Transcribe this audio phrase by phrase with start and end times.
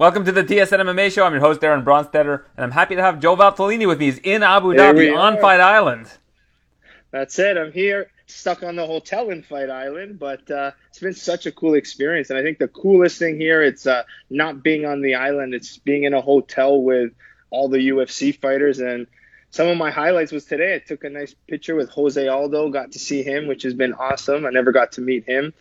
[0.00, 1.26] Welcome to the TSN MMA show.
[1.26, 4.06] I'm your host, Aaron Bronsteter, and I'm happy to have Joe Valtellini with me.
[4.06, 5.38] He's in Abu Dhabi on.
[5.38, 6.10] Fight Island.
[7.10, 7.58] That's it.
[7.58, 11.52] I'm here, stuck on the hotel in Fight Island, but uh, it's been such a
[11.52, 12.30] cool experience.
[12.30, 15.52] And I think the coolest thing here, it's uh, not being on the island.
[15.52, 17.12] It's being in a hotel with
[17.50, 18.78] all the UFC fighters.
[18.78, 19.06] And
[19.50, 20.76] some of my highlights was today.
[20.76, 22.70] I took a nice picture with Jose Aldo.
[22.70, 24.46] Got to see him, which has been awesome.
[24.46, 25.52] I never got to meet him.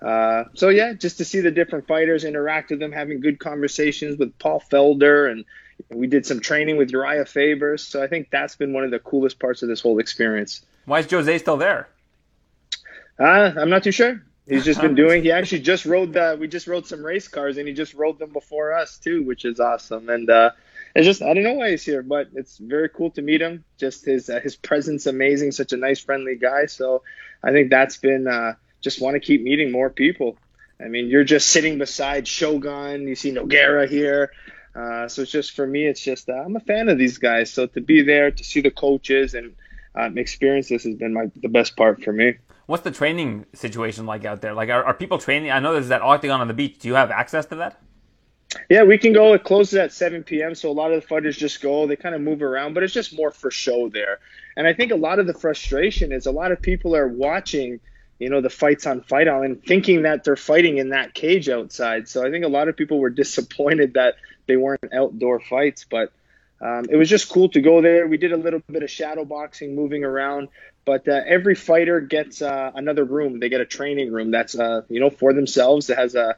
[0.00, 4.18] Uh, so yeah, just to see the different fighters, interact with them, having good conversations
[4.18, 5.44] with Paul Felder, and
[5.90, 7.76] we did some training with Urijah Faber.
[7.78, 10.62] So I think that's been one of the coolest parts of this whole experience.
[10.84, 11.88] Why is Jose still there?
[13.18, 14.22] Uh, I'm not too sure.
[14.46, 15.22] He's just been doing.
[15.22, 16.36] He actually just rode the.
[16.38, 19.44] We just rode some race cars, and he just rode them before us too, which
[19.44, 20.08] is awesome.
[20.08, 20.50] And uh,
[20.94, 23.64] it's just I don't know why he's here, but it's very cool to meet him.
[23.78, 25.52] Just his uh, his presence amazing.
[25.52, 26.66] Such a nice, friendly guy.
[26.66, 27.02] So
[27.42, 28.28] I think that's been.
[28.28, 28.54] Uh,
[28.86, 30.36] just want to keep meeting more people.
[30.80, 33.08] I mean, you're just sitting beside Shogun.
[33.08, 34.30] You see Nogueira here.
[34.76, 37.52] Uh, so it's just for me, it's just uh, I'm a fan of these guys.
[37.52, 39.56] So to be there, to see the coaches and
[39.96, 42.34] um, experience this has been my the best part for me.
[42.66, 44.54] What's the training situation like out there?
[44.54, 45.50] Like, are, are people training?
[45.50, 46.78] I know there's that octagon on the beach.
[46.78, 47.80] Do you have access to that?
[48.68, 49.32] Yeah, we can go.
[49.34, 50.54] It closes at 7 p.m.
[50.54, 51.86] So a lot of the fighters just go.
[51.86, 54.20] They kind of move around, but it's just more for show there.
[54.56, 57.80] And I think a lot of the frustration is a lot of people are watching,
[58.18, 62.08] you know, the fights on Fight Island, thinking that they're fighting in that cage outside.
[62.08, 64.14] So I think a lot of people were disappointed that
[64.46, 66.12] they weren't outdoor fights, but.
[66.58, 68.06] Um, it was just cool to go there.
[68.06, 70.48] We did a little bit of shadow boxing, moving around,
[70.86, 73.40] but uh, every fighter gets uh, another room.
[73.40, 75.90] They get a training room that's uh, you know for themselves.
[75.90, 76.34] It has a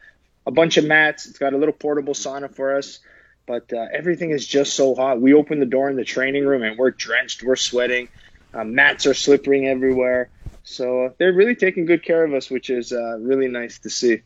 [0.47, 1.27] a bunch of mats.
[1.27, 3.01] It's got a little portable sauna for us,
[3.47, 5.21] but uh, everything is just so hot.
[5.21, 8.09] We open the door in the training room and we're drenched, we're sweating.
[8.53, 10.31] Uh, mats are slipping everywhere.
[10.69, 13.91] So uh, they're really taking good care of us, which is uh, really nice to
[13.91, 14.21] see.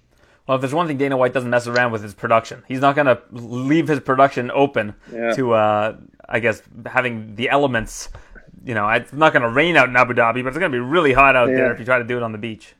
[0.46, 2.64] Well, if there's one thing Dana White doesn't mess around with his production.
[2.66, 5.32] He's not going to leave his production open Yeah.
[5.34, 5.96] to, uh,
[6.28, 8.08] I guess, having the elements.
[8.64, 10.76] You know, it's not going to rain out in Abu Dhabi, but it's going to
[10.76, 12.75] be really hot out there if you try to do it on the beach.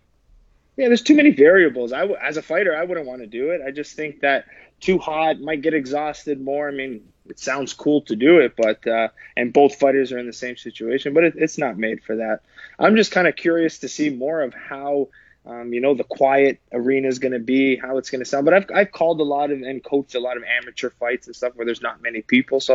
[0.76, 1.92] Yeah, there's too many variables.
[1.92, 3.60] I w- as a fighter, I wouldn't want to do it.
[3.64, 4.46] I just think that
[4.80, 6.68] too hot might get exhausted more.
[6.68, 10.26] I mean, it sounds cool to do it, but uh, and both fighters are in
[10.26, 12.37] the same situation, but it, it's not made for that.
[12.78, 15.09] I'm just kind of curious to see more of how.
[15.44, 18.44] Um, you know the quiet arena is going to be, how it's going to sound.
[18.44, 21.34] But I've I've called a lot of and coached a lot of amateur fights and
[21.34, 22.75] stuff where there's not many people, so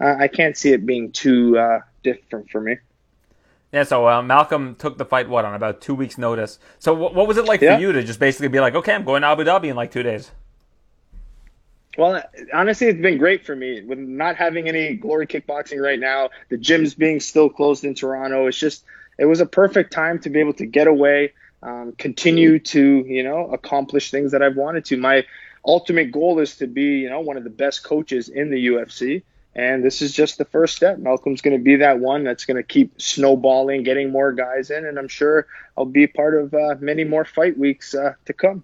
[0.00, 2.74] uh, I can't see it being too uh, different for me.
[3.72, 6.58] Yeah, so uh, Malcolm took the fight, what, on about two weeks' notice.
[6.80, 7.76] So wh- what was it like Yeah.
[7.76, 9.92] for you to just basically be like, okay, I'm going to Abu Dhabi in like
[9.92, 10.32] two days?
[11.98, 12.22] Well,
[12.54, 16.30] honestly, it's been great for me with not having any glory kickboxing right now.
[16.48, 18.46] The gyms being still closed in Toronto.
[18.46, 18.84] It's just
[19.18, 23.24] it was a perfect time to be able to get away, um, continue to you
[23.24, 24.96] know accomplish things that I've wanted to.
[24.96, 25.26] My
[25.66, 29.24] ultimate goal is to be you know one of the best coaches in the UFC.
[29.56, 30.98] And this is just the first step.
[30.98, 34.86] Malcolm's going to be that one that's going to keep snowballing, getting more guys in,
[34.86, 38.62] and I'm sure I'll be part of uh, many more fight weeks uh, to come.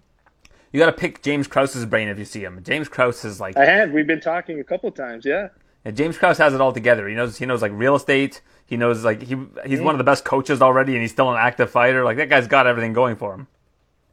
[0.75, 2.61] You got to pick James Krause's brain if you see him.
[2.61, 3.91] James Krause is like I have.
[3.91, 5.23] We've been talking a couple times.
[5.23, 5.47] Yeah.
[5.85, 7.07] Yeah, James Krause has it all together.
[7.07, 8.41] He knows he knows like real estate.
[8.65, 11.37] He knows like he he's one of the best coaches already, and he's still an
[11.37, 12.03] active fighter.
[12.03, 13.47] Like that guy's got everything going for him.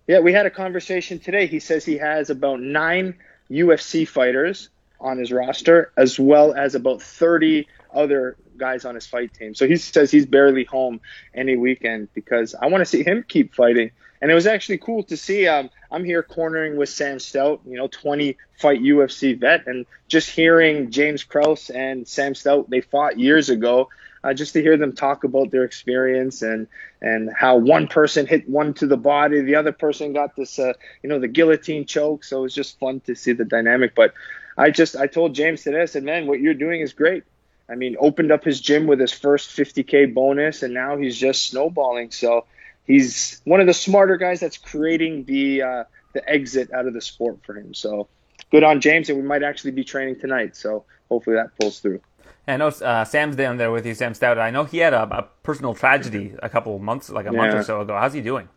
[0.07, 1.49] Yeah, we had a conversation today.
[1.49, 3.17] He says he has about nine
[3.51, 4.69] UFC fighters
[5.01, 9.53] on his roster, as well as about 30 other guys on his fight team.
[9.57, 11.01] So he says he's barely home
[11.35, 13.91] any weekend because I want to see him keep fighting.
[14.23, 15.49] And it was actually cool to see.
[15.49, 20.31] Um, I'm here cornering with Sam Stout, you know, 20 fight UFC vet, and just
[20.31, 23.89] hearing James Krause and Sam Stout, they fought years ago.
[24.25, 26.69] Uh, just to hear them talk about their experience and
[27.01, 30.73] and how one person hit one to the body, the other person got this, uh,
[31.03, 32.23] you know, the guillotine choke.
[32.23, 33.97] So it was just fun to see the dynamic.
[33.97, 34.15] But
[34.57, 37.25] I just I told James today, I said, man, what you're doing is great.
[37.69, 41.49] I mean, opened up his gym with his first 50k bonus, and now he's just
[41.49, 42.13] snowballing.
[42.13, 42.45] So
[42.87, 47.01] he's one of the smarter guys that's creating the uh, the exit out of the
[47.01, 47.75] sport for him.
[47.75, 48.09] So
[48.51, 50.57] good on James, and we might actually be training tonight.
[50.57, 52.01] So hopefully that pulls through.
[52.47, 54.39] And I know uh, Sam's down there with you, Sam Stout.
[54.39, 57.55] I know he had a, a personal tragedy a couple of months, like a month
[57.55, 57.97] or so ago.
[57.97, 58.49] How's he doing?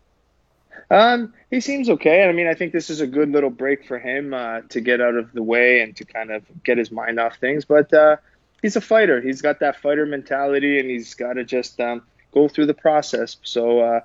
[0.90, 2.28] Um, he seems okay.
[2.28, 5.00] I mean, I think this is a good little break for him uh, to get
[5.00, 7.64] out of the way and to kind of get his mind off things.
[7.64, 8.16] But uh,
[8.62, 9.20] he's a fighter.
[9.20, 12.02] He's got that fighter mentality, and he's got to just um,
[12.32, 13.36] go through the process.
[13.42, 14.00] So uh,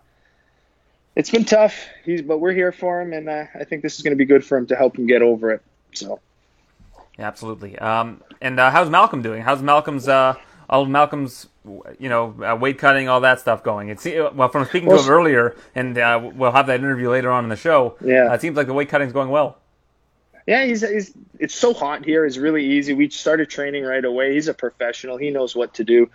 [1.15, 1.87] it's been tough.
[2.05, 4.25] He's, but we're here for him, and uh, I think this is going to be
[4.25, 5.61] good for him to help him get over it.
[5.93, 6.19] So.
[7.17, 7.77] Yeah, absolutely.
[7.77, 9.41] Um, and uh, how's Malcolm doing?
[9.41, 10.35] How's Malcolm's uh,
[10.69, 11.47] all of Malcolm's
[11.99, 13.89] you know uh, weight cutting, all that stuff going?
[13.89, 17.31] It's well from speaking Well, to him earlier, and uh, we'll have that interview later
[17.31, 17.97] on in the show.
[18.03, 18.27] Yeah.
[18.31, 19.57] uh, it seems like the weight cutting's going well.
[20.47, 22.25] Yeah, he's, he's it's so hot here.
[22.25, 22.93] It's really easy.
[22.93, 24.33] We started training right away.
[24.33, 25.17] He's a professional.
[25.17, 26.09] He knows what to do.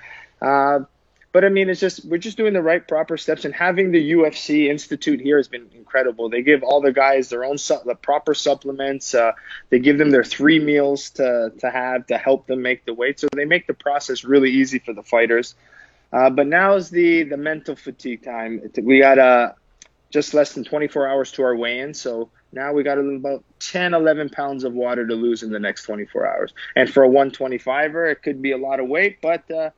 [1.36, 4.12] But I mean, it's just we're just doing the right proper steps, and having the
[4.12, 6.30] UFC Institute here has been incredible.
[6.30, 9.14] They give all the guys their own su- the proper supplements.
[9.14, 9.32] Uh,
[9.68, 13.20] they give them their three meals to to have to help them make the weight.
[13.20, 15.56] So they make the process really easy for the fighters.
[16.10, 18.62] Uh, but now is the the mental fatigue time.
[18.82, 19.52] We got uh,
[20.08, 24.30] just less than 24 hours to our weigh-in, so now we got about 10, 11
[24.30, 26.54] pounds of water to lose in the next 24 hours.
[26.74, 29.68] And for a 125er, it could be a lot of weight, but uh,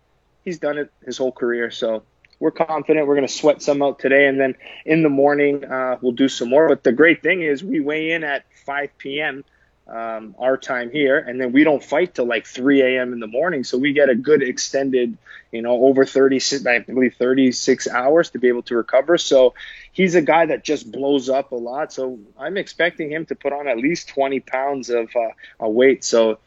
[0.44, 1.70] he's done it his whole career.
[1.70, 2.02] So
[2.40, 4.55] we're confident we're going to sweat some out today, and then
[4.85, 6.69] in the morning uh, we'll do some more.
[6.69, 9.44] But the great thing is we weigh in at 5 p.m.
[9.87, 13.14] Um, our time here, and then we don't fight till like 3 a.m.
[13.14, 15.17] in the morning, so we get a good extended,
[15.50, 19.17] you know, over 36, I believe 36 hours to be able to recover.
[19.17, 19.55] So
[19.93, 21.90] he's a guy that just blows up a lot.
[21.94, 26.05] So I'm expecting him to put on at least 20 pounds of uh, weight.
[26.05, 26.38] So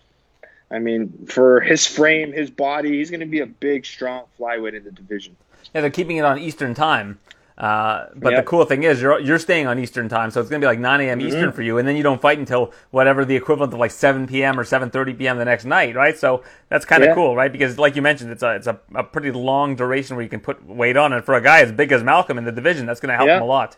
[0.71, 4.73] I mean, for his frame, his body, he's going to be a big, strong flyweight
[4.73, 5.35] in the division.
[5.73, 7.19] Yeah, they're keeping it on Eastern time.
[7.57, 8.43] Uh, but yep.
[8.43, 10.79] the cool thing is you're you're staying on Eastern time, so it's gonna be like
[10.79, 11.19] 9 a.m.
[11.19, 11.27] Mm-hmm.
[11.27, 14.25] Eastern for you, and then you don't fight until whatever the equivalent of like 7
[14.25, 14.59] p.m.
[14.59, 15.37] or 7:30 p.m.
[15.37, 16.17] the next night, right?
[16.17, 17.13] So that's kind of yeah.
[17.13, 17.51] cool, right?
[17.51, 20.39] Because like you mentioned, it's a it's a, a, pretty long duration where you can
[20.39, 22.99] put weight on, and for a guy as big as Malcolm in the division, that's
[22.99, 23.37] gonna help yeah.
[23.37, 23.77] him a lot.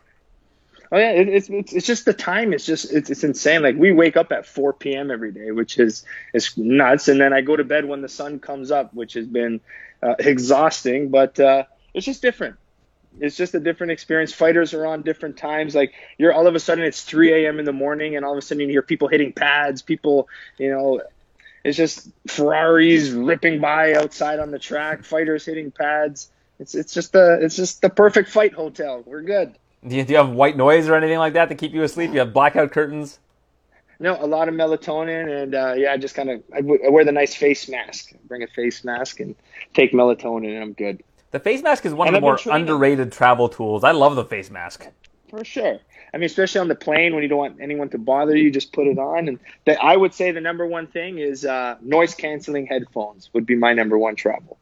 [0.93, 2.53] Oh yeah, it, it's, it's it's just the time.
[2.53, 3.63] It's just it's, it's insane.
[3.63, 5.09] Like we wake up at 4 p.m.
[5.09, 6.05] every day, which is
[6.35, 9.25] is nuts, and then I go to bed when the sun comes up, which has
[9.25, 9.59] been
[10.03, 11.09] uh, exhausting.
[11.09, 11.63] But uh,
[11.95, 12.57] it's just different.
[13.19, 14.33] It's just a different experience.
[14.33, 15.73] Fighters are on different times.
[15.73, 17.57] Like you're all of a sudden it's 3 a.m.
[17.57, 19.81] in the morning, and all of a sudden you hear people hitting pads.
[19.81, 20.27] People,
[20.59, 21.01] you know,
[21.63, 25.05] it's just Ferraris ripping by outside on the track.
[25.05, 26.29] Fighters hitting pads.
[26.59, 29.01] It's it's just the it's just the perfect fight hotel.
[29.07, 29.55] We're good.
[29.87, 32.13] Do you, do you have white noise or anything like that to keep you asleep?
[32.13, 33.19] You have blackout curtains?
[33.99, 36.89] No, a lot of melatonin, and uh, yeah, I just kind of I, w- I
[36.89, 38.13] wear the nice face mask.
[38.27, 39.35] Bring a face mask and
[39.73, 41.03] take melatonin, and I'm good.
[41.31, 43.83] The face mask is one and of the more underrated travel tools.
[43.83, 44.87] I love the face mask.
[45.29, 45.79] For sure.
[46.13, 48.71] I mean, especially on the plane when you don't want anyone to bother you, just
[48.71, 49.27] put it on.
[49.27, 53.45] And the, I would say the number one thing is uh, noise canceling headphones would
[53.45, 54.57] be my number one travel.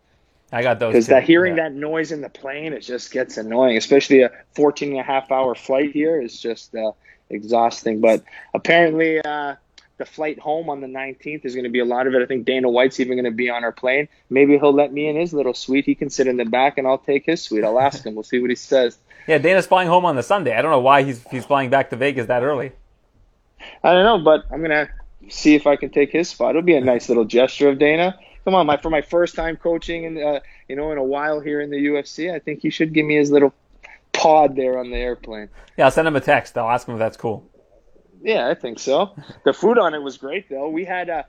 [0.52, 1.64] I got those because that hearing yeah.
[1.64, 5.32] that noise in the plane it just gets annoying, especially a 14 and a half
[5.32, 6.92] hour flight here is just uh,
[7.30, 8.02] exhausting.
[8.02, 9.56] But apparently, uh,
[9.98, 12.22] the flight home on the 19th is going to be a lot of it.
[12.22, 14.10] I think Dana White's even going to be on our plane.
[14.30, 15.86] Maybe he'll let me in his little suite.
[15.86, 17.64] He can sit in the back, and I'll take his suite.
[17.64, 18.16] I'll ask him.
[18.16, 18.98] We'll see what he says.
[19.28, 20.58] Yeah, Dana's flying home on the Sunday.
[20.58, 22.72] I don't know why he's he's flying back to Vegas that early.
[23.84, 24.90] I don't know, but I'm gonna
[25.30, 26.50] see if I can take his spot.
[26.50, 29.58] It'll be a nice little gesture of Dana come on, my for my first time
[29.58, 32.72] coaching and uh, you know in a while here in the UFC, I think you
[32.72, 33.54] should give me his little
[34.14, 35.50] pod there on the airplane.
[35.78, 36.58] Yeah, I'll send him a text.
[36.58, 37.48] I'll ask him if that's cool.
[38.22, 39.16] Yeah, I think so.
[39.46, 40.70] The food on it was great though.
[40.70, 41.24] We had uh,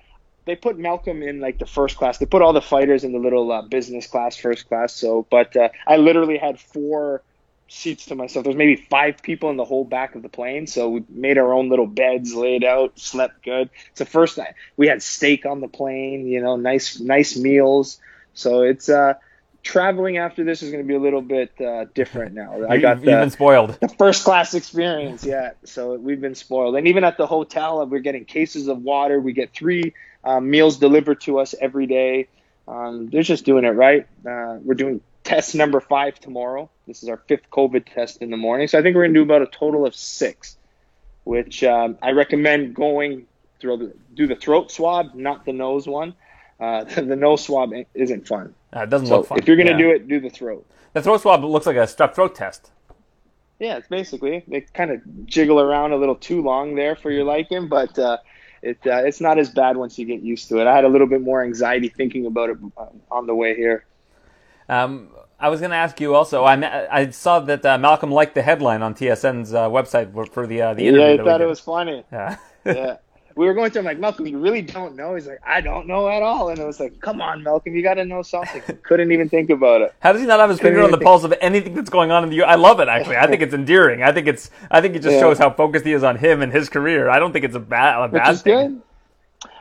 [0.44, 2.18] they put Malcolm in like the first class.
[2.18, 4.92] They put all the fighters in the little uh, business class, first class.
[4.92, 7.22] So, but uh, I literally had four
[7.72, 8.44] seats to myself.
[8.44, 11.52] There's maybe five people in the whole back of the plane, so we made our
[11.52, 13.70] own little beds, laid out, slept good.
[13.90, 17.98] It's the first night we had steak on the plane, you know, nice nice meals.
[18.34, 19.14] So it's uh
[19.62, 22.66] traveling after this is going to be a little bit uh, different now.
[22.68, 23.78] I got the, you've been spoiled.
[23.80, 25.52] The first class experience, yeah.
[25.64, 29.20] So we've been spoiled, and even at the hotel, we're getting cases of water.
[29.20, 32.28] We get three um, meals delivered to us every day.
[32.66, 34.06] Um, they're just doing it right.
[34.26, 36.70] Uh, we're doing test number five tomorrow.
[36.86, 38.68] This is our fifth COVID test in the morning.
[38.68, 40.56] So I think we're going to do about a total of six,
[41.24, 43.26] which um, I recommend going
[43.60, 46.14] through the, do the throat swab, not the nose one.
[46.60, 48.54] Uh, the nose swab isn't fun.
[48.74, 49.38] Uh, it doesn't so look fun.
[49.38, 49.78] If you're going to yeah.
[49.78, 50.66] do it, do the throat.
[50.92, 52.70] The throat swab looks like a strep throat test.
[53.58, 57.22] Yeah, it's basically they kind of jiggle around a little too long there for your
[57.22, 58.18] liking, but uh,
[58.60, 60.66] it uh, it's not as bad once you get used to it.
[60.66, 63.84] I had a little bit more anxiety thinking about it uh, on the way here.
[64.72, 66.44] Um, I was going to ask you also.
[66.44, 70.62] I I saw that uh, Malcolm liked the headline on TSN's uh, website for, the
[70.62, 71.16] uh, the interview.
[71.16, 72.04] Yeah, I thought it was funny.
[72.12, 72.36] Yeah.
[72.64, 72.96] yeah.
[73.34, 75.14] We were going to him like Malcolm, you really don't know.
[75.14, 77.82] He's like, I don't know at all, and it was like, come on, Malcolm, you
[77.82, 78.60] got to know something.
[78.82, 79.94] Couldn't even think about it.
[80.00, 81.06] How does he not have his Couldn't finger on the think...
[81.06, 82.36] pulse of anything that's going on in the?
[82.36, 83.16] U- I love it actually.
[83.16, 84.02] I think it's endearing.
[84.02, 84.50] I think it's.
[84.70, 85.20] I think it just yeah.
[85.20, 87.08] shows how focused he is on him and his career.
[87.08, 88.68] I don't think it's a bad a bad Which is thing.
[88.68, 88.82] Good.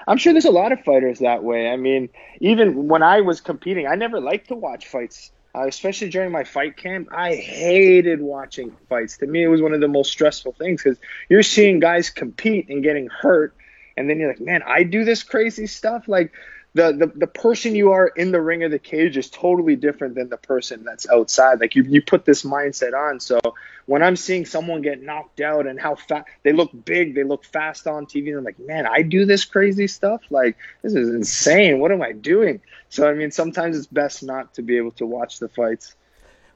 [0.08, 1.70] I'm sure there's a lot of fighters that way.
[1.70, 6.10] I mean, even when I was competing, I never liked to watch fights, uh, especially
[6.10, 7.10] during my fight camp.
[7.12, 9.18] I hated watching fights.
[9.18, 12.70] To me, it was one of the most stressful things because you're seeing guys compete
[12.70, 13.56] and getting hurt,
[13.98, 16.08] and then you're like, man, I do this crazy stuff.
[16.08, 16.32] Like
[16.74, 20.16] the, the the person you are in the ring of the cage is totally different
[20.16, 21.60] than the person that's outside.
[21.60, 23.20] Like you you put this mindset on.
[23.20, 23.40] So
[23.88, 27.44] when I'm seeing someone get knocked out and how fast they look big, they look
[27.44, 30.22] fast on TV, and I'm like, man, I do this crazy stuff.
[30.30, 31.80] Like this is insane.
[31.80, 32.62] What am I doing?
[32.90, 35.96] So I mean, sometimes it's best not to be able to watch the fights.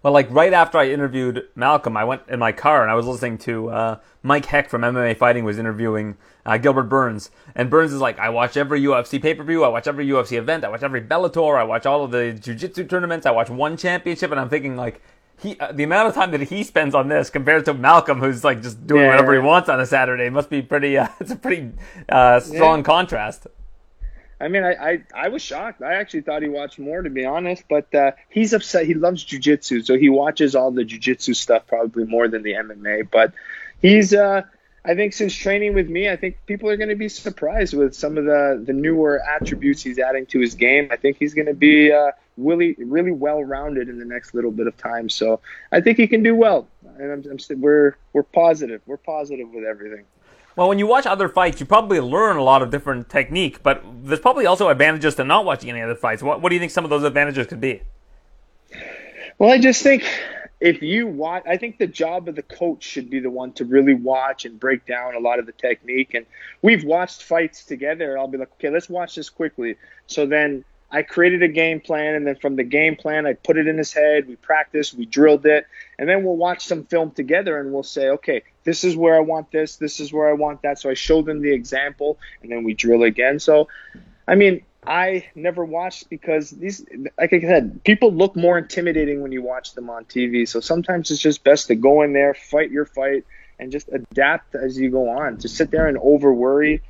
[0.05, 3.07] Well, like right after I interviewed Malcolm, I went in my car and I was
[3.07, 7.91] listening to uh, Mike Heck from MMA Fighting was interviewing uh, Gilbert Burns, and Burns
[7.91, 10.69] is like, I watch every UFC pay per view, I watch every UFC event, I
[10.69, 14.39] watch every Bellator, I watch all of the jiu-jitsu tournaments, I watch one championship, and
[14.39, 15.01] I'm thinking like.
[15.37, 18.45] He, uh, the amount of time that he spends on this compared to Malcolm, who's
[18.45, 20.97] like just doing yeah, whatever he wants on a Saturday, must be pretty.
[20.97, 21.71] Uh, it's a pretty
[22.07, 22.83] uh, strong yeah.
[22.83, 23.45] contrast.
[24.39, 25.81] I mean, I, I, I was shocked.
[25.81, 27.63] I actually thought he watched more, to be honest.
[27.69, 28.85] But uh, he's upset.
[28.85, 33.09] He loves jujitsu, so he watches all the jujitsu stuff probably more than the MMA.
[33.09, 33.33] But
[33.81, 34.41] he's, uh,
[34.83, 37.95] I think, since training with me, I think people are going to be surprised with
[37.95, 40.89] some of the the newer attributes he's adding to his game.
[40.91, 44.51] I think he's going to be uh, really, really well rounded in the next little
[44.51, 45.07] bit of time.
[45.07, 45.39] So
[45.71, 46.67] I think he can do well,
[46.99, 48.81] and I'm, I'm, we're we're positive.
[48.85, 50.03] We're positive with everything.
[50.55, 53.83] Well, when you watch other fights, you probably learn a lot of different technique, but
[54.03, 56.23] there's probably also advantages to not watching any other fights.
[56.23, 57.81] What, what do you think some of those advantages could be?
[59.37, 60.05] Well, I just think
[60.61, 63.65] if you watch, I think the job of the coach should be the one to
[63.65, 66.13] really watch and break down a lot of the technique.
[66.13, 66.25] And
[66.61, 68.17] we've watched fights together.
[68.17, 69.75] I'll be like, okay, let's watch this quickly.
[70.07, 70.63] So then
[70.95, 73.77] I created a game plan, and then from the game plan, I put it in
[73.77, 74.29] his head.
[74.29, 75.67] We practiced, we drilled it,
[75.99, 79.19] and then we'll watch some film together, and we'll say, okay, this is where I
[79.19, 80.79] want this, this is where I want that.
[80.79, 83.39] So I show them the example, and then we drill again.
[83.39, 83.67] So,
[84.25, 86.85] I mean, I never watched because these,
[87.17, 90.47] like I said, people look more intimidating when you watch them on TV.
[90.47, 93.25] So sometimes it's just best to go in there, fight your fight,
[93.59, 95.39] and just adapt as you go on.
[95.39, 96.81] To sit there and over worry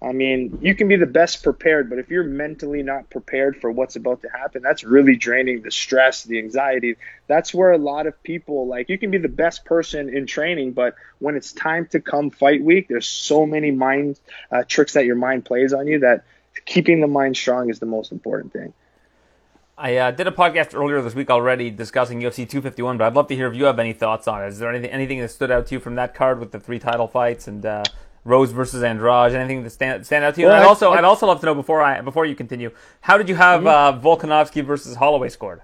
[0.00, 3.70] I mean, you can be the best prepared, but if you're mentally not prepared for
[3.70, 6.96] what's about to happen, that's really draining the stress, the anxiety.
[7.26, 10.72] That's where a lot of people like you can be the best person in training,
[10.72, 14.20] but when it's time to come fight week, there's so many mind
[14.52, 16.24] uh, tricks that your mind plays on you that
[16.64, 18.72] keeping the mind strong is the most important thing.
[19.76, 23.28] I uh, did a podcast earlier this week already discussing UFC 251, but I'd love
[23.28, 24.48] to hear if you have any thoughts on it.
[24.48, 26.80] Is there anything anything that stood out to you from that card with the three
[26.80, 27.84] title fights and uh,
[28.28, 29.34] Rose versus Andrade?
[29.34, 30.46] Anything that stand, stand out to you?
[30.46, 32.70] Well, I'd also I, would also love to know before I before you continue,
[33.00, 33.68] how did you have mm-hmm.
[33.68, 35.62] uh, Volkanovski versus Holloway scored?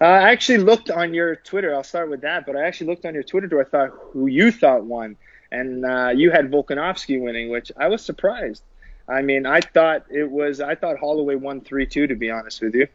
[0.00, 1.74] Uh, I actually looked on your Twitter.
[1.74, 4.26] I'll start with that, but I actually looked on your Twitter to I thought who
[4.26, 5.16] you thought won,
[5.52, 8.64] and uh, you had Volkanovski winning, which I was surprised.
[9.06, 12.06] I mean, I thought it was I thought Holloway won three two.
[12.06, 12.88] To be honest with you.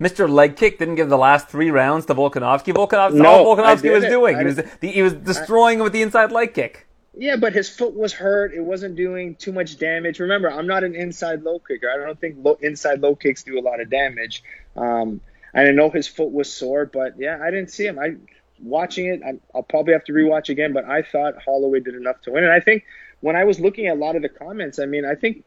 [0.00, 0.26] Mr.
[0.26, 2.72] Leg Kick didn't give the last three rounds to Volkanovski.
[2.72, 6.00] Volkanovski, no, all Volkanovski was doing, he was, he was destroying I, him with the
[6.00, 6.86] inside leg kick.
[7.16, 8.54] Yeah, but his foot was hurt.
[8.54, 10.20] It wasn't doing too much damage.
[10.20, 11.90] Remember, I'm not an inside low kicker.
[11.90, 14.44] I don't think low, inside low kicks do a lot of damage.
[14.76, 15.20] Um,
[15.52, 17.98] I know his foot was sore, but yeah, I didn't see him.
[17.98, 18.14] I
[18.62, 19.22] watching it.
[19.26, 22.44] I, will probably have to rewatch again, but I thought Holloway did enough to win.
[22.44, 22.84] And I think
[23.20, 25.44] when I was looking at a lot of the comments, I mean, I think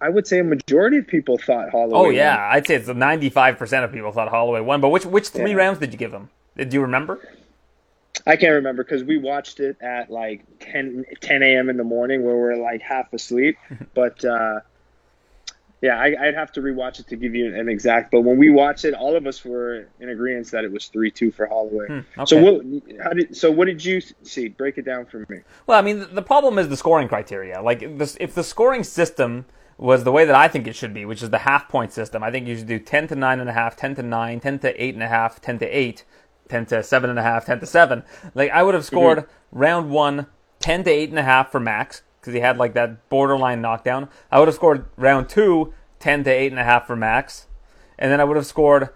[0.00, 1.94] I would say a majority of people thought Holloway.
[1.94, 2.56] Oh yeah, won.
[2.56, 4.80] I'd say it's 95 percent of people thought Holloway won.
[4.80, 5.56] But which which three yeah.
[5.56, 6.28] rounds did you give him?
[6.56, 7.20] Do you remember?
[8.26, 11.70] I can't remember because we watched it at like 10, 10 a.m.
[11.70, 13.56] in the morning where we're like half asleep.
[13.94, 14.60] but uh,
[15.80, 18.10] yeah, I, would have to rewatch it to give you an exact.
[18.10, 21.10] But when we watched it, all of us were in agreement that it was three
[21.10, 21.86] two for Holloway.
[21.86, 22.24] Hmm, okay.
[22.26, 22.64] So what?
[23.02, 23.36] How did?
[23.36, 24.48] So what did you see?
[24.48, 25.40] Break it down for me.
[25.66, 27.62] Well, I mean, the problem is the scoring criteria.
[27.62, 29.44] Like, this, if the scoring system
[29.78, 32.22] was the way that I think it should be, which is the half point system.
[32.22, 35.58] I think you should do 10 to 9.5, 10 to 9, 10 to 8.5, 10
[35.58, 36.04] to 8,
[36.48, 38.02] 10 to 7.5, 10 to 7.
[38.34, 39.58] Like, I would have scored mm-hmm.
[39.58, 40.26] round one
[40.60, 44.08] 10 to 8.5 for Max, because he had like that borderline knockdown.
[44.30, 47.46] I would have scored round two 10 to 8.5 for Max.
[47.98, 48.90] And then I would have scored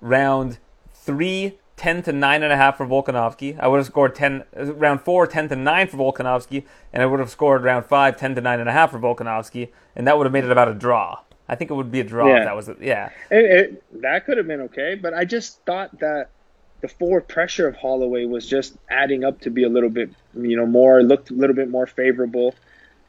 [0.00, 0.58] round
[0.92, 3.58] three 10 to 9.5 for Volkanovski.
[3.60, 6.64] I would have scored 10, round 4, 10 to 9 for Volkanovski.
[6.92, 9.68] And I would have scored round 5, 10 to 9.5 for Volkanovski.
[9.94, 11.20] And that would have made it about a draw.
[11.48, 12.38] I think it would be a draw yeah.
[12.38, 12.78] if that was it.
[12.80, 13.10] Yeah.
[13.30, 14.94] It, it, that could have been okay.
[14.94, 16.30] But I just thought that
[16.80, 20.56] the forward pressure of Holloway was just adding up to be a little bit, you
[20.56, 22.54] know, more looked a little bit more favorable.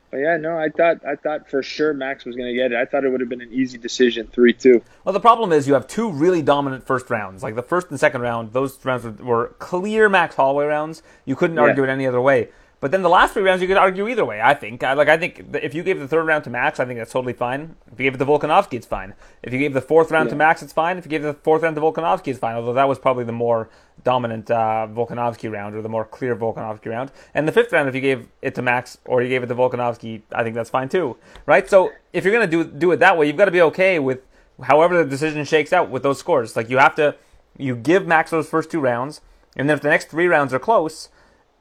[0.10, 2.78] But yeah, no, I thought I thought for sure Max was going to get it.
[2.78, 4.82] I thought it would have been an easy decision, three two.
[5.04, 7.44] Well, the problem is you have two really dominant first rounds.
[7.44, 11.04] Like the first and second round, those rounds were, were clear Max Holloway rounds.
[11.26, 11.90] You couldn't argue yeah.
[11.90, 12.50] it any other way.
[12.80, 14.40] But then the last three rounds, you could argue either way.
[14.40, 14.84] I think.
[14.84, 17.12] I, like I think if you gave the third round to Max, I think that's
[17.12, 17.76] totally fine.
[17.92, 19.16] If you gave it to Volkanovski, it's fine.
[19.42, 20.32] If you gave the fourth round yeah.
[20.32, 20.98] to Max, it's fine.
[20.98, 22.56] If you gave the fourth round to Volkanovski, it's fine.
[22.56, 23.70] Although that was probably the more
[24.04, 27.12] dominant uh, Volkanovski round or the more clear Volkanovski round.
[27.34, 29.56] And the fifth round, if you gave it to Max or you gave it to
[29.56, 31.18] Volkanovski, I think that's fine too,
[31.48, 31.68] right?
[31.68, 34.20] So if you're gonna do do it that way, you've got to be okay with
[34.62, 36.56] however the decision shakes out with those scores.
[36.56, 37.16] Like you have to,
[37.58, 39.22] you give Max those first two rounds,
[39.56, 41.10] and then if the next three rounds are close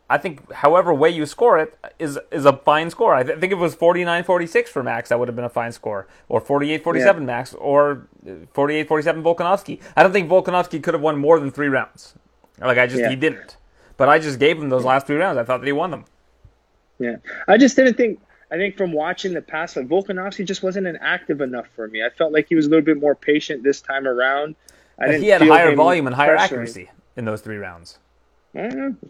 [0.08, 3.14] I think however way you score it is is a fine score.
[3.14, 5.72] I th- think if it was 49-46 for Max, that would have been a fine
[5.72, 6.06] score.
[6.28, 7.12] Or 48-47 yeah.
[7.14, 8.86] Max, or 48-47
[9.22, 9.80] Volkanovski.
[9.96, 12.14] I don't think Volkanovski could have won more than three rounds.
[12.60, 13.10] Like I just yeah.
[13.10, 13.56] he didn't.
[13.96, 15.38] But I just gave him those last three rounds.
[15.38, 16.04] I thought that he won them.
[16.98, 17.16] Yeah,
[17.48, 18.20] I just didn't think.
[18.48, 22.04] I think from watching the past, like Volkanovski just wasn't an active enough for me.
[22.04, 24.54] I felt like he was a little bit more patient this time around.
[24.98, 27.98] I didn't he had higher volume and higher accuracy in those three rounds.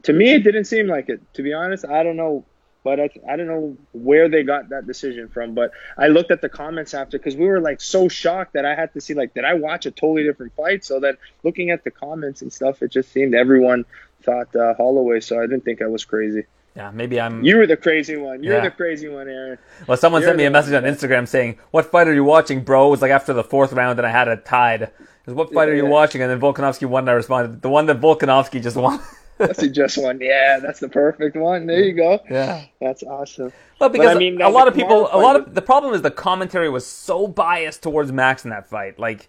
[0.03, 1.21] To me, it didn't seem like it.
[1.35, 2.45] To be honest, I don't know,
[2.83, 5.55] but I, I don't know where they got that decision from.
[5.55, 8.75] But I looked at the comments after because we were like so shocked that I
[8.75, 10.85] had to see like, did I watch a totally different fight?
[10.85, 13.85] So that looking at the comments and stuff, it just seemed everyone
[14.23, 15.21] thought uh, Holloway.
[15.21, 16.45] So I didn't think I was crazy.
[16.77, 17.43] Yeah, maybe I'm.
[17.43, 18.43] You were the crazy one.
[18.43, 18.65] You're yeah.
[18.65, 19.59] the crazy one, Aaron.
[19.87, 22.65] Well, someone You're sent me a message on Instagram saying, "What fight are you watching,
[22.65, 24.91] bro?" It was like after the fourth round, and I had it tied.
[25.25, 25.89] what fight yeah, are you yeah.
[25.89, 26.21] watching?
[26.21, 27.05] And then Volkanovski won.
[27.05, 29.01] And I responded, "The one that Volkanovski just won."
[29.39, 30.21] that's the just one.
[30.21, 31.67] Yeah, that's the perfect one.
[31.67, 32.21] There you go.
[32.31, 33.53] Yeah, that's awesome.
[33.79, 36.03] Well, because but, I mean, a lot of people, a lot of the problem is
[36.03, 38.99] the commentary was so biased towards Max in that fight.
[38.99, 39.29] Like,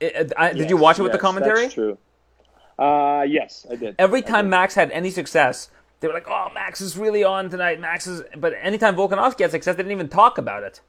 [0.00, 1.62] it, I, yes, did you watch it with yes, the commentary?
[1.62, 1.98] That's true.
[2.78, 3.94] Uh, yes, I did.
[3.98, 4.50] Every time did.
[4.50, 5.70] Max had any success,
[6.00, 9.50] they were like, "Oh, Max is really on tonight." Max is, but anytime Volkanovski had
[9.50, 10.80] success, they didn't even talk about it.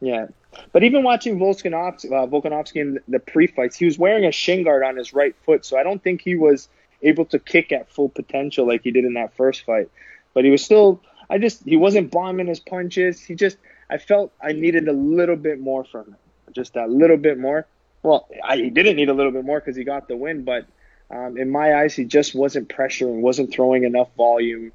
[0.00, 0.26] Yeah,
[0.72, 4.82] but even watching Volkanovski, uh, Volkanovski in the pre-fights, he was wearing a shin guard
[4.82, 6.68] on his right foot, so I don't think he was
[7.06, 9.88] able to kick at full potential like he did in that first fight.
[10.34, 13.20] But he was still, I just, he wasn't bombing his punches.
[13.20, 13.56] He just,
[13.88, 16.16] I felt I needed a little bit more from him,
[16.52, 17.66] just that little bit more.
[18.02, 20.66] Well, I he didn't need a little bit more because he got the win, but
[21.10, 24.72] um, in my eyes, he just wasn't pressuring, wasn't throwing enough volume.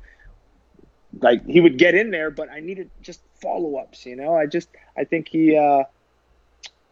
[1.20, 4.06] Like he would get in there, but I needed just follow ups.
[4.06, 5.84] You know, I just, I think he, uh,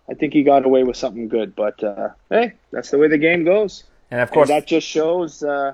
[0.10, 1.55] I think he got away with something good.
[1.55, 3.84] But uh, hey, that's the way the game goes.
[4.11, 5.73] And of course, and that just shows uh,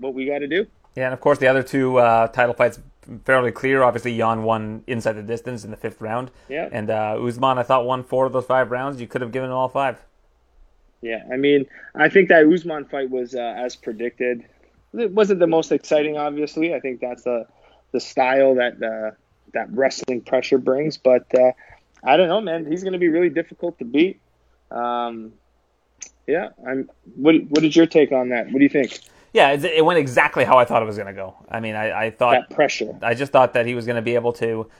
[0.00, 0.66] what we got to do.
[0.96, 2.80] Yeah, and of course, the other two uh, title fights
[3.24, 3.82] fairly clear.
[3.82, 6.30] Obviously, Yan won inside the distance in the fifth round.
[6.48, 6.68] Yeah.
[6.70, 9.00] And uh, Usman, I thought, won four of those five rounds.
[9.00, 9.98] You could have given him all five.
[11.00, 14.44] Yeah, I mean, I think that Usman fight was uh, as predicted.
[14.94, 16.74] It wasn't the most exciting, obviously.
[16.74, 17.46] I think that's the
[17.92, 19.14] the style that uh,
[19.54, 20.96] that wrestling pressure brings.
[20.96, 21.52] But uh,
[22.02, 22.66] I don't know, man.
[22.66, 24.20] He's going to be really difficult to beat.
[24.70, 25.32] Um,
[26.28, 26.88] yeah, I'm.
[27.16, 28.46] What What is your take on that?
[28.46, 29.00] What do you think?
[29.32, 31.34] Yeah, it went exactly how I thought it was going to go.
[31.50, 32.98] I mean, I, I thought that pressure.
[33.02, 34.70] I just thought that he was going to be able to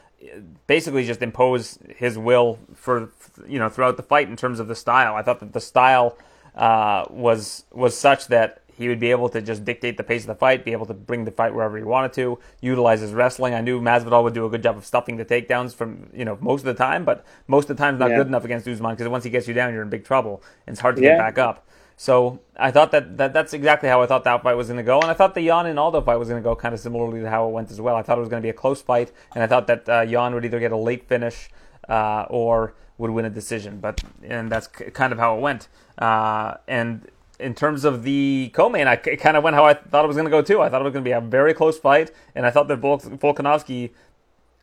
[0.67, 3.11] basically just impose his will for
[3.47, 5.15] you know throughout the fight in terms of the style.
[5.15, 6.17] I thought that the style
[6.55, 10.29] uh, was was such that he would be able to just dictate the pace of
[10.29, 13.55] the fight, be able to bring the fight wherever he wanted to, utilize his wrestling.
[13.55, 16.39] I knew Masvidal would do a good job of stuffing the takedowns from you know
[16.41, 18.19] most of the time, but most of the time not yeah.
[18.19, 20.75] good enough against Usman because once he gets you down, you're in big trouble and
[20.75, 21.11] it's hard to yeah.
[21.11, 21.67] get back up.
[22.01, 24.85] So I thought that, that that's exactly how I thought that fight was going to
[24.85, 26.79] go, and I thought the Yan and Aldo fight was going to go kind of
[26.79, 27.97] similarly to how it went as well.
[27.97, 30.01] I thought it was going to be a close fight, and I thought that uh,
[30.03, 31.51] Yan would either get a late finish
[31.89, 35.67] uh, or would win a decision, but and that's kind of how it went.
[35.99, 37.09] Uh, and
[37.39, 40.27] in terms of the co-main, I kind of went how I thought it was going
[40.27, 40.61] to go too.
[40.61, 42.81] I thought it was going to be a very close fight, and I thought that
[42.81, 43.91] Volkanovski,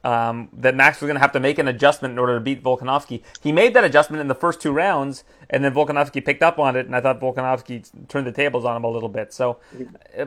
[0.04, 2.62] um, that Max was going to have to make an adjustment in order to beat
[2.62, 3.24] Volkanovski.
[3.42, 6.76] He made that adjustment in the first two rounds, and then Volkanovski picked up on
[6.76, 9.34] it, and I thought Volkanovski turned the tables on him a little bit.
[9.34, 9.58] So,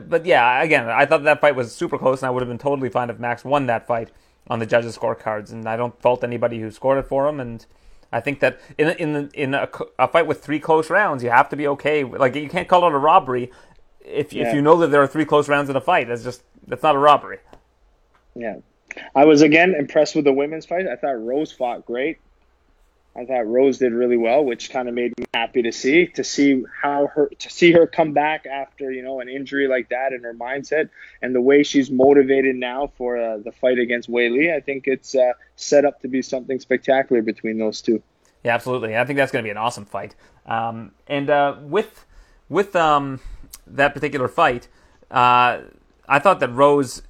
[0.07, 2.57] but yeah, again, I thought that fight was super close, and I would have been
[2.57, 4.09] totally fine if Max won that fight
[4.47, 7.65] on the judges' scorecards, and I don't fault anybody who scored it for him, and
[8.11, 9.69] I think that in in in a,
[9.99, 12.03] a, fight with three close rounds, you have to be okay.
[12.03, 13.51] Like you can't call it a robbery
[14.01, 14.47] if yeah.
[14.47, 16.07] if you know that there are three close rounds in a fight.
[16.07, 17.37] That's just that's not a robbery.
[18.35, 18.57] Yeah,
[19.15, 20.87] I was again impressed with the women's fight.
[20.87, 22.17] I thought Rose fought great.
[23.19, 26.23] I thought Rose did really well, which kind of made me happy to see to
[26.23, 30.13] see how her to see her come back after you know an injury like that
[30.13, 30.89] and her mindset
[31.21, 34.55] and the way she's motivated now for uh, the fight against Weili.
[34.55, 38.01] I think it's uh, set up to be something spectacular between those two.
[38.43, 38.95] Yeah, absolutely.
[38.95, 40.15] I think that's going to be an awesome fight.
[40.45, 42.05] Um, and uh, with
[42.47, 43.19] with um,
[43.67, 44.69] that particular fight,
[45.11, 45.59] uh,
[46.07, 47.01] I thought that Rose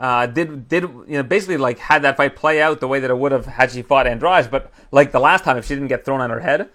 [0.00, 3.10] uh, did did you know basically like had that fight play out the way that
[3.10, 5.88] it would have had she fought Andrade, but like the last time if she didn't
[5.88, 6.70] get thrown on her head.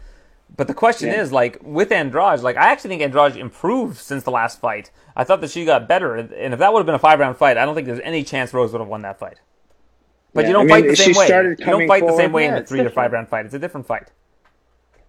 [0.55, 1.21] But the question yeah.
[1.21, 4.91] is, like, with Andrade, like, I actually think Andrade improved since the last fight.
[5.15, 7.35] I thought that she got better, and if that would have been a five round
[7.35, 9.39] fight, I don't think there's any chance Rose would have won that fight.
[10.33, 11.27] But yeah, you don't I mean, fight the same way.
[11.27, 12.87] You don't fight the same way in a three different.
[12.87, 13.45] or five round fight.
[13.45, 14.11] It's a different fight.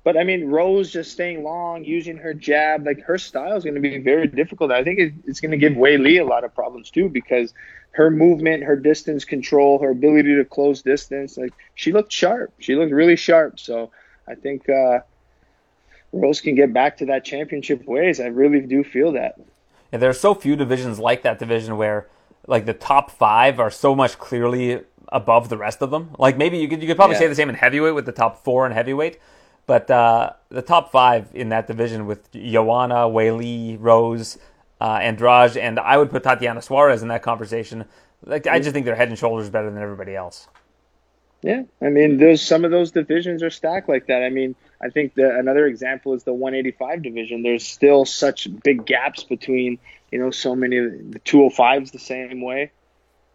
[0.05, 3.75] But I mean, Rose just staying long, using her jab, like her style is going
[3.75, 4.71] to be very difficult.
[4.71, 7.53] I think it's going to give Weili a lot of problems too because
[7.97, 12.53] her movement, her distance control, her ability to close distance, like she looked sharp.
[12.59, 13.59] She looked really sharp.
[13.59, 13.91] So
[14.29, 14.99] I think uh,
[16.13, 18.21] Rose can get back to that championship ways.
[18.21, 19.41] I really do feel that.
[19.93, 22.07] Yeah, there are so few divisions like that division where
[22.47, 26.11] like the top five are so much clearly above the rest of them.
[26.19, 27.21] Like maybe you could you could probably yeah.
[27.21, 29.19] say the same in heavyweight with the top four in heavyweight,
[29.67, 34.37] but uh, the top five in that division with Joanna, Weili, Rose,
[34.81, 37.85] uh, Andrade, and I would put Tatiana Suarez in that conversation.
[38.25, 40.49] Like I just think they're head and shoulders better than everybody else.
[41.43, 44.23] Yeah, I mean, those some of those divisions are stacked like that.
[44.23, 47.43] I mean, I think the, another example is the 185 division.
[47.43, 49.79] There's still such big gaps between,
[50.11, 52.73] you know, so many the 205s the same way.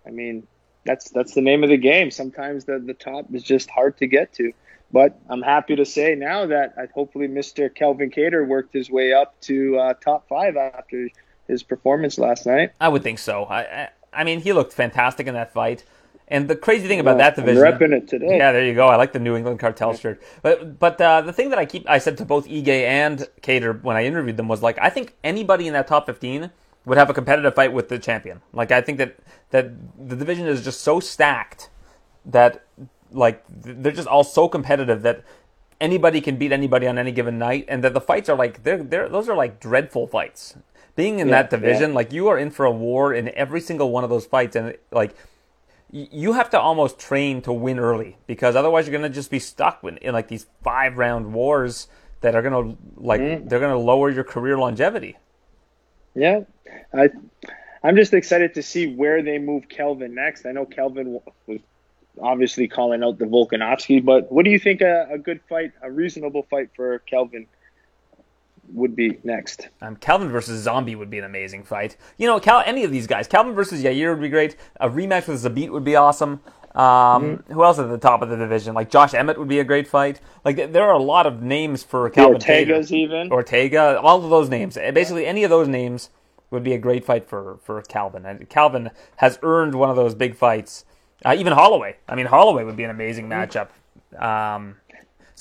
[0.06, 0.48] I mean,
[0.84, 2.12] that's that's the name of the game.
[2.12, 4.52] Sometimes the the top is just hard to get to.
[4.92, 7.74] But I'm happy to say now that hopefully Mr.
[7.74, 11.08] Calvin Kattar worked his way up to uh, top five after
[11.52, 12.72] his performance last night.
[12.80, 13.44] I would think so.
[13.44, 15.84] I, I, I mean, he looked fantastic in that fight.
[16.28, 18.38] And the crazy thing about yeah, that division, I'm repping it today.
[18.38, 18.88] Yeah, there you go.
[18.88, 20.24] I like the New England Cartel shirt.
[20.42, 23.84] But but uh, the thing that I keep, I said to both Ige and Kattar
[23.84, 26.50] when I interviewed them was like, I think anybody in that top 15
[26.86, 28.42] would have a competitive fight with the champion.
[28.54, 29.18] Like I think that
[29.50, 29.72] that
[30.08, 31.70] the division is just so stacked
[32.26, 32.66] that
[33.12, 35.26] like they're just all so competitive that
[35.82, 38.82] anybody can beat anybody on any given night, and that the fights are like they're
[38.82, 40.56] they're those are like dreadful fights.
[40.96, 41.96] Being in yeah, that division, yeah.
[41.96, 44.76] like you are in for a war in every single one of those fights, and
[44.92, 45.16] like
[45.92, 49.40] you have to almost train to win early because otherwise you're going to just be
[49.40, 51.88] stuck in, in like these five round wars
[52.22, 53.50] that are going to like mm.
[53.50, 55.18] they're going to lower your career longevity.
[56.16, 56.42] Yeah,
[56.94, 57.10] I
[57.84, 60.46] I'm just excited to see where they move Calvin next.
[60.46, 61.60] I know Calvin was
[62.22, 65.92] obviously calling out the Volkanovski, but what do you think a, a good fight, a
[65.92, 67.48] reasonable fight for Calvin
[68.70, 69.70] would be next?
[69.82, 71.98] Um, Calvin versus Zombie would be an amazing fight.
[72.18, 74.56] You know, Cal, any of these guys, Calvin versus Yair would be great.
[74.80, 76.42] A rematch with Zabit would be awesome.
[76.74, 76.84] Um,
[77.40, 78.74] mm Who else at the top of the division?
[78.74, 80.22] Like Josh Emmett would be a great fight.
[80.46, 82.40] Like there are a lot of names for Calvin.
[82.40, 83.32] The Ortega's even.
[83.32, 84.76] Ortega, all of those names.
[84.76, 86.10] Basically, any of those names
[86.50, 88.26] would be a great fight for for Calvin.
[88.26, 90.86] And Calvin has earned one of those big fights.
[91.26, 91.98] Uh, even Holloway.
[92.08, 93.70] I mean, Holloway would be an amazing matchup.
[94.18, 94.78] Um,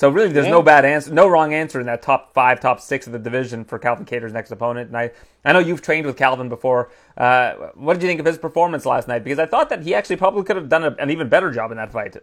[0.00, 3.06] so really, there's no bad answer, no wrong answer in that top five, top six
[3.06, 4.88] of the division for Calvin Kattar's next opponent.
[4.88, 5.10] And I,
[5.44, 6.90] I know you've trained with Calvin before.
[7.18, 9.24] Uh, what did you think of his performance last night?
[9.24, 11.70] Because I thought that he actually probably could have done a, an even better job
[11.70, 12.16] in that fight.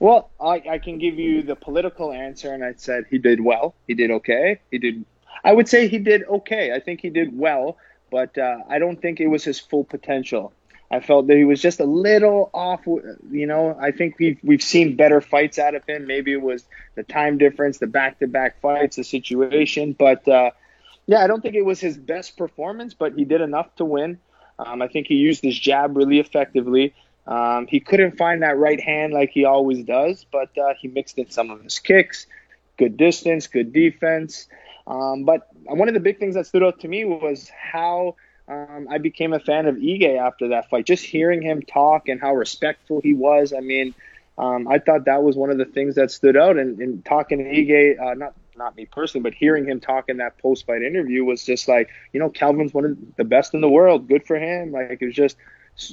[0.00, 3.74] Well, I, I can give you the political answer, and I said he did well.
[3.86, 4.60] He did okay.
[4.70, 5.06] He did.
[5.42, 6.72] I would say he did okay.
[6.72, 7.78] I think he did well,
[8.10, 10.52] but uh, I don't think it was his full potential.
[10.90, 12.84] I felt that he was just a little off.
[12.86, 16.06] You know, I think we've we've seen better fights out of him.
[16.06, 16.64] Maybe it was
[16.96, 19.92] the time difference, the back-to-back fights, the situation.
[19.92, 20.50] But uh,
[21.06, 24.18] yeah, I don't think it was his best performance, but he did enough to win.
[24.58, 26.92] Um, I think he used his jab really effectively.
[27.26, 31.18] Um, he couldn't find that right hand like he always does, but uh, he mixed
[31.18, 32.26] in some of his kicks,
[32.76, 34.48] good distance, good defense.
[34.86, 38.16] Um, but one of the big things that stood out to me was how
[38.50, 40.84] um, I became a fan of Ige after that fight.
[40.84, 43.52] Just hearing him talk and how respectful he was.
[43.52, 43.94] I mean,
[44.38, 46.58] um, I thought that was one of the things that stood out.
[46.58, 50.18] And, and talking to Ige, uh, not not me personally, but hearing him talk in
[50.18, 53.60] that post fight interview was just like, you know, Calvin's one of the best in
[53.60, 54.08] the world.
[54.08, 54.72] Good for him.
[54.72, 55.36] Like it was just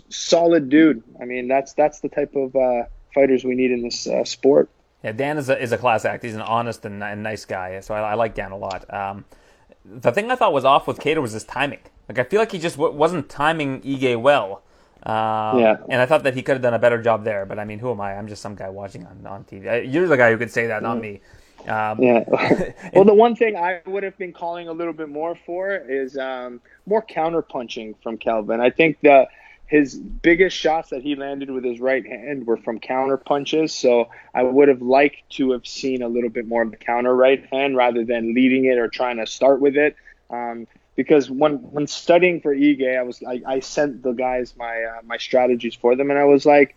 [0.09, 1.03] solid dude.
[1.21, 4.69] I mean, that's that's the type of uh, fighters we need in this uh, sport.
[5.03, 6.23] Yeah, Dan is a, is a class act.
[6.23, 8.91] He's an honest and, nice guy, so I, I like Dan a lot.
[8.91, 9.25] Um,
[9.85, 11.79] the thing I thought was off with Kattar was his timing.
[12.07, 14.63] Like I feel like he just w- wasn't timing Ige well.
[15.03, 15.77] Um, yeah.
[15.89, 17.45] And I thought that he could have done a better job there.
[17.45, 18.15] But I mean, who am I?
[18.15, 19.91] I'm just some guy watching on, on TV.
[19.91, 21.21] You're the guy who could say that, not me.
[21.67, 22.23] Um, yeah.
[22.93, 26.17] well, the one thing I would have been calling a little bit more for is
[26.17, 28.59] um, more counter punching from Calvin.
[28.59, 29.27] I think the
[29.67, 33.73] his biggest shots that he landed with his right hand were from counter punches.
[33.73, 37.13] So I would have liked to have seen a little bit more of the counter
[37.13, 39.97] right hand rather than leading it or trying to start with it.
[40.29, 40.67] Um,
[40.97, 45.01] because when when studying for Ige, I was I, I sent the guys my uh,
[45.05, 46.75] my strategies for them, and I was like,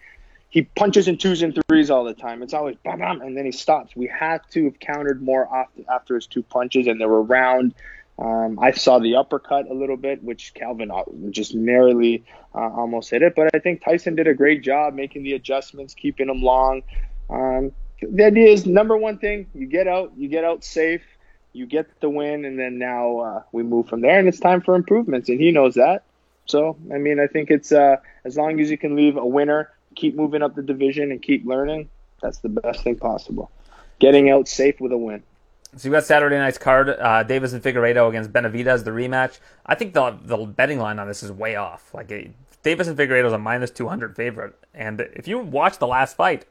[0.51, 2.43] he punches in twos and threes all the time.
[2.45, 3.97] It's always bam bam, and then he stops.
[3.97, 7.75] We had to have countered more after, after his two punches, and they were round.
[8.19, 13.09] Um, I saw the uppercut a little bit, which Calvin uh, just narrowly uh, almost
[13.09, 13.35] hit it.
[13.35, 16.83] But I think Tyson did a great job making the adjustments, keeping him long.
[17.31, 21.01] Um, the idea is number one thing: you get out, you get out safe,
[21.53, 24.19] you get the win, and then now uh, we move from there.
[24.19, 26.05] And it's time for improvements, and he knows that.
[26.47, 29.71] So, I mean, I think it's uh, as long as you can leave a winner,
[29.95, 31.89] keep moving up the division, and keep learning.
[32.23, 33.51] That's the best thing possible.
[33.99, 35.23] Getting out safe with a win.
[35.77, 39.39] So you got Saturday night's card, uh, Davis and Figueiredo against Benavidez, the rematch.
[39.65, 41.95] I think the the betting line on this is way off.
[41.95, 42.09] Like
[42.63, 46.17] Davis and Figueiredo is a minus two hundred favorite, and if you watch the last
[46.17, 46.45] fight,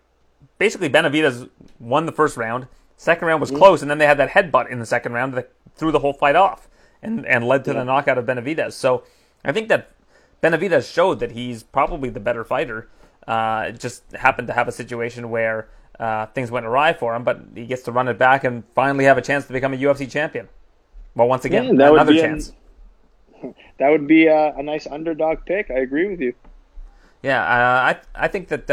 [0.57, 2.67] basically Benavidez won the first round.
[2.99, 3.59] Second round was mm-hmm.
[3.59, 6.11] close, and then they had that headbutt in the second round that threw the whole
[6.11, 6.67] fight off
[7.01, 7.79] and and led to yeah.
[7.79, 8.73] the knockout of Benavidez.
[8.73, 9.03] So
[9.45, 9.91] I think that
[10.43, 12.89] Benavidez showed that he's probably the better fighter.
[13.25, 17.39] Uh, just happened to have a situation where uh, things went awry for him, but
[17.55, 20.11] he gets to run it back and finally have a chance to become a UFC
[20.11, 20.49] champion.
[21.15, 22.51] Well, once again, yeah, another chance.
[23.41, 25.71] An, that would be a, a, nice underdog pick.
[25.71, 26.33] I agree with you.
[27.23, 28.69] Yeah, uh, I I think that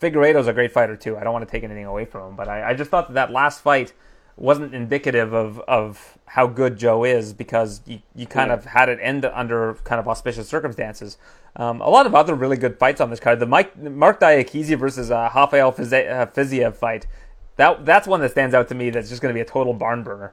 [0.00, 1.16] Figueiredo's a great fighter too.
[1.16, 3.14] I don't want to take anything away from him, but I, I just thought that
[3.14, 3.92] that last fight
[4.36, 8.54] wasn't indicative of, of how good Joe is because you, you kind yeah.
[8.54, 11.18] of had it end under kind of auspicious circumstances.
[11.56, 13.40] Um, a lot of other really good fights on this card.
[13.40, 17.06] The Mike, Marc Diakiese versus uh, Rafael uh, Fiziev fight.
[17.56, 18.88] That that's one that stands out to me.
[18.88, 20.32] That's just going to be a total barn burner.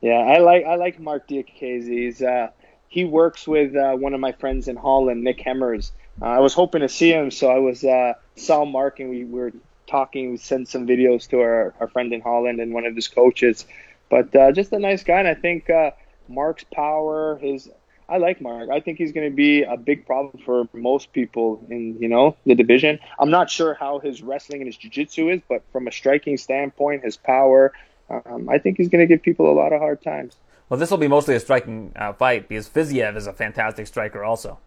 [0.00, 2.22] Yeah, I like I like Marc Diakiese.
[2.22, 2.50] Uh,
[2.88, 5.92] he works with uh, one of my friends in Holland, Nick Hemmers.
[6.20, 9.24] Uh, I was hoping to see him, so I was uh, saw Marc and we
[9.24, 9.52] were
[9.86, 10.30] talking.
[10.30, 13.66] We sent some videos to our, our friend in Holland and one of his coaches.
[14.08, 15.90] But uh, just a nice guy, and I think uh,
[16.28, 17.68] Marc's power, his
[18.08, 18.70] I like Mark.
[18.70, 22.36] I think he's going to be a big problem for most people in you know
[22.46, 22.98] the division.
[23.18, 27.04] I'm not sure how his wrestling and his jiu-jitsu is, but from a striking standpoint,
[27.04, 27.72] his power,
[28.08, 30.36] um, I think he's going to give people a lot of hard times.
[30.68, 34.24] Well, this will be mostly a striking uh, fight because Fiziev is a fantastic striker,
[34.24, 34.58] also.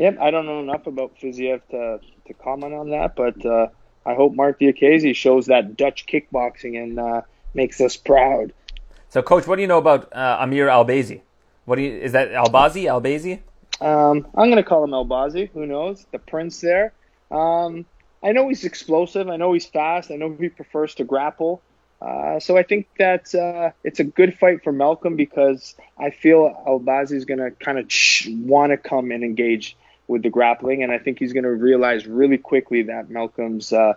[0.00, 3.66] Yep, I don't know enough about Fiziev to, to comment on that, but uh,
[4.06, 7.20] I hope Marc Diakiese shows that Dutch kickboxing and uh,
[7.52, 8.54] makes us proud.
[9.10, 11.20] So, Coach, what do you know about uh, Amir Albazi?
[11.66, 12.84] What do you is that Albazi?
[12.84, 13.40] Albazi?
[13.86, 15.50] Um, I'm going to call him Albazi.
[15.50, 16.06] Who knows?
[16.12, 16.94] The prince there.
[17.30, 17.84] Um,
[18.22, 19.28] I know he's explosive.
[19.28, 20.10] I know he's fast.
[20.10, 21.60] I know he prefers to grapple.
[22.00, 26.64] Uh, so I think that uh, it's a good fight for Malcolm because I feel
[26.66, 29.76] Albazi is going to kind of ch- want to come and engage
[30.10, 33.94] with the grappling, and I think he's going to realize really quickly that Malcolm's uh,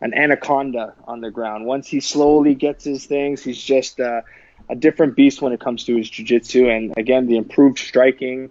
[0.00, 1.66] an anaconda on the ground.
[1.66, 4.22] Once he slowly gets his things, he's just uh,
[4.70, 8.50] a different beast when it comes to his jiu-jitsu, and again the improved striking.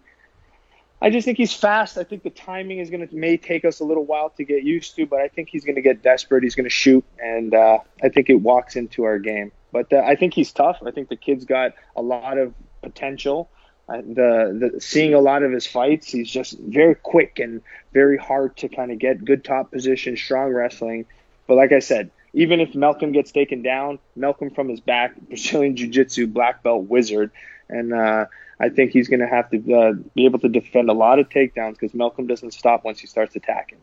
[1.01, 1.97] I just think he's fast.
[1.97, 4.63] I think the timing is going to may take us a little while to get
[4.63, 6.43] used to, but I think he's going to get desperate.
[6.43, 9.51] He's going to shoot, and uh, I think it walks into our game.
[9.71, 10.77] But uh, I think he's tough.
[10.85, 13.49] I think the kid's got a lot of potential
[13.97, 17.62] the, the seeing a lot of his fights, he's just very quick and
[17.93, 21.06] very hard to kind of get good top position, strong wrestling.
[21.47, 25.75] But like I said, even if Malcolm gets taken down, Malcolm from his back, Brazilian
[25.75, 27.32] Jiu Jitsu black belt wizard,
[27.67, 28.25] and uh,
[28.60, 31.30] I think he's going to have to uh, be able to defend a lot of
[31.30, 33.80] takedowns because Malcolm doesn't stop once he starts attacking.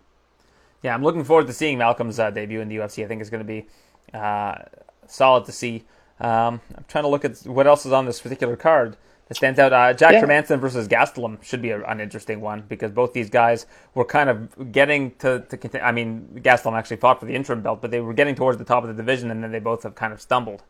[0.83, 3.05] Yeah, I'm looking forward to seeing Malcolm's uh, debut in the UFC.
[3.05, 3.66] I think it's going to be
[4.14, 4.57] uh,
[5.09, 5.85] solid to see.
[6.21, 8.97] Um, I'm trying to look at what else is on this particular card
[9.28, 9.72] that stands out.
[9.72, 10.56] Uh, Jack yeah.
[10.56, 14.72] Versus Gastelum should be a, an interesting one because both these guys were kind of
[14.72, 15.84] getting to, to continue.
[15.84, 18.64] I mean, Gastelum actually fought for the interim belt, but they were getting towards the
[18.64, 20.62] top of the division, and then they both have kind of stumbled.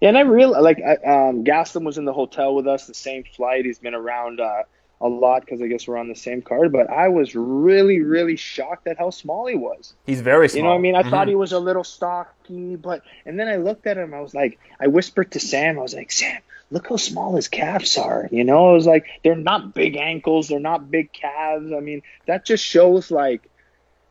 [0.00, 3.24] Yeah, and I really like um, Gastelum was in the hotel with us, the same
[3.24, 3.64] flight.
[3.64, 4.62] He's been around uh,
[5.00, 6.72] a lot because I guess we're on the same card.
[6.72, 9.94] But I was really, really shocked at how small he was.
[10.06, 10.58] He's very small.
[10.58, 10.94] You know what I mean?
[10.94, 11.10] I mm-hmm.
[11.10, 14.14] thought he was a little stocky, but and then I looked at him.
[14.14, 15.78] I was like, I whispered to Sam.
[15.78, 18.28] I was like, Sam, look how small his calves are.
[18.30, 21.72] You know, it was like they're not big ankles, they're not big calves.
[21.72, 23.48] I mean, that just shows like,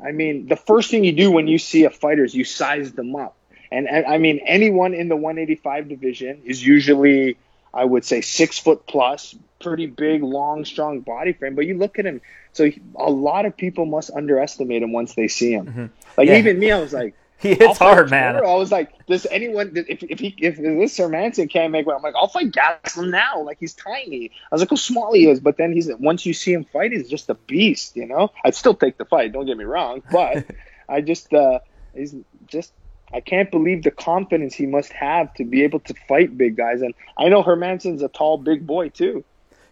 [0.03, 2.93] I mean, the first thing you do when you see a fighter is you size
[2.93, 3.35] them up.
[3.71, 7.37] And, and I mean, anyone in the 185 division is usually,
[7.73, 11.55] I would say, six foot plus, pretty big, long, strong body frame.
[11.55, 12.21] But you look at him,
[12.53, 15.65] so a lot of people must underestimate him once they see him.
[15.65, 15.85] Mm-hmm.
[16.17, 16.37] Like yeah.
[16.37, 18.37] even me, I was like, he hits hard, man.
[18.37, 22.01] I was like, does anyone if if he if this Hermansson can't make one, I'm
[22.01, 23.41] like, I'll fight Gastelum now.
[23.41, 24.31] Like he's tiny.
[24.51, 26.91] I was like, how small he is, but then he's once you see him fight,
[26.91, 27.95] he's just a beast.
[27.95, 29.33] You know, I'd still take the fight.
[29.33, 30.45] Don't get me wrong, but
[30.89, 31.59] I just uh,
[31.93, 32.15] he's
[32.47, 32.71] just
[33.13, 36.81] I can't believe the confidence he must have to be able to fight big guys.
[36.81, 39.23] And I know Hermansson's a tall, big boy too.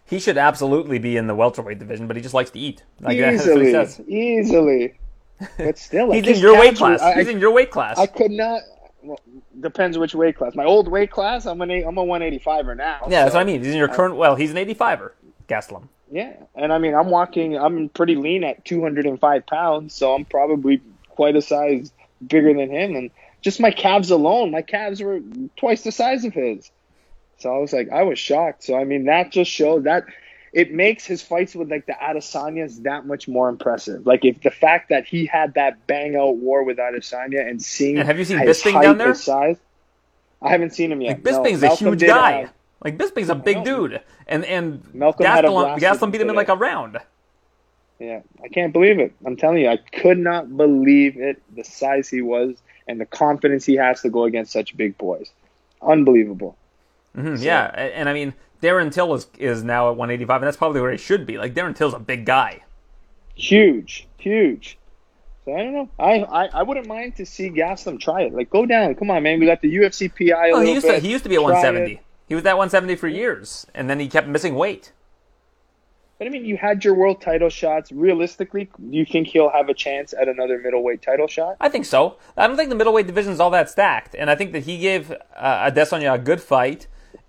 [0.06, 2.82] He should absolutely be in the welterweight division, but he just likes to eat.
[3.00, 3.72] Like, easily,
[4.06, 4.94] easily.
[5.58, 7.00] But still, he's in your weight class.
[7.00, 7.98] I, he's in your weight class.
[7.98, 8.62] I could not.
[9.02, 9.20] Well,
[9.60, 10.54] depends which weight class.
[10.54, 13.00] My old weight class, I'm an I'm a 185er now.
[13.02, 13.62] Yeah, so, that's what I mean.
[13.62, 14.16] He's in your current.
[14.16, 15.12] Well, he's an 85er,
[15.48, 15.88] Gastelum.
[16.10, 17.56] Yeah, and I mean, I'm walking.
[17.56, 21.92] I'm pretty lean at 205 pounds, so I'm probably quite a size
[22.26, 23.10] bigger than him, and
[23.42, 25.20] just my calves alone, my calves were
[25.56, 26.70] twice the size of his.
[27.38, 28.64] So I was like, I was shocked.
[28.64, 30.04] So I mean, that just showed that
[30.54, 34.06] it makes his fights with like the Adesanyas that much more impressive.
[34.06, 37.98] Like if the fact that he had that bang out war with Adesanya and seeing
[37.98, 39.14] and have you seen Bisping down there?
[39.14, 39.56] size,
[40.40, 41.08] I haven't seen him yet.
[41.08, 42.32] Like Bisping's no, a huge guy.
[42.42, 42.52] have-
[42.84, 46.56] like Bisping's a big dude, and and Malcolm Gastelum, Gastelum beat him in like a
[46.56, 46.98] round.
[47.98, 49.14] Yeah, I can't believe it.
[49.24, 51.40] I'm telling you, I could not believe it.
[51.56, 55.30] The size he was and the confidence he has to go against such big boys,
[55.80, 56.56] unbelievable.
[57.16, 60.56] Mhm, Yeah, a- and I mean Darren Till is is now at 185, and that's
[60.56, 61.36] probably where he should be.
[61.36, 62.62] Like Darren Till's a big guy.
[63.34, 64.78] Huge, huge.
[65.44, 65.88] So I don't know.
[65.98, 68.32] I, I, I wouldn't mind to see Gaslam try it.
[68.32, 68.94] Like go down.
[68.94, 69.38] Come on, man.
[69.38, 70.94] We got the UFC PI a Well, he used bit.
[70.94, 71.92] to he used to be at 170.
[71.94, 72.00] it.
[72.26, 74.92] He was at 170 for years, and then he kept missing weight.
[76.18, 77.92] But I mean, you had your world title shots.
[77.92, 81.56] Realistically, do you think he'll have a chance at another middleweight title shot?
[81.60, 82.16] I think so.
[82.36, 84.78] I don't think the middleweight division is all that stacked, and I think that he
[84.78, 86.86] gave uh, Adesanya a good fight,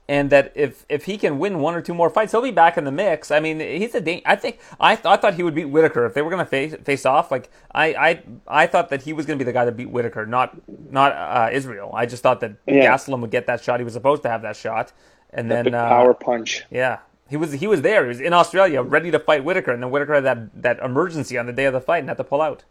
[0.08, 2.78] and that if if he can win one or two more fights, he'll be back
[2.78, 3.32] in the mix.
[3.32, 4.02] I mean, he's a.
[4.02, 6.44] Da- I think I, th- I thought he would beat Whittaker if they were going
[6.44, 7.32] to face face off.
[7.32, 9.89] Like I, I I thought that he was going to be the guy that beat
[9.89, 10.56] Whittaker, not
[10.91, 11.91] not uh, Israel.
[11.94, 12.91] I just thought that Yeah.
[12.94, 13.80] Gastelum would get that shot.
[13.80, 14.94] He was supposed to have that shot,
[15.32, 16.63] and then Big uh, power punch.
[16.70, 18.04] Yeah, he was he was there.
[18.04, 21.38] He was in Australia, ready to fight Whittaker, and then Whittaker had that that emergency
[21.38, 22.63] on the day of the fight and had to pull out.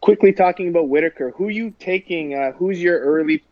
[0.00, 2.34] Quickly talking about Whittaker, who you taking?
[2.34, 3.42] Uh, who's your early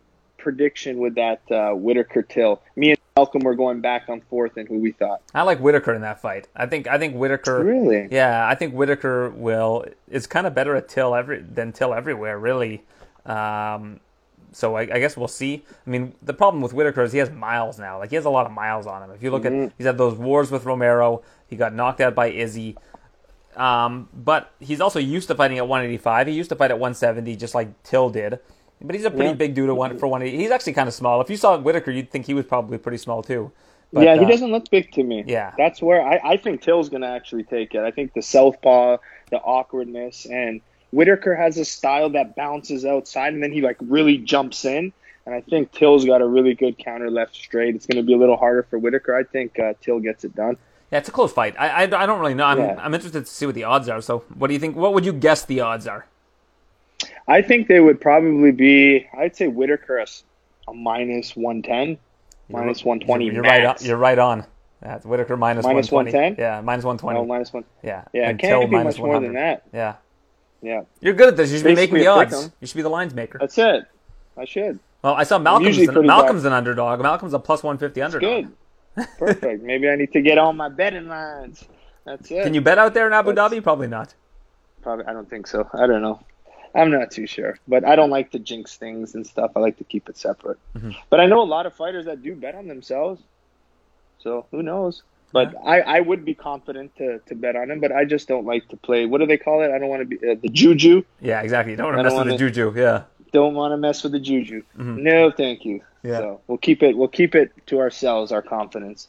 [0.43, 2.61] prediction with that uh, Whittaker Till?
[2.75, 5.21] Me and Malcolm were going back and forth and who we thought.
[5.33, 6.47] I like Whittaker in that fight.
[6.55, 7.63] I think I think Whittaker.
[7.63, 8.07] Really?
[8.11, 12.37] Yeah, I think Whittaker will is kind of better at Till every than Till everywhere,
[12.37, 12.83] really.
[13.25, 13.99] Um,
[14.51, 15.63] so I, I guess we'll see.
[15.87, 17.97] I mean, the problem with Whittaker is he has miles now.
[17.97, 19.09] Like he has a lot of miles on him.
[19.11, 19.63] If you look Mm-hmm.
[19.65, 21.23] at, he's had those wars with Romero.
[21.47, 22.77] He got knocked out by Izzy.
[23.55, 26.27] Um, but he's also used to fighting at 185.
[26.27, 28.39] He used to fight at 170, just like Till did.
[28.83, 29.33] But he's a pretty Yeah.
[29.33, 30.37] big dude one for 180.
[30.37, 31.21] He's actually kind of small.
[31.21, 33.51] If you saw Whittaker, you'd think he was probably pretty small too.
[33.93, 35.23] But, yeah, he uh, doesn't look big to me.
[35.27, 35.53] Yeah.
[35.57, 37.81] That's where I, I think Till's going to actually take it.
[37.81, 38.97] I think the southpaw,
[39.29, 44.17] the awkwardness, and Whittaker has a style that bounces outside and then he like really
[44.17, 44.91] jumps in.
[45.25, 47.75] And I think Till's got a really good counter left straight.
[47.75, 49.15] It's going to be a little harder for Whittaker.
[49.15, 50.57] I think uh, Till gets it done.
[50.91, 51.55] Yeah, it's a close fight.
[51.57, 52.45] I, I, I don't really know.
[52.45, 52.75] I'm, Yeah.
[52.77, 54.01] I'm interested to see what the odds are.
[54.01, 54.75] So, what do you think?
[54.75, 56.05] What would you guess the odds are?
[57.27, 60.05] I think they would probably be, I'd say Whittaker a
[60.65, 61.97] 110,
[62.49, 63.49] minus 120 You're max.
[63.49, 63.65] right.
[63.65, 64.45] On, you're right on.
[64.81, 66.11] That's Whittaker minus Minus 120.
[66.35, 66.43] 110?
[66.43, 67.19] Yeah, minus 120.
[67.19, 67.63] Oh, minus one.
[67.83, 69.63] yeah, Yeah, it can't be minus much more than that.
[69.73, 69.95] Yeah,
[70.61, 71.51] Yeah, you're good at this.
[71.51, 72.33] You should be making the odds.
[72.33, 72.51] pick'em.
[72.59, 73.37] You should be the lines maker.
[73.39, 73.85] that's it.
[74.35, 74.79] I should.
[75.01, 77.01] Well, I saw Malcolm's an, pretty Malcolm's an underdog.
[77.01, 78.45] Malcolm's a plus 150 underdog.
[78.95, 79.07] Good.
[79.17, 79.63] Perfect.
[79.69, 81.63] Maybe I need to get on my betting lines.
[82.05, 82.43] That's it.
[82.43, 83.63] Can you bet out there in Abu That's- Dhabi?
[83.63, 84.13] Probably not.
[84.81, 85.05] Probably.
[85.05, 85.69] I don't think so.
[85.73, 86.19] I don't know.
[86.75, 89.51] I'm not too sure, but I don't like to jinx things and stuff.
[89.55, 90.57] I like to keep it separate.
[90.75, 90.91] Mm-hmm.
[91.09, 93.21] But I know a lot of fighters that do bet on themselves.
[94.19, 95.03] So who knows?
[95.31, 98.45] But I, I would be confident to, to bet on him, but I just don't
[98.45, 99.07] like to play.
[99.07, 99.71] What do they call it?
[99.71, 101.03] I don't want to be uh, the juju.
[101.21, 101.71] Yeah, exactly.
[101.71, 102.73] You don't want to mess with the juju.
[102.75, 103.03] Yeah.
[103.31, 104.61] Don't want to mess with the juju.
[104.77, 105.79] No, thank you.
[105.79, 106.07] Mm-hmm.
[106.07, 106.17] Yeah.
[106.19, 106.95] So we'll keep it.
[106.95, 108.31] We'll keep it to ourselves.
[108.31, 109.07] Our confidence.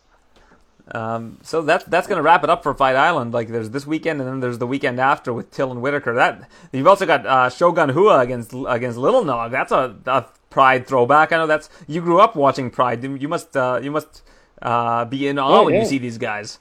[0.92, 3.32] Um, so that's that's going to wrap it up for Fight Island.
[3.32, 6.14] Like there's this weekend, and then there's the weekend after with Till and Whittaker.
[6.14, 9.50] That you've also got uh, Shogun Rua against against Little Nog.
[9.50, 11.32] That's a, a Pride throwback.
[11.32, 13.02] I know that's you grew up watching Pride.
[13.02, 14.22] You must uh, you must
[14.62, 16.58] uh, be in awe Oh, when you see these guys.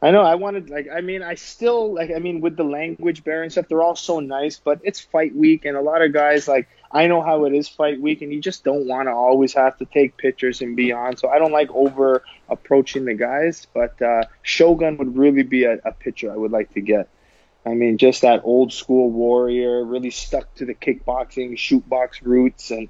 [0.00, 0.22] I know.
[0.22, 0.88] I wanted like.
[0.92, 2.10] I mean, I still like.
[2.14, 4.60] I mean, with the language barrier and stuff, they're all so nice.
[4.62, 6.68] But it's fight week, and a lot of guys like.
[6.90, 9.76] I know how it is fight week, and you just don't want to always have
[9.78, 11.16] to take pictures and be on.
[11.16, 13.66] So I don't like over approaching the guys.
[13.74, 17.08] But uh, Shogun would really be a, a picture I would like to get.
[17.66, 22.70] I mean, just that old school warrior, really stuck to the kickboxing, shoot box roots,
[22.70, 22.88] and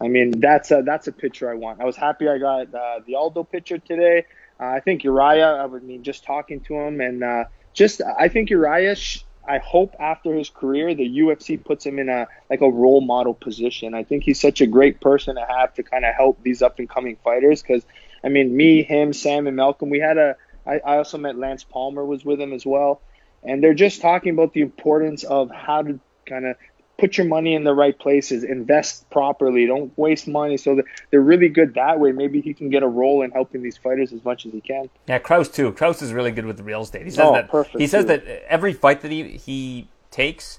[0.00, 1.80] I mean that's a that's a picture I want.
[1.80, 4.26] I was happy I got uh, the Aldo picture today.
[4.60, 5.60] Uh, I think Urijah.
[5.60, 8.96] I would mean just talking to him and uh, just I think Urijah.
[8.96, 13.00] Sh- I hope after his career, the UFC puts him in a like a role
[13.00, 13.94] model position.
[13.94, 16.78] I think he's such a great person to have to kind of help these up
[16.78, 17.62] and coming fighters.
[17.62, 17.84] Because
[18.22, 19.90] I mean, me, him, Sam, and Malcolm.
[19.90, 20.36] We had a.
[20.66, 23.00] I, I also met Lance Palmer was with him as well,
[23.42, 26.56] and they're just talking about the importance of how to kind of
[26.98, 30.56] put your money in the right places, invest properly, don't waste money.
[30.56, 32.12] So that they're really good that way.
[32.12, 34.90] Maybe he can get a role in helping these fighters as much as he can.
[35.06, 35.72] Yeah, Kraus too.
[35.72, 37.04] Kraus is really good with the real estate.
[37.04, 38.08] He says Oh, that perfect, he says too.
[38.08, 40.58] that every fight that he he takes,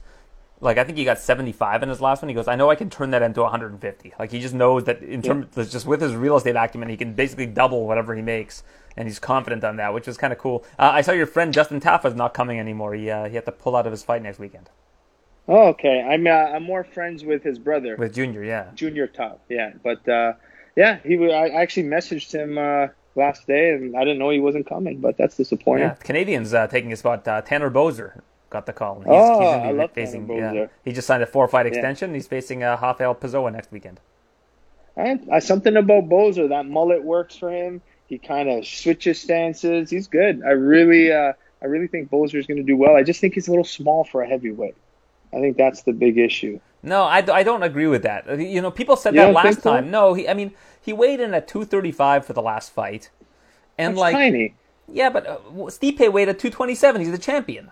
[0.62, 2.30] like I think he got 75 in his last one.
[2.30, 4.14] He goes, I know I can turn that into 150.
[4.18, 7.14] Like he just knows that in terms just with his real estate acumen, he can
[7.14, 8.64] basically double whatever he makes,
[8.96, 10.64] and he's confident on that, which is kind of cool.
[10.78, 12.94] Uh, I saw your friend Justin Tafa is not coming anymore.
[12.94, 14.70] He uh, he had to pull out of his fight next weekend.
[15.50, 16.02] Oh, okay.
[16.02, 18.44] I'm uh, I'm more friends with his brother, with Junior.
[18.44, 19.42] Yeah, Junior Top.
[19.50, 20.34] Yeah, but uh,
[20.76, 21.18] yeah, he.
[21.34, 25.00] I actually messaged him uh, last day, and I didn't know he wasn't coming.
[25.00, 25.88] But that's disappointing.
[25.88, 27.28] Yeah, Canadians uh, taking his spot.
[27.28, 28.22] Uh, Tanner Boser
[28.52, 29.00] got the call.
[29.00, 30.56] He's, oh, he's I love facing, Tanner Boser.
[30.56, 32.12] Yeah, he just signed a four fight extension.
[32.12, 32.18] Yeah.
[32.18, 34.00] He's facing uh, Rafael Pessoa next weekend.
[34.96, 37.82] And something about Boser that mullet works for him.
[38.08, 39.90] He kind of switches stances.
[39.90, 40.44] He's good.
[40.44, 42.96] I really, uh, I really think Boser is going to do well.
[42.96, 44.76] I just think he's a little small for a heavyweight.
[45.34, 46.60] I think that's the big issue.
[46.82, 48.40] No, I, I don't agree with that.
[48.40, 49.86] You know, people said you that last time.
[49.86, 49.90] So?
[49.90, 53.10] No, he, I mean, he weighed in at 235 for the last fight.
[53.78, 54.56] And that's like tiny.
[54.88, 57.02] Yeah, but uh, Stipe weighed at 227.
[57.02, 57.72] He's the champion.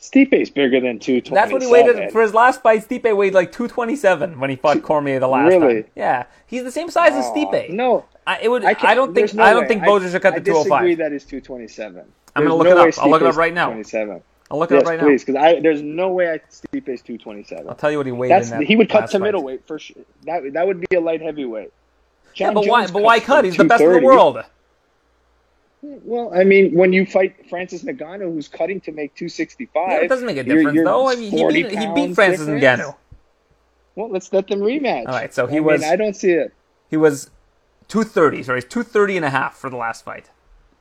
[0.00, 1.34] Stipe's bigger than 227.
[1.34, 2.86] That's what he weighed for his last fight.
[2.86, 5.82] Stipe weighed like 227 when he fought Cormier the last really?
[5.82, 5.90] time.
[5.94, 7.70] Yeah, he's the same size oh, as Stipe.
[7.70, 8.64] No, I, it would.
[8.64, 9.32] I, I don't think.
[9.32, 10.72] No I don't think Boser should cut I, to 205.
[10.72, 12.04] I disagree that is 227.
[12.36, 13.02] I'm gonna look no it up.
[13.02, 13.68] I'll look it up right now.
[13.68, 14.22] 27.
[14.50, 15.34] I'll look it yes, up right please, now.
[15.34, 17.68] because there's no way I Stipe's 227.
[17.68, 18.30] I'll tell you what he weighed.
[18.30, 19.22] That's, in that he would cut to fight.
[19.22, 20.02] middleweight for sure.
[20.24, 21.72] That that would be a light heavyweight.
[22.34, 22.86] John yeah, but Jones why?
[22.92, 23.44] But why cut?
[23.44, 24.44] He's the best in the world.
[25.82, 30.08] Well, I mean, when you fight Francis Ngannou, who's cutting to make 265, yeah, it
[30.08, 31.08] doesn't make a difference, you're, you're though.
[31.08, 32.64] I mean, he beat, he beat Francis difference.
[32.64, 32.96] Ngannou.
[33.94, 35.06] Well, let's let them rematch.
[35.06, 35.82] All right, so he I was.
[35.82, 36.54] Mean, I don't see it.
[36.88, 37.30] He was
[37.88, 38.42] 230.
[38.44, 40.30] Sorry, he's 230 and a half for the last fight.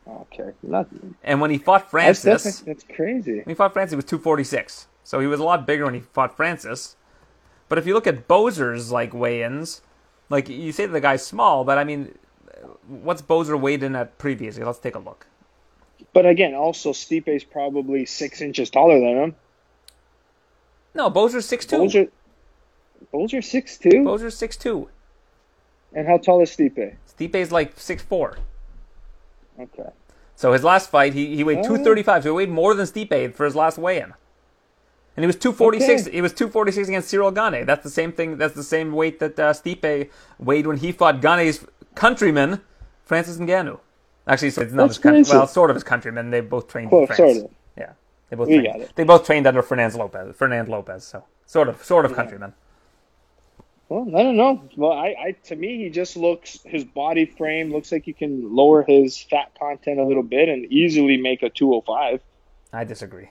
[0.06, 0.88] Okay, Not,
[1.24, 3.38] and when he fought Francis, that's, that's, that's crazy.
[3.38, 4.88] When he fought Francis, he was 246.
[5.04, 6.96] So he was a lot bigger when he fought Francis.
[7.70, 9.82] But if you look at Boser's like weigh-ins,
[10.30, 12.18] like you say the guy's small, but I mean,
[12.88, 14.64] what's Boser weighed in at previously?
[14.64, 15.28] Let's take a look.
[16.14, 19.36] But again, also Stipe's probably six inches taller than him.
[20.94, 22.10] No, Boser's six two.
[23.14, 23.90] Boser six two.
[23.90, 24.90] Boser's six two.
[25.94, 26.96] And how tall is Stipe?
[27.08, 28.38] Stipe's like six four.
[29.60, 29.90] Okay.
[30.36, 31.64] So his last fight, he, he weighed oh.
[31.64, 32.24] 235.
[32.24, 34.14] So he weighed more than Stipe for his last weigh-in.
[35.16, 36.04] And he was 246.
[36.08, 36.12] Okay.
[36.12, 37.66] He was 246 against Ciryl Gane.
[37.66, 38.38] That's the same thing.
[38.38, 42.62] That's the same weight that uh, Stipe weighed when he fought Gane's countryman,
[43.04, 43.80] Francis Ngannou.
[44.26, 45.24] Actually, so it's not his country.
[45.30, 46.32] Well, sort of his countryman.
[46.32, 47.18] They both trained in France.
[47.18, 47.52] Sort of.
[47.78, 47.92] Yeah,
[48.30, 48.48] they both.
[48.48, 50.36] Trained, They both trained under Fernand Lopez.
[50.36, 51.04] Fernand Lopez.
[51.04, 52.16] So sort of, sort of yeah.
[52.16, 52.54] countryman.
[53.94, 54.60] Well, I don't know.
[54.76, 58.56] Well, I, I to me he just looks his body frame looks like you can
[58.56, 62.20] lower his fat content a little bit and easily make a 205.
[62.74, 63.30] I disagree.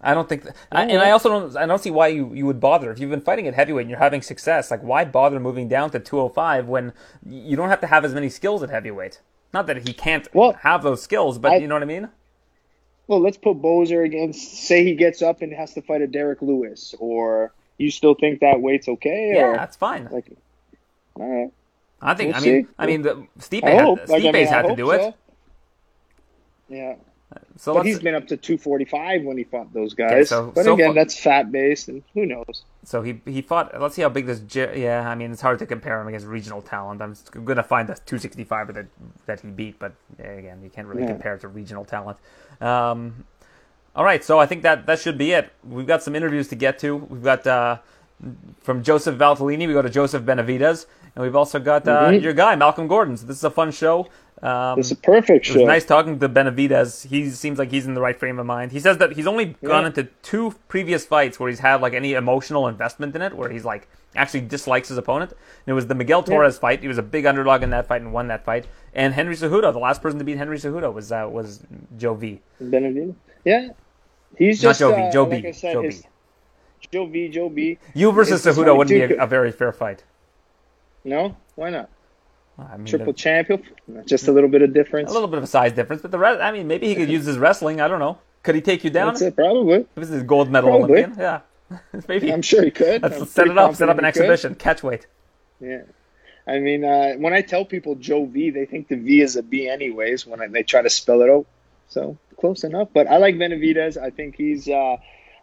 [0.00, 1.12] I don't think, that, I, and I mm-hmm.
[1.14, 1.56] also don't.
[1.56, 3.90] I don't see why you, you would bother if you've been fighting at heavyweight and
[3.90, 4.70] you're having success.
[4.70, 6.92] Like, why bother moving down to 205 when
[7.28, 9.20] you don't have to have as many skills at heavyweight?
[9.52, 12.08] Not that he can't well, have those skills, but I, you know what I mean.
[13.08, 14.66] Well, let's put Boser against.
[14.66, 18.40] Say he gets up and has to fight a Derrick Lewis, or you still think
[18.40, 19.32] that weight's okay?
[19.34, 20.08] Yeah, or, that's fine.
[20.10, 20.30] Like,
[21.14, 21.52] all right.
[22.00, 22.34] I think.
[22.34, 22.70] We'll I mean, see.
[22.78, 24.92] I mean, the, Stipe had, Stipe's like, I mean, had to do so.
[24.92, 25.14] it.
[26.68, 26.94] Yeah.
[27.56, 30.12] So but he's been up to 245 when he fought those guys.
[30.12, 32.64] Okay, so, but so again, far, that's fat based, and who knows?
[32.84, 33.80] So he he fought.
[33.80, 34.42] Let's see how big this.
[34.54, 37.00] Yeah, I mean, it's hard to compare him against regional talent.
[37.00, 37.14] I'm
[37.44, 38.86] going to find the 265 that
[39.26, 41.08] that he beat, but again, you can't really yeah.
[41.08, 42.18] compare it to regional talent.
[42.60, 43.24] Um,
[43.94, 45.52] all right, so I think that that should be it.
[45.62, 46.96] We've got some interviews to get to.
[46.96, 47.78] We've got uh,
[48.60, 52.24] from Joseph Valtellini, we go to Joseph Benavidez, and we've also got uh, mm-hmm.
[52.24, 53.16] your guy Malcolm Gordon.
[53.16, 54.08] So this is a fun show.
[54.42, 55.54] Um, it's a perfect show.
[55.54, 57.06] It was nice talking to Benavidez.
[57.06, 58.72] He seems like he's in the right frame of mind.
[58.72, 59.68] He says that he's only yeah.
[59.68, 63.48] gone into two previous fights where he's had like any emotional investment in it, where
[63.48, 65.30] he's like actually dislikes his opponent.
[65.30, 66.60] And it was the Miguel Torres yeah.
[66.60, 66.80] fight.
[66.82, 68.66] He was a big underdog in that fight and won that fight.
[68.92, 71.62] And Henry Cejudo, the last person to beat Henry Cejudo was uh, was
[71.96, 72.40] Joe V.
[72.60, 73.14] Benavidez.
[73.44, 73.68] Yeah,
[74.38, 75.02] he's just not Joe V.
[75.02, 75.52] Uh, Joe like B.
[75.52, 76.02] Said, Joe B.
[76.90, 77.28] Joe V.
[77.28, 77.78] Joe B.
[77.94, 80.04] You versus Cejudo wouldn't be a, a very fair fight.
[81.04, 81.90] No, why not?
[82.58, 83.62] I mean, Triple the, champion,
[84.06, 85.10] just a little bit of difference.
[85.10, 87.08] A little bit of a size difference, but the rest, I mean, maybe he could
[87.08, 87.80] use his wrestling.
[87.80, 88.18] I don't know.
[88.44, 89.08] Could he take you down?
[89.08, 89.86] That's it, probably.
[89.94, 91.02] This is gold medal probably.
[91.02, 91.18] Olympian.
[91.18, 91.40] Yeah,
[92.08, 92.32] maybe.
[92.32, 93.02] I'm sure he could.
[93.02, 93.74] Let's set it up.
[93.74, 94.50] Set up an exhibition.
[94.50, 94.58] Could.
[94.60, 95.06] Catch weight.
[95.60, 95.82] Yeah.
[96.46, 99.42] I mean, uh, when I tell people Joe V, they think the V is a
[99.42, 101.46] B anyways when I, they try to spell it out.
[101.88, 102.88] So close enough.
[102.92, 103.96] But I like Benavidez.
[103.96, 104.68] I think he's.
[104.68, 104.96] Uh,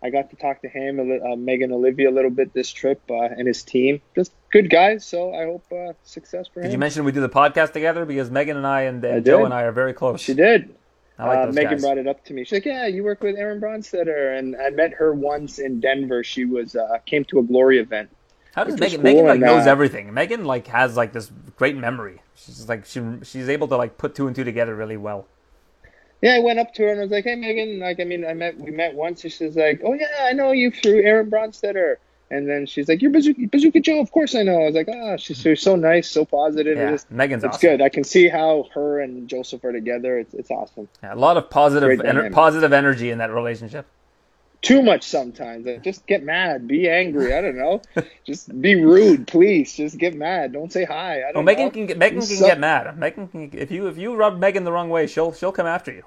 [0.03, 3.21] I got to talk to him, uh, Megan Olivi, a little bit this trip, uh,
[3.21, 4.01] and his team.
[4.15, 5.05] Just good guys.
[5.05, 6.65] So I hope uh, success for him.
[6.65, 9.45] Did you mention we do the podcast together because Megan and I and, and Joe
[9.45, 10.21] and I are very close.
[10.21, 10.75] She did.
[11.19, 11.81] I like uh, Megan guys.
[11.81, 12.43] brought it up to me.
[12.43, 16.23] She's like, "Yeah, you work with Aaron Bronsteter," and I met her once in Denver.
[16.23, 18.09] She was uh, came to a Glory event.
[18.55, 19.01] How does Megan?
[19.01, 20.13] Cool Megan like and, knows uh, everything.
[20.13, 22.21] Megan like has like this great memory.
[22.35, 25.27] She's like she she's able to like put two and two together really well
[26.21, 28.25] yeah, I went up to her and I was like, "Hey, Megan, like, I mean,
[28.25, 31.29] I met we met once." And she's like, "Oh yeah, I know you through Aaron
[31.29, 31.95] Bronsteter."
[32.29, 34.87] And then she's like, "You're Bazooka, Bazooka Joe, of course I know." I was like,
[34.89, 37.69] "Ah, oh, she's, she's so nice, so positive." Yeah, just, Megan's it's awesome.
[37.69, 37.81] good.
[37.81, 40.19] I can see how her and Joseph are together.
[40.19, 40.87] It's it's awesome.
[41.01, 43.87] Yeah, a lot of positive ener- positive energy in that relationship.
[44.61, 45.65] Too much sometimes.
[45.65, 47.33] Like, just get mad, be angry.
[47.33, 47.81] I don't know.
[48.25, 49.73] just be rude, please.
[49.73, 50.53] Just get mad.
[50.53, 51.17] Don't say hi.
[51.17, 51.71] I don't well, Megan know.
[51.71, 52.97] can get Megan can get mad.
[52.97, 55.91] Megan can, if you if you rub Megan the wrong way, she'll she'll come after
[55.91, 56.03] you.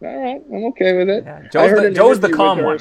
[0.00, 1.24] All right, I'm okay with it.
[1.24, 2.78] Yeah, Joe's the- Joe's the calm one.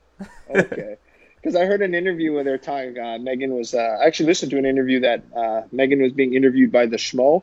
[0.54, 0.96] okay,
[1.36, 2.98] because I heard an interview with her talking.
[2.98, 6.34] Uh, Megan was uh, I actually listened to an interview that uh, Megan was being
[6.34, 7.42] interviewed by the Schmo,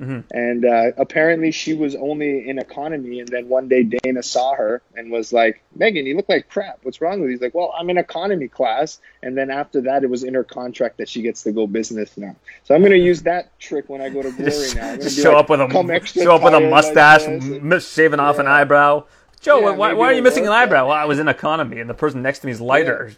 [0.00, 0.20] Mm-hmm.
[0.30, 3.18] and uh, apparently she was only in economy.
[3.18, 6.78] And then one day Dana saw her and was like, "Megan, you look like crap.
[6.84, 10.04] What's wrong with you?" He's like, "Well, I'm in economy class." And then after that,
[10.04, 12.36] it was in her contract that she gets to go business now.
[12.64, 14.94] So I'm going to use that trick when I go to Glory Just, now.
[14.96, 18.20] Just show like, up with a show up with a like mustache, this." m- shaving
[18.20, 19.04] off an eyebrow.
[19.40, 20.88] Joe, Yeah, why, why are you missing an eyebrow?
[20.88, 23.12] Well, I was in economy, and the person next to me is lighter.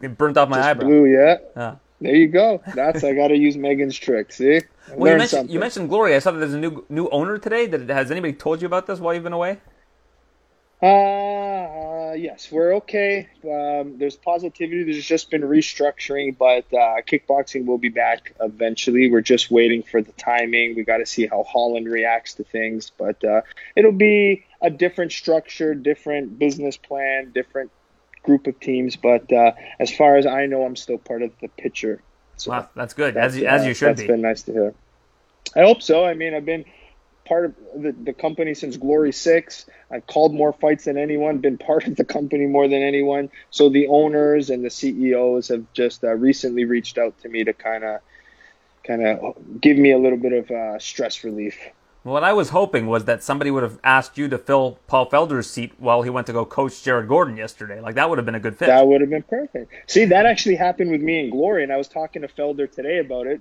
[0.00, 0.86] It burnt off my Just eyebrow.
[0.86, 1.36] blue, yeah.
[1.56, 1.74] Yeah.
[2.00, 2.62] There you go.
[2.74, 4.32] That's I got to use Megan's trick.
[4.32, 4.60] See,
[4.92, 6.14] Well, you mentioned, you mentioned Glory.
[6.14, 7.66] I saw that there's a new new owner today.
[7.66, 9.58] That has anybody told you about this while you've been away?
[10.82, 10.86] Uh,
[12.14, 13.28] uh, yes, we're okay.
[13.42, 14.84] Um, there's positivity.
[14.84, 19.10] There's just been restructuring, but uh, kickboxing will be back eventually.
[19.10, 20.76] We're just waiting for the timing.
[20.76, 23.40] We got to see how Holland reacts to things, but uh,
[23.74, 27.70] it'll be a different structure, different business plan, different
[28.22, 28.96] group of teams.
[28.96, 32.02] But uh, as far as I know, I'm still part of the picture.
[32.36, 33.14] So Wow, that's good.
[33.14, 34.06] that's, as you, as you should that's be.
[34.06, 34.74] That's been nice to hear.
[35.56, 36.04] I hope so.
[36.04, 36.64] I mean, I've been
[37.26, 39.66] part of the, the company since Glory Six.
[39.90, 43.30] I've called more fights than anyone, been part of the company more than anyone.
[43.50, 47.52] So the owners and the CEOs have just uh, recently reached out to me to
[47.52, 48.00] kind of,
[48.84, 51.56] kind of give me a little bit of uh, stress relief.
[52.04, 55.48] What I was hoping was that somebody would have asked you to fill Paul Felder's
[55.48, 57.80] seat while he went to go coach Jared Gordon yesterday.
[57.80, 58.66] Like that would have been a good fit.
[58.66, 59.72] That would have been perfect.
[59.86, 62.98] See, that actually happened with me and Glory, and I was talking to Felder today
[62.98, 63.40] about it.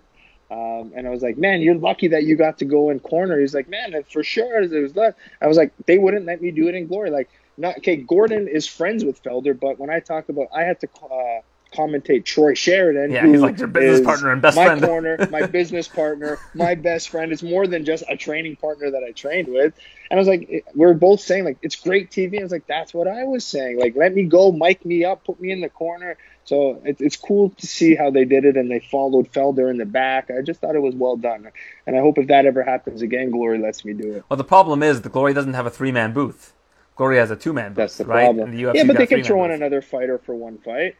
[0.50, 3.38] Um, and I was like, man, you're lucky that you got to go in corner.
[3.38, 4.62] He's like, man, for sure.
[4.62, 5.18] It was that.
[5.42, 7.10] I was like, they wouldn't let me do it in glory.
[7.10, 7.98] Like, not okay.
[7.98, 11.42] Gordon is friends with Felder, but when I talk about, I had to uh,
[11.74, 13.12] commentate Troy Sheridan.
[13.12, 14.82] Yeah, he's like your business partner and best my friend.
[14.86, 17.32] corner, my business partner, my best friend.
[17.32, 19.74] It's more than just a training partner that I trained with.
[20.10, 22.40] And I was like, eh, we're both saying like it's great TV.
[22.40, 23.80] I was like, that's what I was saying.
[23.80, 26.18] Like, let me go, mic me up, put me in the corner.
[26.46, 29.78] So it, it's cool to see how they did it, and they followed Felder in
[29.78, 30.30] the back.
[30.30, 31.50] I just thought it was well done,
[31.88, 34.26] and I hope if that ever happens again, Glory lets me do it.
[34.30, 36.54] Well, the problem is the Glory doesn't have a three man booth.
[36.96, 37.78] Glory has a two man booth.
[37.78, 38.24] That's the right?
[38.24, 38.52] problem.
[38.52, 40.96] The UFC yeah, but they can throw in another fighter for one fight.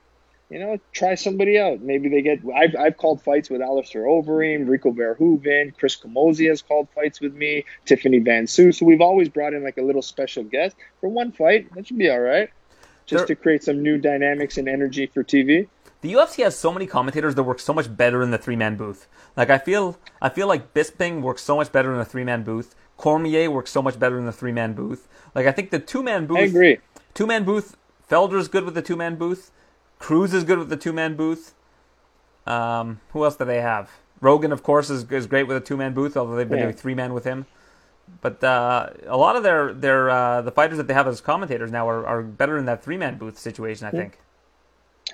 [0.50, 1.82] You know, try somebody out.
[1.82, 2.40] Maybe they get.
[2.56, 7.34] I've, I've called fights with Alistair Overeem, Rico Verhoeven, Chris Camozzi has called fights with
[7.34, 8.80] me, Tiffany van Soest.
[8.80, 11.74] So we've always brought in like a little special guest for one fight.
[11.74, 12.50] That should be all right.
[13.06, 15.68] Just There- to create some new dynamics and energy for TV.
[16.02, 18.76] The UFC has so many commentators that work so much better in the three man
[18.76, 19.08] booth.
[19.38, 22.44] Like I feel, I feel like Bisping works so much better in the three man
[22.44, 22.76] booth.
[22.98, 25.08] Cormier works so much better in the three man booth.
[25.34, 26.40] Like I think the two man booth.
[26.40, 26.80] I agree.
[27.14, 27.78] Two man booth.
[28.10, 29.50] Felder's good with the two man booth.
[30.04, 31.56] Cruz is good with the two man booth.
[32.46, 33.90] Um, who else do they have?
[34.20, 36.66] Rogan, of course, is, is great with a two man booth, although they've been Yeah.
[36.66, 37.46] doing three man with him.
[38.20, 41.72] But uh, a lot of their their uh, the fighters that they have as commentators
[41.72, 43.88] now are, are better in that three man booth situation.
[43.88, 44.20] I think.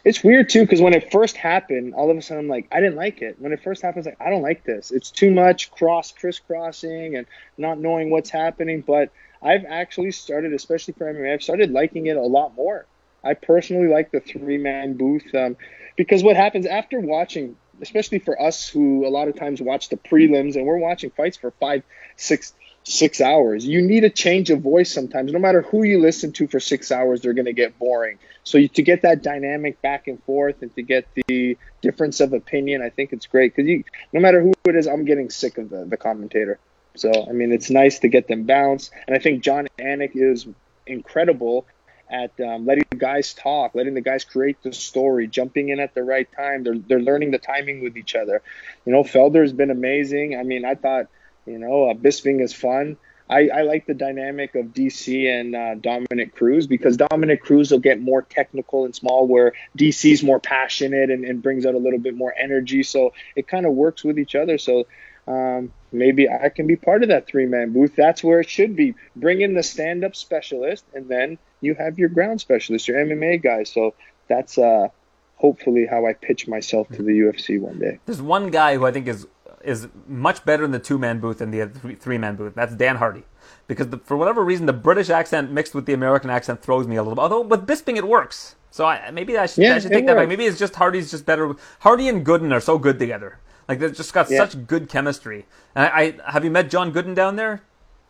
[0.06, 2.80] It's weird too because when it first happened, all of a sudden I'm like, I
[2.80, 3.36] didn't like it.
[3.38, 4.90] When it first happened, I was like, I don't like this.
[4.90, 7.28] It's too much cross crisscrossing and
[7.60, 8.82] not knowing what's happening.
[8.82, 12.88] But I've actually started, especially for MMA, I've started liking it a lot more.
[13.24, 15.58] I personally like the three man booth um,
[15.98, 19.98] because what happens after watching, especially for us who a lot of times watch the
[19.98, 21.84] prelims and we're watching fights for five,
[22.16, 22.54] six,
[22.84, 23.66] six hours.
[23.66, 25.32] You need a change of voice sometimes.
[25.32, 28.18] No matter who you listen to for six hours, they're going to get boring.
[28.44, 32.34] So you, to get that dynamic back and forth and to get the difference of
[32.34, 35.58] opinion, I think it's great because you, no matter who it is, I'm getting sick
[35.58, 36.60] of the, the commentator.
[36.96, 40.48] So I mean, it's nice to get them bounce, and I think Jon Anik is
[40.88, 41.66] incredible
[42.10, 45.94] at um, letting the guys talk, letting the guys create the story, jumping in at
[45.94, 46.64] the right time.
[46.64, 48.42] They're they're learning the timing with each other.
[48.86, 50.36] You know, Felder's been amazing.
[50.38, 51.08] I mean, I thought
[51.46, 52.98] you know uh, Bisping is fun.
[53.30, 57.78] I, I like the dynamic of DC and uh, Dominic Cruz because Dominic Cruz will
[57.78, 62.00] get more technical and small, where DC's more passionate and, and brings out a little
[62.00, 62.82] bit more energy.
[62.82, 64.58] So it kind of works with each other.
[64.58, 64.88] So
[65.30, 67.96] um, maybe I can be part of that three man booth.
[67.96, 68.96] That's where it should be.
[69.16, 73.42] Bring in the stand up specialist, and then you have your ground specialist, your MMA
[73.42, 73.64] guy.
[73.64, 73.94] So
[74.28, 74.88] that's uh,
[75.36, 78.00] hopefully how I pitch myself to the UFC one day.
[78.08, 79.28] There's one guy who I think is
[79.64, 81.68] is much better in the two man booth than the
[82.00, 82.56] three man booth.
[82.56, 83.24] That's Dan Hardy,
[83.68, 86.96] because the, for whatever reason the British accent mixed with the American accent throws me
[86.96, 87.16] a little.
[87.16, 87.22] bit.
[87.22, 90.16] Although with Bisping it works, so I, maybe I should, Yeah, I should take that
[90.16, 90.28] back.
[90.28, 91.56] Maybe it's just Hardy's just better.
[91.80, 93.38] Hardy and Gooden are so good together.
[93.70, 94.38] Like they've just got Yeah.
[94.40, 95.46] such good chemistry.
[95.76, 97.62] And I, I have you met John Gooden down there?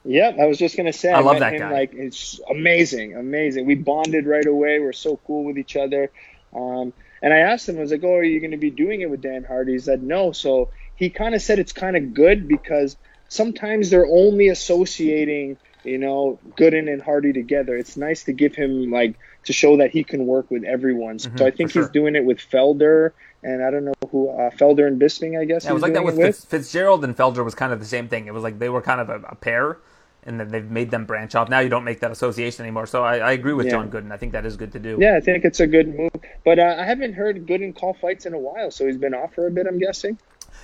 [0.06, 1.12] Yep, I was just gonna say.
[1.12, 1.72] I, I love that him, guy.
[1.72, 3.66] Like it's amazing, amazing.
[3.66, 4.80] We bonded right away.
[4.80, 6.10] We're so cool with each other.
[6.56, 9.02] Um, and I asked him, I was like, "Oh, are you going to be doing
[9.02, 12.14] it with Dan Hardy?" He said, "No." So he kind of said it's kind of
[12.14, 12.96] good because
[13.28, 17.76] sometimes they're only associating, you know, Gooden and Hardy together.
[17.76, 21.20] It's nice to give him like to show that he can work with everyone.
[21.20, 21.90] So Mhm, I think he's sure.
[21.90, 23.12] doing it with Felder
[23.44, 25.40] and I don't know who uh, Felder and Bisping.
[25.40, 26.36] I guess Yeah, it was like that with with.
[26.36, 28.28] Fitz, Fitzgerald and Felder was kind of the same thing.
[28.28, 29.78] It was like they were kind of a, a pair,
[30.24, 31.50] and then they've made them branch off.
[31.50, 32.86] Now you don't make that association anymore.
[32.88, 33.74] So I, I agree with Yeah.
[33.74, 34.12] John Gooden.
[34.12, 34.98] I think that is good to do.
[35.00, 36.12] Yeah, I think it's a good move.
[36.44, 39.34] But uh, I haven't heard Gooden call fights in a while, so he's been off
[39.34, 39.68] for a bit.
[39.68, 40.18] I'm guessing.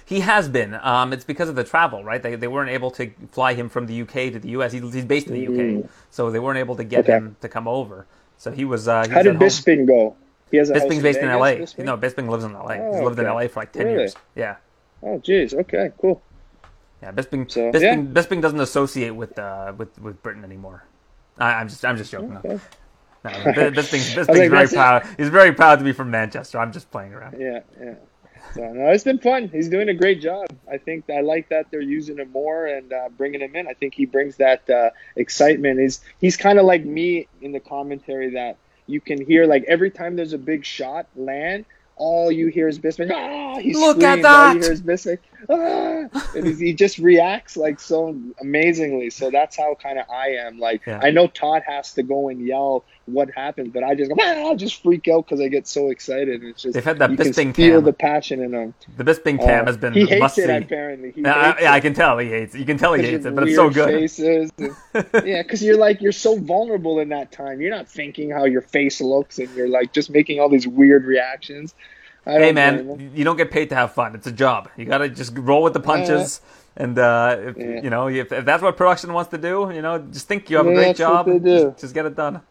[0.04, 0.76] He has been.
[0.84, 2.22] Um, it's because of the travel, right?
[2.22, 4.72] They, they weren't able to fly him from the UK to the US.
[4.72, 5.48] He's, he's based in the
[5.82, 7.10] UK, so they weren't able to get Mm.
[7.10, 7.14] Okay.
[7.18, 8.06] him to come over.
[8.38, 8.88] So he was.
[8.88, 9.36] Uh, he How was did.
[9.40, 10.16] Bisping go?
[10.52, 11.84] He has a Bisping's based in Vegas, LA.
[11.84, 11.86] Bisping?
[11.86, 12.74] No, Bisping lives in LA.
[12.74, 13.26] He's Oh, lived in.
[13.26, 13.98] LA for like ten Really?
[14.00, 14.16] years.
[14.36, 14.56] Yeah,
[15.04, 15.54] Oh, geez.
[15.54, 16.22] Okay, cool.
[17.02, 17.12] yeah.
[17.12, 17.96] Bisping, So, Bisping, yeah.
[18.22, 20.84] Bisping doesn't associate with uh, with with Britain anymore.
[21.38, 22.38] I, I'm just I'm just joking.
[22.38, 22.60] Okay.
[23.24, 23.38] No, no,
[23.72, 25.08] Bisping's, Bisping's like, very proud.
[25.18, 26.60] He's very proud to be from Manchester.
[26.60, 27.39] I'm just playing around.
[27.39, 27.96] Yeah, yeah.
[28.54, 29.50] So no, it's been fun.
[29.50, 30.46] He's doing a great job.
[30.72, 33.68] I think I like that they're using him more and uh, bringing him in.
[33.68, 35.80] I think he brings that uh, excitement.
[35.80, 38.58] He's he's kind of like me in the commentary that
[38.88, 41.66] you can hear like every time there's a big shot land.
[41.98, 43.10] All you hear is Bisping.
[43.14, 44.26] Ah, he Look at screams.
[44.26, 44.64] All you that!
[44.64, 45.18] hear is Bisping.
[45.48, 49.10] Ah, and he just reacts like so amazingly.
[49.12, 50.60] So that's how kind of I am.
[50.60, 51.00] Like Yeah.
[51.02, 54.50] I know Todd has to go and yell what happened, but I just go, ah,
[54.50, 56.43] I just freak out because I get so excited.
[56.43, 57.84] It's just They've had that you can Bisping feel cam.
[57.86, 58.74] the passion in him.
[58.98, 60.52] The Bisping cam Uh, has been he hates must it see.
[60.52, 61.12] apparently.
[61.12, 62.60] He Yeah, I, yeah, I can tell he hates it.
[62.60, 63.88] You can tell he hates it, but it's so good.
[63.89, 64.76] Faces and-
[65.26, 67.62] yeah, because you're like you're so vulnerable in that time.
[67.62, 71.06] You're not thinking how your face looks, and you're like just making all these weird
[71.06, 71.76] reactions.
[72.26, 72.98] Hey don't blame him.
[72.98, 74.16] man, you don't get paid to have fun.
[74.16, 74.70] It's a job.
[74.78, 76.42] You gotta just roll with the punches.
[76.78, 77.82] And uh, if, Yeah.
[77.84, 80.58] you know, if, if that's what production wants to do, you know, just think you
[80.58, 81.26] have a great job.
[81.28, 82.42] Just, just get it done.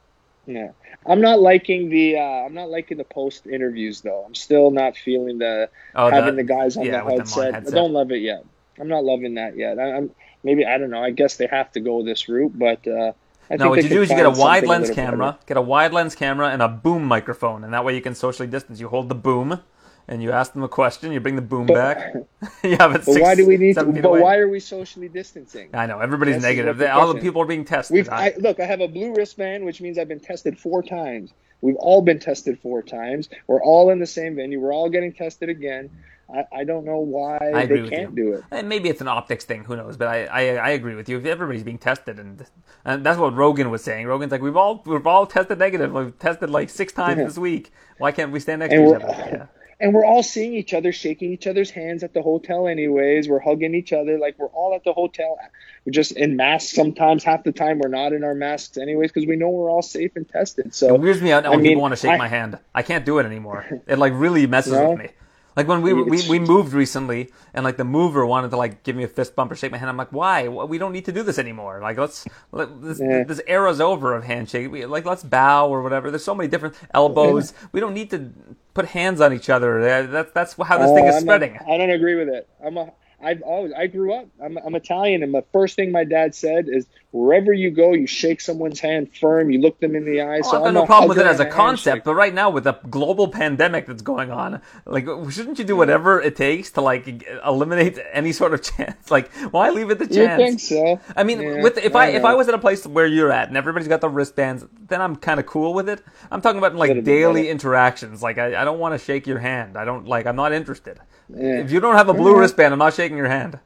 [0.47, 0.68] Yeah,
[1.07, 4.25] I'm not liking the uh, I'm not liking the post interviews though.
[4.27, 7.55] I'm still not feeling the Oh, having the, guys on yeah, the them on headset.
[7.55, 7.75] headset.
[7.75, 8.45] I don't love it yet.
[8.79, 9.79] I'm not loving that yet.
[9.79, 10.11] I, I'm
[10.43, 11.03] maybe I don't know.
[11.03, 13.12] I guess they have to go this route, but uh,
[13.51, 15.11] I No, what you do is you get a wide lens little better.
[15.11, 18.14] camera, get a wide lens camera and a boom microphone, and that way you can
[18.14, 18.80] socially distance.
[18.80, 19.61] You hold the boom,
[20.09, 21.12] and you ask them a question.
[21.12, 22.14] You bring the boom But- back.
[22.64, 23.05] you have it.
[23.05, 23.84] But six, why do we need to?
[23.84, 24.20] But away.
[24.20, 25.68] why are we socially distancing?
[25.74, 26.78] I know everybody's This is negative.
[26.78, 28.09] the All the people are being tested.
[28.09, 28.61] I, look.
[28.61, 31.32] I have a blue wristband, which means I've been tested four times.
[31.61, 33.30] We've all been tested four times.
[33.47, 34.61] We're all in the same venue.
[34.61, 35.88] We're all getting tested again.
[36.33, 38.25] I, I don't know why I agree they can't you.
[38.25, 38.45] do it.
[38.51, 39.64] And maybe it's an optics thing.
[39.64, 39.97] Who knows?
[39.97, 41.18] But I, I, I agree with you.
[41.18, 42.45] If everybody's being tested, and
[42.85, 44.07] and that's what Rogan was saying.
[44.07, 45.93] Rogan's like, we've all we've all tested negative.
[45.93, 47.25] We've tested like six times Yeah.
[47.25, 47.72] this week.
[47.99, 49.12] Why can't we stand next And to each other?
[49.37, 49.47] Yeah.
[49.81, 52.68] and we're all seeing each other, shaking each other's hands at the hotel.
[52.68, 55.37] Anyways, we're hugging each other like we're all at the hotel.
[55.85, 56.72] We're just in masks.
[56.75, 59.83] Sometimes half the time we're not in our masks, anyways, because we know we're all
[59.83, 60.75] safe and tested.
[60.75, 62.29] So It weirds me out now I when mean, people want to shake I- my
[62.29, 62.59] hand.
[62.75, 63.83] I can't do it anymore.
[63.87, 65.09] It like really messes with me.
[65.57, 68.96] Like when we, we we moved recently, and like the mover wanted to like give
[68.96, 69.88] me a fist bump or shake my hand.
[69.88, 70.48] I'm like, why?
[70.48, 71.80] We don't need to do this anymore.
[71.80, 73.24] Like let's let, this, Yeah.
[73.24, 74.70] this era's over of handshake.
[74.70, 76.11] We, like let's bow or whatever.
[76.11, 77.52] There's so many different elbows.
[77.72, 78.32] We don't need to
[78.74, 79.80] put hands on each other.
[79.80, 81.59] Uh, That's that's how this Oh, thing is I'm spreading.
[81.68, 82.48] I don't agree with it.
[82.64, 82.92] I'm a.
[83.25, 83.72] I've always.
[83.72, 84.27] I grew up.
[84.43, 88.07] I'm, I'm Italian, and the first thing my dad said is, wherever you go, you
[88.07, 89.51] shake someone's hand firm.
[89.51, 90.41] You look them in the eye.
[90.41, 92.64] Well, so I've got no problem with it as a concept, but right now with
[92.64, 97.25] the global pandemic that's going on, like, shouldn't you do whatever it takes to like
[97.45, 99.11] eliminate any sort of chance?
[99.11, 101.01] Like, why leave it to You think so?
[101.16, 102.25] I mean, Yeah, with if I, don't if.
[102.25, 105.16] I was at a place where you're at and everybody's got the wristbands, then I'm
[105.16, 106.03] kind of cool with it.
[106.31, 108.22] I'm talking about like daily interactions.
[108.22, 109.77] Like, I, I don't want to shake your hand.
[109.77, 110.27] I don't like.
[110.27, 111.01] I'm not interested.
[111.29, 111.61] Yeah.
[111.61, 113.59] If you don't have a blue wristband, I'm not shaking your hand.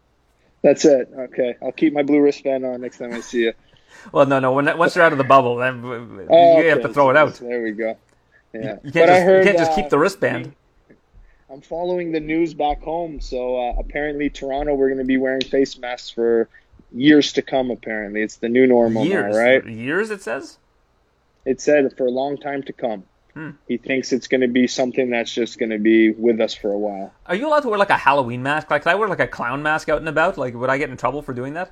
[0.62, 1.10] That's it.
[1.16, 3.52] Okay, I'll keep my blue wristband on next time I see you.
[4.12, 4.52] Well, no, no.
[4.52, 7.34] When once you're out of the bubble, then you Oh, have to throw it out.
[7.34, 7.96] There we go.
[8.52, 10.54] Yeah, You can't just heard, you can't just uh, keep the wristband.
[11.50, 13.20] I'm following the news back home.
[13.20, 16.48] So uh, apparently, Toronto, we're going to be wearing face masks for
[16.92, 17.70] years to come.
[17.70, 19.66] Apparently, it's the new normal Years, now, right?
[19.66, 20.58] Years, it says.
[21.44, 23.04] It said for a long time to come.
[23.38, 23.50] Hmm.
[23.68, 26.72] He thinks it's going to be something that's just going to be with us for
[26.72, 27.12] a while.
[27.26, 28.68] Are you allowed to wear like a Halloween mask?
[28.68, 30.36] Like, could I wear like a clown mask out and about?
[30.36, 31.70] Like, would I get in trouble for doing that?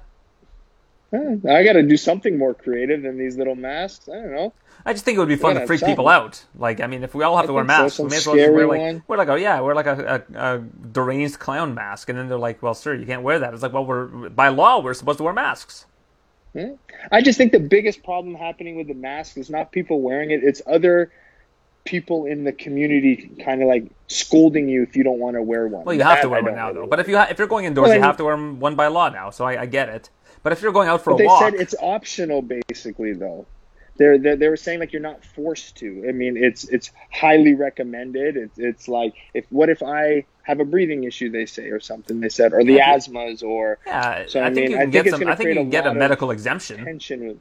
[1.13, 4.09] Eh, I got to do something more creative than these little masks.
[4.09, 4.53] I don't know.
[4.85, 6.45] I just think it would be fun Yeah, to freak people out.
[6.57, 8.17] Like, I mean, if we all have I to wear think so, masks, we may
[8.19, 9.03] as well just wear like one.
[9.09, 10.59] wear like a yeah, wear like a, a, a
[10.93, 13.73] deranged clown mask, and then they're like, "Well, sir, you can't wear that." It's like,
[13.73, 15.87] well, we're by law we're supposed to wear masks.
[17.13, 20.45] I just think the biggest problem happening with the mask is not people wearing it;
[20.45, 21.11] it's other
[21.87, 25.67] people in the community kind of like scolding you if you don't want to wear
[25.69, 25.85] one.
[25.85, 26.87] Well, you have That to wear one now, though.
[26.87, 28.89] But if you ha- if you're going indoors, Well, you have to wear one by
[28.89, 29.31] law now.
[29.31, 30.11] So I, I get it.
[30.43, 33.47] But if you're going out for a they walk, said it's optional, basically, though.
[33.99, 36.05] They're, they're, they were saying like you're not forced to.
[36.07, 38.37] I mean, it's it's highly recommended.
[38.37, 41.31] It's it's like if what if I have a breathing issue?
[41.31, 42.21] They say or something.
[42.21, 42.95] They said or the Yeah.
[42.95, 45.29] asthmas or yeah, So, I, I think mean, you I can think get it's some.
[45.29, 46.85] I think you can a get a medical exemption.
[46.85, 47.39] tension with.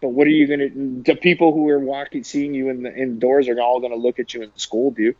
[0.00, 0.68] But what are you gonna?
[1.02, 4.34] The people who are walking, seeing you in the indoors, are all gonna look at
[4.34, 5.14] you and scold you.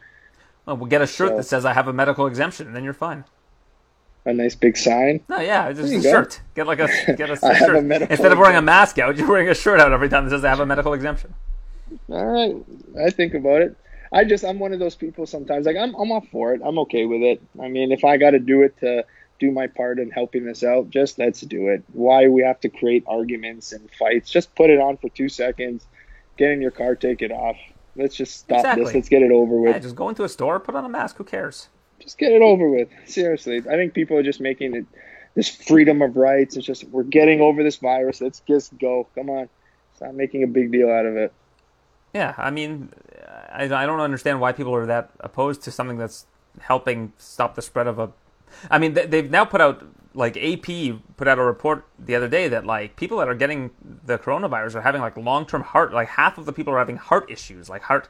[0.67, 2.85] Well, we'll get a shirt So- that says I have a medical exemption, and then
[2.85, 3.25] you're fine.
[4.27, 5.21] A nice big sign.
[5.29, 6.03] No, yeah, just a go.
[6.03, 6.41] shirt.
[6.57, 9.17] Get like a get a have shirt a instead of wearing a mask out.
[9.19, 11.33] You're wearing a shirt out every time that says I have a medical exemption.
[12.09, 12.57] All right,
[13.01, 13.77] I think about it.
[14.13, 16.61] I just I'm one of those people sometimes like I'm I'm all for it.
[16.65, 17.41] I'm okay with it.
[17.63, 19.05] I mean, if I got to do it to
[19.39, 21.83] do my part in helping this out, just let's do it.
[21.93, 24.31] Why we have to create arguments and fights?
[24.31, 25.87] Just put it on for two seconds,
[26.37, 27.57] get in your car, take it off.
[27.97, 28.85] Let's just stop Exactly.
[28.85, 28.95] this.
[28.95, 29.75] Let's get it over with.
[29.75, 31.17] Yeah, just go into a store, put on a mask.
[31.17, 31.69] Who cares?
[31.99, 32.89] just get it over with.
[33.07, 34.85] Seriously, I think people are just making it
[35.35, 36.57] this freedom of rights.
[36.57, 38.21] It's just we're getting over this virus.
[38.21, 39.07] Let's just go.
[39.15, 39.49] Come on,
[39.97, 41.33] stop making a big deal out of it.
[42.15, 42.91] Yeah, I mean,
[43.51, 46.27] I, I don't understand why people are that opposed to something that's
[46.61, 48.11] helping stop the spread of a.
[48.71, 49.85] I mean, they, they've now put out
[50.15, 50.67] like AP
[51.17, 53.71] put out a report the other day that like people that are getting
[54.05, 56.97] the coronavirus are having like long term heart like half of the people are having
[56.97, 58.09] heart issues like heart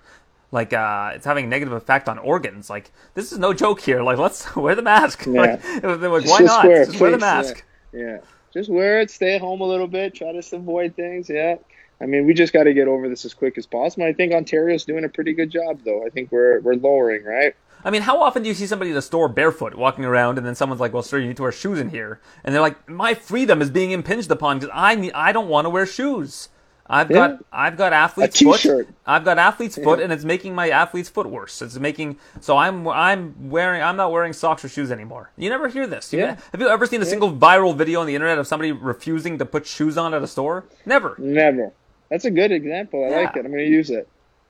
[0.52, 4.02] like uh it's having a negative effect on organs like this is no joke here
[4.04, 7.64] like let's wear the mask like, they're like why not wear just wear the mask
[7.92, 8.00] Yeah.
[8.00, 8.18] yeah,
[8.52, 9.10] just wear it.
[9.10, 10.14] Stay at home a little bit.
[10.14, 11.28] Try to avoid things.
[11.28, 11.56] Yeah.
[12.00, 14.06] I mean, we just got to get over this as quick as possible.
[14.06, 16.04] I think Ontario's doing a pretty good job, though.
[16.06, 17.54] I think we're we're lowering, right?
[17.84, 20.46] I mean, how often do you see somebody at a store barefoot walking around, and
[20.46, 22.88] then someone's like, "Well, sir, you need to wear shoes in here," and they're like,
[22.88, 26.48] "My freedom is being impinged upon because I need, I don't want to wear shoes.
[26.88, 27.16] I've Yeah.
[27.16, 28.86] got I've got athlete's foot.
[29.06, 31.60] I've got athlete's foot, and it's making my athlete's foot worse.
[31.60, 35.30] It's making so I'm I'm wearing I'm not wearing socks or shoes anymore.
[35.36, 36.12] You never hear this.
[36.12, 36.36] You- Yeah.
[36.52, 39.44] Have you ever seen a single viral video on the internet of somebody refusing to
[39.44, 40.64] put shoes on at a store?
[40.84, 41.16] Never.
[41.18, 41.72] Never.
[42.08, 43.04] That's a good example.
[43.04, 43.44] I like it.
[43.44, 44.08] I'm going to use it.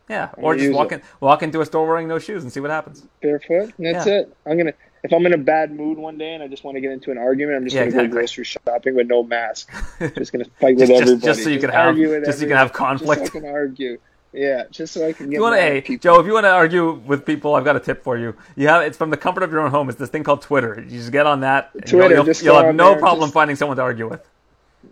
[0.08, 0.30] Yeah.
[0.36, 0.96] Or just walk it.
[0.96, 3.02] in walk into a store wearing no shoes and see what happens.
[3.20, 3.72] Barefoot.
[3.78, 4.20] That's Yeah.
[4.20, 4.36] it.
[4.46, 4.72] I'm gonna.
[5.02, 7.10] If I'm in a bad mood one day and I just want to get into
[7.12, 8.08] an argument, I'm just Yeah, gonna exactly.
[8.08, 9.70] go grocery shopping with no mask.
[10.16, 11.26] just gonna fight with Just- just- everybody.
[11.26, 13.20] just so you can have- just so you can have conflict.
[13.22, 13.98] Just so I can argue.
[14.32, 15.36] Yeah, just so I can get.
[15.36, 16.02] You want to, hey, people.
[16.02, 18.34] Joe, if you want to argue with people, I've got a tip for you.
[18.54, 19.88] You have it's from the comfort of your own home.
[19.88, 20.74] It's this thing called Twitter.
[20.86, 21.70] You just get on that.
[21.86, 24.28] Twitter, you'll, you'll, just you'll have no problem just- finding someone to argue with.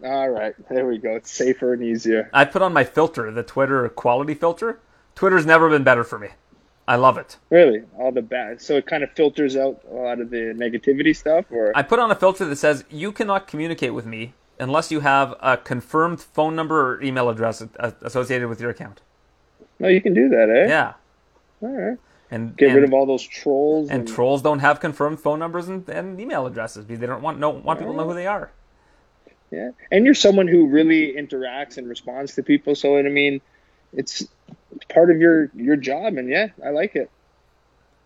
[0.05, 1.15] All right, there we go.
[1.17, 2.29] It's safer and easier.
[2.33, 4.79] I put on my filter, the Twitter quality filter.
[5.15, 6.29] Twitter's never been better for me.
[6.87, 7.39] I love it.
[7.51, 8.61] Really, all the bad.
[8.61, 11.99] So it kind of filters out a lot of the negativity stuff, or I put
[11.99, 16.21] on a filter that says you cannot communicate with me unless you have a confirmed
[16.21, 17.63] phone number or email address
[18.03, 19.01] associated with your account.
[19.79, 20.69] no, you can do that, eh?
[20.69, 20.93] Yeah,
[21.63, 21.99] All right.
[22.31, 23.89] and Get and, rid of all those trolls.
[23.89, 27.39] and trolls don't have confirmed phone numbers and, and email addresses because they don't want
[27.39, 28.51] no want people to know who they are.
[29.51, 32.75] Yeah, and you're someone who really interacts and responds to people.
[32.75, 33.41] So I mean,
[33.95, 34.27] it's
[34.77, 37.11] it's part of your your job, and yeah, I like it.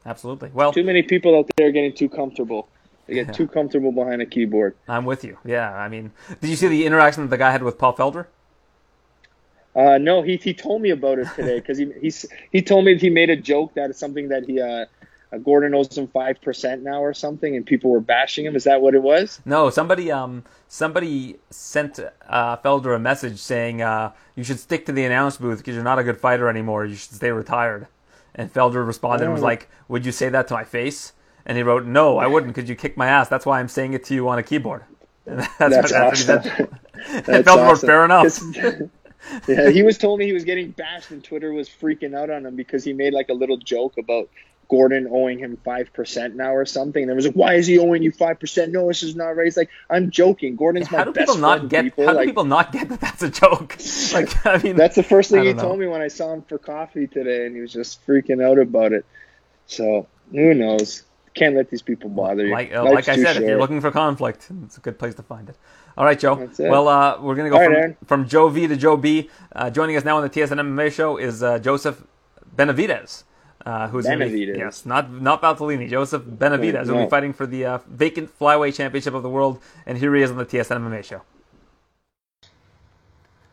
[0.06, 0.50] Absolutely.
[0.54, 2.68] Well, Too many people out there are getting too comfortable.
[3.06, 3.32] They get Yeah.
[3.32, 4.74] too comfortable behind a keyboard.
[4.86, 5.38] I'm with you.
[5.44, 8.26] Yeah, I mean, did you see the interaction that the guy had with Paul Felder?
[9.74, 12.96] Uh, no, he he told me about it today because he he's, he told me
[12.98, 14.86] he made a joke that is something that he uh,
[15.32, 18.56] uh, Gordon owes him five percent now or something, and people were bashing him.
[18.56, 19.40] Is that what it was?
[19.44, 21.98] No, somebody um somebody sent
[22.28, 25.84] uh, Felder a message saying uh, you should stick to the announce booth because you're
[25.84, 26.86] not a good fighter anymore.
[26.86, 27.88] You should stay retired.
[28.34, 31.12] And Felder responded and was like, "Would you say that to my face?"
[31.44, 33.28] And he wrote, "No, I wouldn't because you kicked my ass.
[33.28, 34.84] That's why I'm saying it to you on a keyboard."
[35.26, 36.68] And that's, That's what, that's what he awesome.
[37.24, 37.86] Felder wrote, awesome.
[37.86, 38.88] "Fair enough."
[39.48, 42.46] yeah, he was told me he was getting bashed, and Twitter was freaking out on
[42.46, 44.28] him because he made like a little joke about
[44.68, 47.02] Gordon owing him five percent now or something.
[47.02, 48.72] And it was like, "Why is he owing you five percent?
[48.72, 50.56] No, this is not right." He's like, "I'm joking.
[50.56, 51.84] Gordon's my How do best people not friend." get?
[51.84, 52.06] people.
[52.06, 53.76] How do people not get that that's a joke?
[54.12, 55.62] Like, I mean, That's the first thing he know.
[55.62, 58.58] told me when I saw him for coffee today, and he was just freaking out
[58.58, 59.04] about it.
[59.66, 61.02] So who knows?
[61.34, 62.52] Can't let these people bother you.
[62.52, 65.14] like uh, like I too said, if you're looking for conflict, it's a good place
[65.16, 65.56] to find it.
[65.96, 66.34] All right, Joe.
[66.36, 66.68] That's it.
[66.70, 67.96] Well, uh, we're gonna go All right, from, Aaron.
[68.06, 69.30] from from Joe V to Joe B.
[69.54, 72.02] Uh, joining us now on the TSN MMA show is uh, Joseph
[72.56, 73.24] Benavidez.
[73.66, 77.64] Uh, who's gonna be- yes, not not Valtellini, Joseph Benavidez, who'll be fighting for the
[77.66, 81.02] uh, vacant flyweight championship of the world, and here he is on the TSN MMA
[81.04, 81.22] show.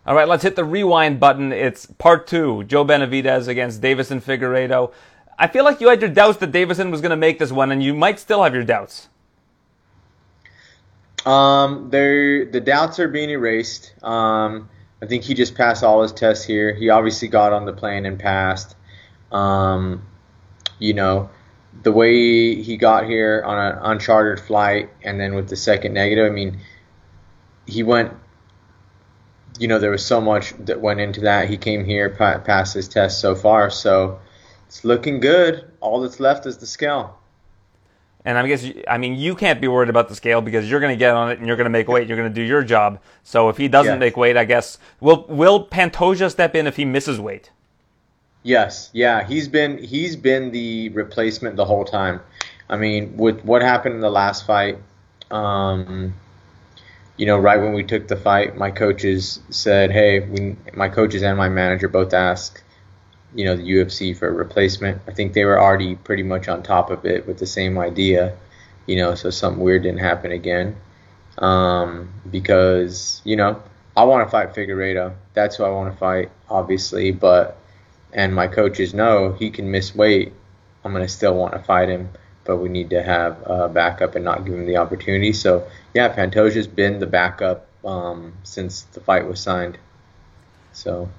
[0.05, 1.51] All right, let's hit the rewind button.
[1.51, 4.91] It's part two: Joe Benavidez against Deiveson Figueiredo.
[5.37, 7.71] I feel like you had your doubts that Deiveson was going to make this one,
[7.71, 9.09] and you might still have your doubts.
[11.25, 13.93] Um, there the doubts are being erased.
[14.03, 14.69] Um,
[15.01, 16.73] I think he just passed all his tests here.
[16.73, 18.74] He obviously got on the plane and passed.
[19.35, 20.03] Um,
[20.79, 21.29] you know,
[21.83, 26.31] the way he got here on an unchartered flight and then with the second negative,
[26.31, 26.59] I mean,
[27.65, 28.13] he went.
[29.57, 31.49] You know, there was so much that went into that.
[31.49, 34.19] He came here, passed his test so far, so
[34.67, 35.71] it's looking good.
[35.79, 37.17] All that's left is the scale.
[38.25, 40.91] And I guess I mean you can't be worried about the scale because you're going
[40.91, 42.07] to get on it and you're going to make weight.
[42.07, 42.99] You're going to do your job.
[43.23, 43.99] So if he doesn't yes.
[43.99, 47.51] make weight, I guess will will Pantoja step in if he misses weight?
[48.45, 52.21] Yes, yeah, he's been he's been the replacement the whole time.
[52.69, 54.77] I mean, with what happened in the last fight,
[55.31, 56.13] um,
[57.17, 61.23] you know, right when we took the fight, my coaches said, "Hey, we, my coaches
[61.23, 62.61] and my manager both asked,
[63.33, 65.01] you know the UFC for a replacement.
[65.07, 68.37] I think they were already pretty much on top of it with the same idea,
[68.85, 70.75] you know, so something weird didn't happen again.
[71.39, 73.63] Um, because you know
[73.97, 75.15] I want to fight Figueiredo.
[75.33, 77.11] That's who I want to fight, obviously.
[77.11, 77.57] But
[78.15, 80.33] and my coaches know he can miss weight.
[80.83, 82.09] I'm gonna still want to fight him,
[82.45, 85.33] but we need to have a backup and not give him the opportunity.
[85.33, 89.77] So yeah, Pantoja's been the backup um, since the fight was signed.
[90.71, 91.09] So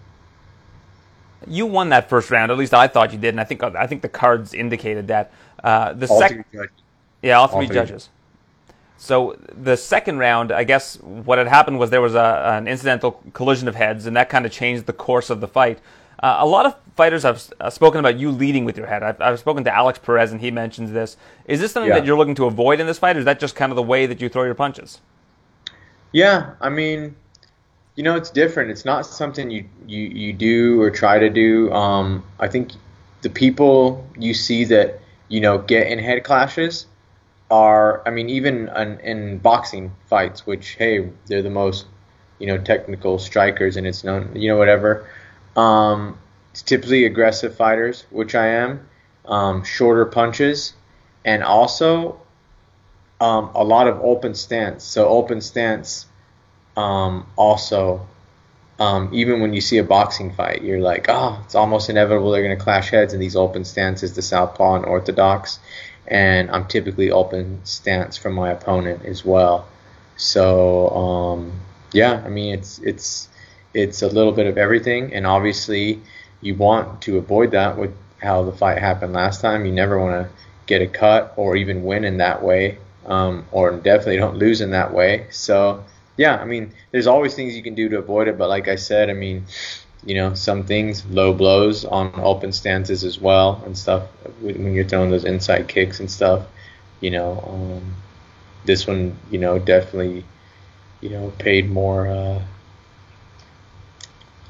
[1.47, 2.51] you won that first round.
[2.51, 5.33] At least I thought you did, and I think I think the cards indicated that.
[5.63, 6.45] Uh, the second,
[7.23, 8.09] yeah, all three, all three, judges.
[8.99, 13.23] So the second round, I guess what had happened was there was a, an incidental
[13.35, 15.79] collision of heads, and that kind of changed the course of the fight.
[16.23, 19.03] Uh, a lot of fighters have uh, spoken about you leading with your head.
[19.03, 21.17] I've, I've, spoken to Alex Perez, and he mentions this.
[21.45, 21.99] Is this something yeah.
[21.99, 23.83] that you're looking to avoid in this fight, or is that just kind of the
[23.83, 25.01] way that you throw your punches?
[26.13, 27.15] Yeah, I mean,
[27.97, 28.71] you know, it's different.
[28.71, 31.73] It's not something you, you, you do or try to do.
[31.73, 32.73] Um, I think
[33.23, 36.87] the people you see that, you know, get in head clashes
[37.51, 41.87] are, I mean, even in, in boxing fights, which, hey, they're the most,
[42.39, 45.09] you know, technical strikers and it's known, you know, whatever.
[45.57, 46.19] Um,
[46.55, 48.89] typically aggressive fighters, which I am,
[49.25, 50.75] um, shorter punches,
[51.25, 52.21] and also
[53.21, 54.85] um, a lot of open stance.
[54.85, 56.07] So open stance
[56.77, 58.07] um, also,
[58.79, 62.43] um, even when you see a boxing fight, you're like, oh, it's almost inevitable they're
[62.43, 65.59] going to clash heads in these open stances, the southpaw and orthodox.
[66.07, 69.67] And I'm typically open stance from my opponent as well.
[70.17, 71.53] So um,
[71.93, 73.29] yeah, I mean it's it's
[73.77, 76.01] it's a little bit of everything, and obviously
[76.41, 79.67] you want to avoid that with how the fight happened last time.
[79.67, 80.33] You never want to
[80.67, 84.71] get a cut or even win in that way, um, or definitely don't lose in
[84.71, 85.27] that way.
[85.31, 85.85] So
[86.17, 88.77] yeah, I mean, there's always things you can do to avoid it, but like I
[88.77, 89.45] said, I mean,
[90.07, 94.09] you know, some things, low blows on open stances as well and stuff
[94.41, 96.47] when you're throwing those inside kicks and stuff.
[97.01, 97.95] You know, um,
[98.65, 100.25] this one, you know, definitely,
[101.03, 102.07] you know, paid more.
[102.09, 102.43] Uh,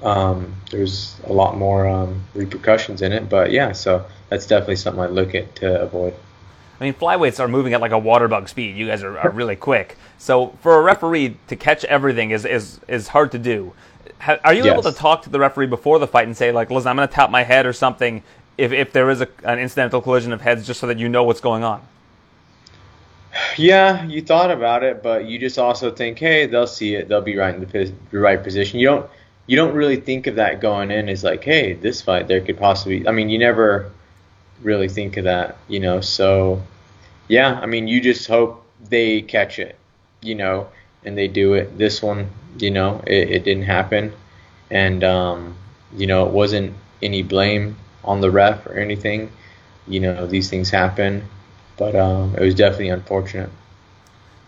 [0.02, 5.02] um, there's a lot more um, repercussions in it, but yeah, so that's definitely something
[5.02, 6.14] I look at to avoid.
[6.78, 8.76] I mean, flyweights are moving at like a water bug speed.
[8.76, 9.96] You guys are, are really quick.
[10.18, 13.72] So for a referee to catch everything is is, is hard to do.
[14.44, 14.72] are you yes.
[14.72, 17.08] able to talk to the referee before the fight and say like, listen, I'm going
[17.08, 18.22] to tap my head or something
[18.58, 21.24] if, if there is a, an incidental collision of heads, just so that you know
[21.24, 21.82] what's going on?
[23.56, 27.08] Yeah, you thought about it, but you just also think, hey, they'll see it.
[27.08, 28.80] They'll be right in the, the right position.
[28.80, 29.10] You don't
[29.46, 32.58] you don't really think of that going in as like, hey, this fight there could
[32.58, 33.06] possibly.
[33.06, 33.90] I mean, you never
[34.62, 36.00] really think of that, you know.
[36.00, 36.62] So,
[37.28, 39.76] yeah, I mean, you just hope they catch it,
[40.20, 40.68] you know,
[41.04, 41.78] and they do it.
[41.78, 42.28] This one,
[42.58, 44.12] you know, it, it didn't happen,
[44.70, 45.56] and um,
[45.96, 49.30] you know, it wasn't any blame on the ref or anything.
[49.86, 51.28] You know, these things happen,
[51.76, 53.50] but um, it was definitely unfortunate.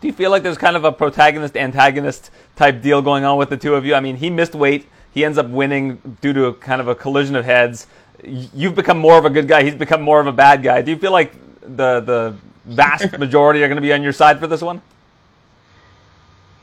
[0.01, 3.51] Do you feel like there's kind of a protagonist antagonist type deal going on with
[3.51, 3.95] the two of you?
[3.95, 4.87] I mean, he missed weight.
[5.13, 7.87] He ends up winning due to a kind of a collision of heads
[8.25, 9.63] you've become more of a good guy.
[9.63, 10.83] He's become more of a bad guy.
[10.83, 11.33] Do you feel like
[11.63, 14.83] the the vast majority are going to be on your side for this one?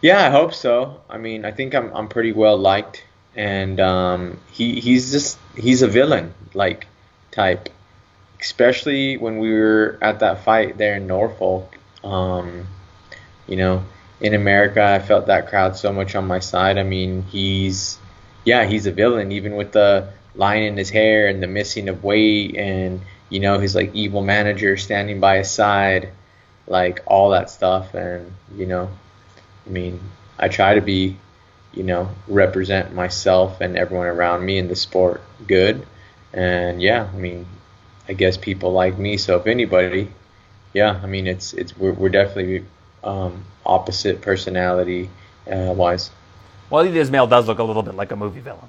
[0.01, 1.01] Yeah, I hope so.
[1.09, 3.03] I mean, I think I'm I'm pretty well liked,
[3.35, 6.87] and um, he he's just he's a villain like
[7.31, 7.69] type,
[8.39, 11.77] especially when we were at that fight there in Norfolk.
[12.03, 12.67] Um,
[13.47, 13.83] you know,
[14.19, 16.77] in America, I felt that crowd so much on my side.
[16.77, 17.97] I mean, he's
[18.45, 22.03] yeah, he's a villain even with the line in his hair and the missing of
[22.03, 26.09] weight and you know his like evil manager standing by his side
[26.67, 27.93] like all that stuff.
[27.93, 28.89] And you know
[29.65, 29.99] i mean
[30.37, 31.17] i try to be
[31.73, 35.85] you know represent myself and everyone around me in the sport good.
[36.33, 37.45] And yeah i mean
[38.07, 39.17] i guess people like me.
[39.17, 40.11] So if anybody
[40.73, 42.65] yeah i mean it's it's we're, we're definitely
[43.05, 45.09] um, opposite personality
[45.51, 46.11] uh, wise
[46.69, 48.67] well Ismail does look a little bit like a movie villain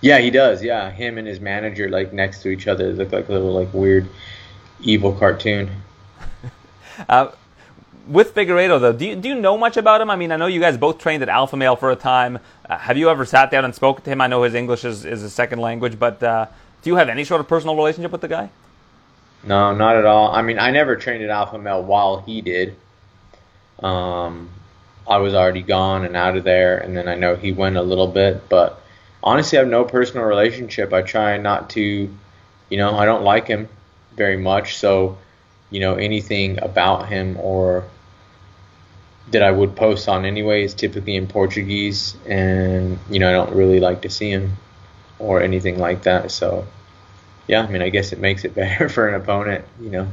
[0.00, 0.62] yeah, he does.
[0.62, 3.72] Yeah, him and his manager like next to each other look like a little like
[3.74, 4.08] weird
[4.80, 5.70] evil cartoon.
[7.08, 7.30] uh,
[8.08, 10.10] with Figueiredo, though, do you, do you know much about him?
[10.10, 12.38] I mean, I know you guys both trained at Alpha Male for a time.
[12.68, 14.20] Uh, have you ever sat down and spoken to him?
[14.20, 16.46] I know his English is, is a second language, but uh,
[16.82, 18.50] do you have any sort of personal relationship with the guy?
[19.42, 20.30] No, not at all.
[20.30, 22.76] I mean, I never trained at Alpha Male while he did.
[23.82, 24.50] Um,
[25.08, 27.82] I was already gone and out of there, and then I know he went a
[27.82, 28.82] little bit, but
[29.22, 30.92] honestly, I have no personal relationship.
[30.92, 32.14] I try not to,
[32.68, 33.68] you know, I don't like him
[34.14, 35.18] very much, so
[35.70, 37.84] you know anything about him or
[39.30, 43.54] that I would post on anyway is typically in Portuguese, and you know I don't
[43.54, 44.56] really like to see him
[45.18, 46.30] or anything like that.
[46.30, 46.66] So
[47.46, 50.08] yeah, I mean I guess it makes it better for an opponent, you know.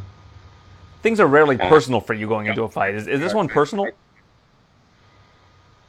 [1.02, 2.96] Things are rarely uh, personal for you going into a fight.
[2.96, 3.88] Is, is this one personal?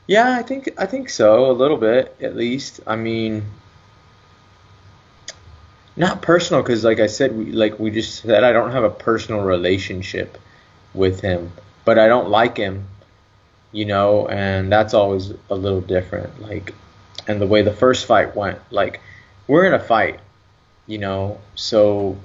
[0.06, 2.80] Yeah, I think I think so a little bit at least.
[2.86, 3.44] I mean,
[5.96, 8.90] not personal because like I said, we, like we just said, I don't have a
[8.90, 10.38] personal relationship
[10.94, 11.52] with him,
[11.84, 12.86] but I don't like him,
[13.72, 16.40] you know, and that's always a little different.
[16.40, 16.74] Like,
[17.26, 19.00] and the way the first fight went, like
[19.46, 20.20] we're in a fight,
[20.88, 22.18] you know, so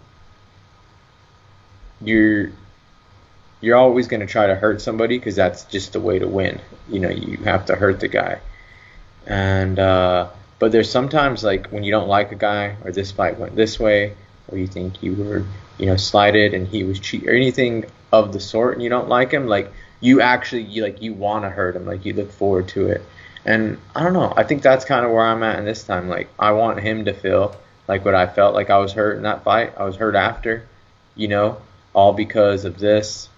[2.01, 2.49] you're
[3.61, 6.59] you're always going to try to hurt somebody because that's just the way to win.
[6.89, 8.39] You know, you have to hurt the guy,
[9.27, 9.77] and.
[9.77, 13.53] uh but there's sometimes like when you don't like a guy, or this fight went
[13.53, 14.15] this way,
[14.47, 15.43] or you think you were,
[15.77, 17.83] you know, slighted and he was cheat, or anything
[18.13, 21.43] of the sort, and you don't like him, like you actually, you, like you want
[21.43, 23.01] to hurt him, like you look forward to it.
[23.43, 26.07] And I don't know, I think that's kind of where I'm at in this time.
[26.07, 27.55] Like I want him to feel
[27.87, 29.73] like what I felt like I was hurt in that fight.
[29.77, 30.67] I was hurt after,
[31.15, 31.57] you know,
[31.93, 33.29] all because of this,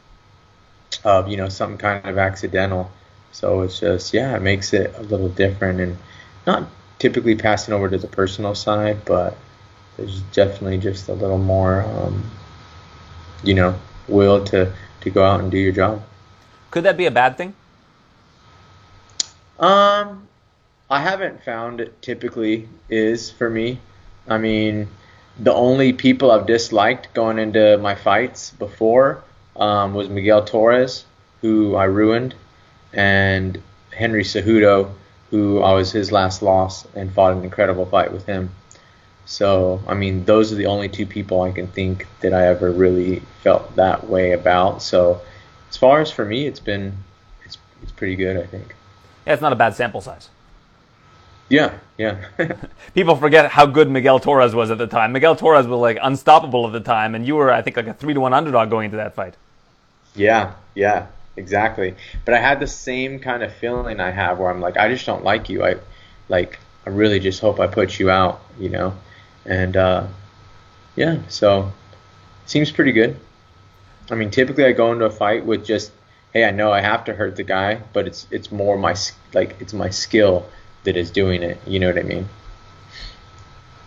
[1.03, 2.91] of you know, some kind of accidental.
[3.31, 5.97] So it's just yeah, it makes it a little different and
[6.47, 6.67] not
[6.99, 9.35] typically passing over to the personal side, but
[9.97, 12.23] there's definitely just a little more, um,
[13.43, 13.77] you know,
[14.07, 16.03] will to, to go out and do your job.
[16.71, 17.53] Could that be a bad thing?
[19.59, 20.27] Um,
[20.89, 23.79] I haven't found it typically is for me.
[24.27, 24.87] I mean,
[25.39, 29.23] the only people I've disliked going into my fights before
[29.55, 31.05] um, was Miguel Torres,
[31.41, 32.35] who I ruined,
[32.93, 33.61] and
[33.95, 34.91] Henry Cejudo,
[35.29, 38.51] who I was his last loss and fought an incredible fight with him.
[39.25, 42.71] So, I mean, those are the only two people I can think that I ever
[42.71, 44.81] really felt that way about.
[44.83, 45.21] So,
[45.69, 46.93] as far as for me, it's been
[47.43, 48.75] it's it's pretty good, I think.
[49.25, 50.29] Yeah, it's not a bad sample size.
[51.47, 52.25] Yeah, yeah.
[52.93, 55.11] People forget how good Miguel Torres was at the time.
[55.11, 57.93] Miguel Torres was like unstoppable at the time, and you were, I think, like a
[57.93, 59.35] three to one underdog going into that fight.
[60.15, 61.95] Yeah, yeah exactly.
[62.23, 65.05] But I had the same kind of feeling I have where I'm like, I just
[65.05, 65.63] don't like you.
[65.63, 65.75] I
[66.29, 68.95] like, I really just hope I put you out, you know.
[69.45, 70.07] And uh,
[70.95, 71.71] yeah, so
[72.45, 73.19] seems pretty good.
[74.09, 75.91] I mean, typically I go into a fight with just,
[76.33, 78.95] hey, I know I have to hurt the guy, but it's it's more my
[79.33, 80.45] like it's my skill
[80.85, 81.59] that is doing it.
[81.67, 82.27] You know what I mean?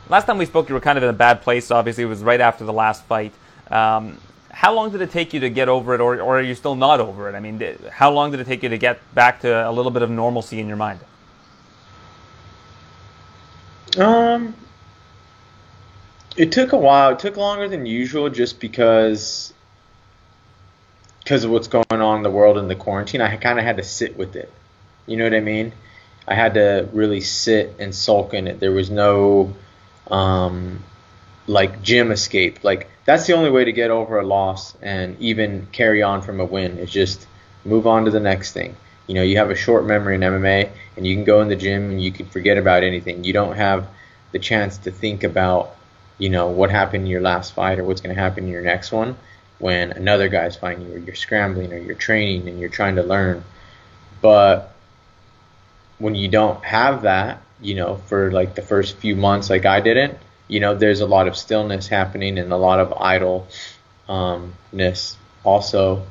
[0.08, 1.70] Last time we spoke, you were kind of in a bad place.
[1.70, 3.32] Obviously, it was right after the last fight.
[3.70, 4.18] Um,
[4.50, 6.74] how long did it take you to get over it, or, or are you still
[6.74, 7.34] not over it?
[7.34, 10.02] I mean, how long did it take you to get back to a little bit
[10.02, 11.00] of normalcy in your mind?
[13.98, 14.54] Um,
[16.36, 17.12] it took a while.
[17.12, 19.52] It took longer than usual, just because
[21.28, 23.20] because of what's going on in the world in the quarantine.
[23.20, 24.50] I kind of had to sit with it.
[25.06, 25.72] You know what I mean?
[26.28, 28.60] I had to really sit and sulk in it.
[28.60, 29.54] There was no
[30.10, 30.84] um,
[31.46, 32.62] like gym escape.
[32.62, 36.40] Like that's the only way to get over a loss and even carry on from
[36.40, 37.26] a win is just
[37.64, 38.76] move on to the next thing.
[39.06, 41.56] You know, you have a short memory in MMA and you can go in the
[41.56, 43.24] gym and you can forget about anything.
[43.24, 43.88] You don't have
[44.32, 45.74] the chance to think about,
[46.18, 48.62] you know, what happened in your last fight or what's going to happen in your
[48.62, 49.16] next one
[49.58, 53.02] when another guy's fighting you or you're scrambling or you're training and you're trying to
[53.02, 53.42] learn.
[54.20, 54.74] But
[55.98, 59.80] when you don't have that, you know, for like the first few months like I
[59.80, 62.92] didn't, you know, there's a lot of stillness happening and a lot of
[64.08, 66.04] idleness also.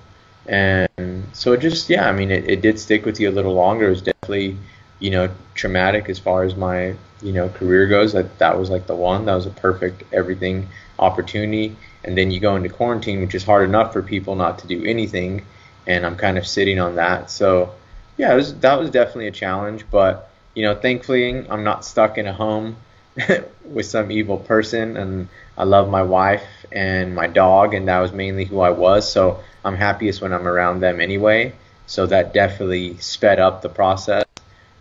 [0.45, 3.53] And so it just, yeah, I mean, it, it did stick with you a little
[3.53, 3.87] longer.
[3.87, 4.57] It was definitely,
[4.99, 8.13] you know, traumatic as far as my, you know, career goes.
[8.13, 9.25] That that was like the one.
[9.25, 10.69] That was a perfect everything
[10.99, 11.75] opportunity.
[12.03, 14.85] And then you go into quarantine, which is hard enough for people not to do
[14.85, 15.43] anything.
[15.85, 17.29] And I'm kind of sitting on that.
[17.29, 17.73] So,
[18.17, 19.85] yeah, was, that was definitely a challenge.
[19.89, 22.77] But, you know, thankfully, I'm not stuck in a home
[23.65, 28.11] with some evil person, and I love my wife and my dog, and that was
[28.11, 29.11] mainly who I was.
[29.11, 31.53] So I'm happiest when I'm around them anyway.
[31.85, 34.25] So that definitely sped up the process.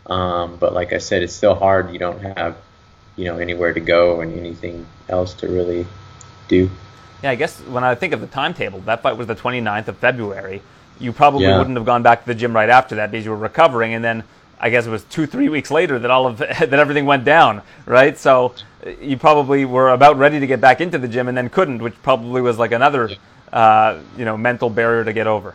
[0.06, 1.92] Um, but like I said, it's still hard.
[1.92, 2.56] You don't have,
[3.16, 5.86] you know, anywhere to go and anything else to really
[6.48, 6.70] do.
[7.22, 9.98] Yeah, I guess when I think of the timetable, that fight was the 29th of
[9.98, 10.62] February.
[10.98, 11.58] You probably Yeah.
[11.58, 14.04] wouldn't have gone back to the gym right after that because you were recovering, and
[14.04, 14.24] then
[14.60, 17.62] I guess it was two, three weeks later that all of that everything went down,
[17.86, 18.16] right?
[18.16, 18.54] So
[19.00, 21.94] you probably were about ready to get back into the gym and then couldn't, which
[22.02, 23.10] probably was like another,
[23.52, 25.54] uh, you know, mental barrier to get over.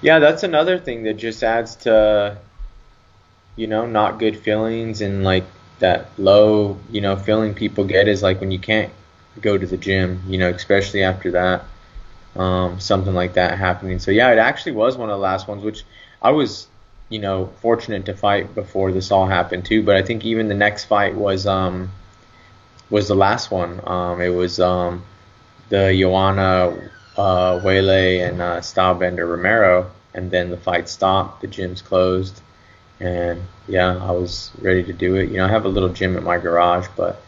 [0.00, 2.36] Yeah, that's another thing that just adds to,
[3.56, 5.44] you know, not good feelings and like
[5.78, 8.92] that low, you know, feeling people get is like when you can't
[9.40, 11.64] go to the gym, you know, especially after that,
[12.36, 13.98] um, something like that happening.
[13.98, 15.84] So yeah, it actually was one of the last ones, which
[16.20, 16.66] I was,
[17.08, 19.82] you know, fortunate to fight before this all happened too.
[19.82, 21.90] But I think even the next fight was, um,
[22.90, 23.80] was the last one.
[23.86, 25.04] Um, it was um,
[25.68, 31.40] the Joanna uh, Weili and uh, Stylebender Romero, and then the fight stopped.
[31.40, 32.40] The gym's closed,
[33.00, 35.30] and yeah, I was ready to do it.
[35.30, 37.22] You know, I have a little gym at my garage, but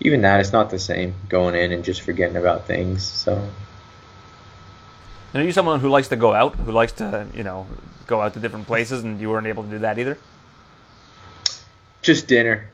[0.00, 3.04] even that, it's not the same going in and just forgetting about things.
[3.04, 3.48] So
[5.32, 7.66] And are you someone who likes to go out, who likes to, you know,
[8.06, 10.18] go out to different places, and you weren't able to do that either?
[12.02, 12.68] just dinner,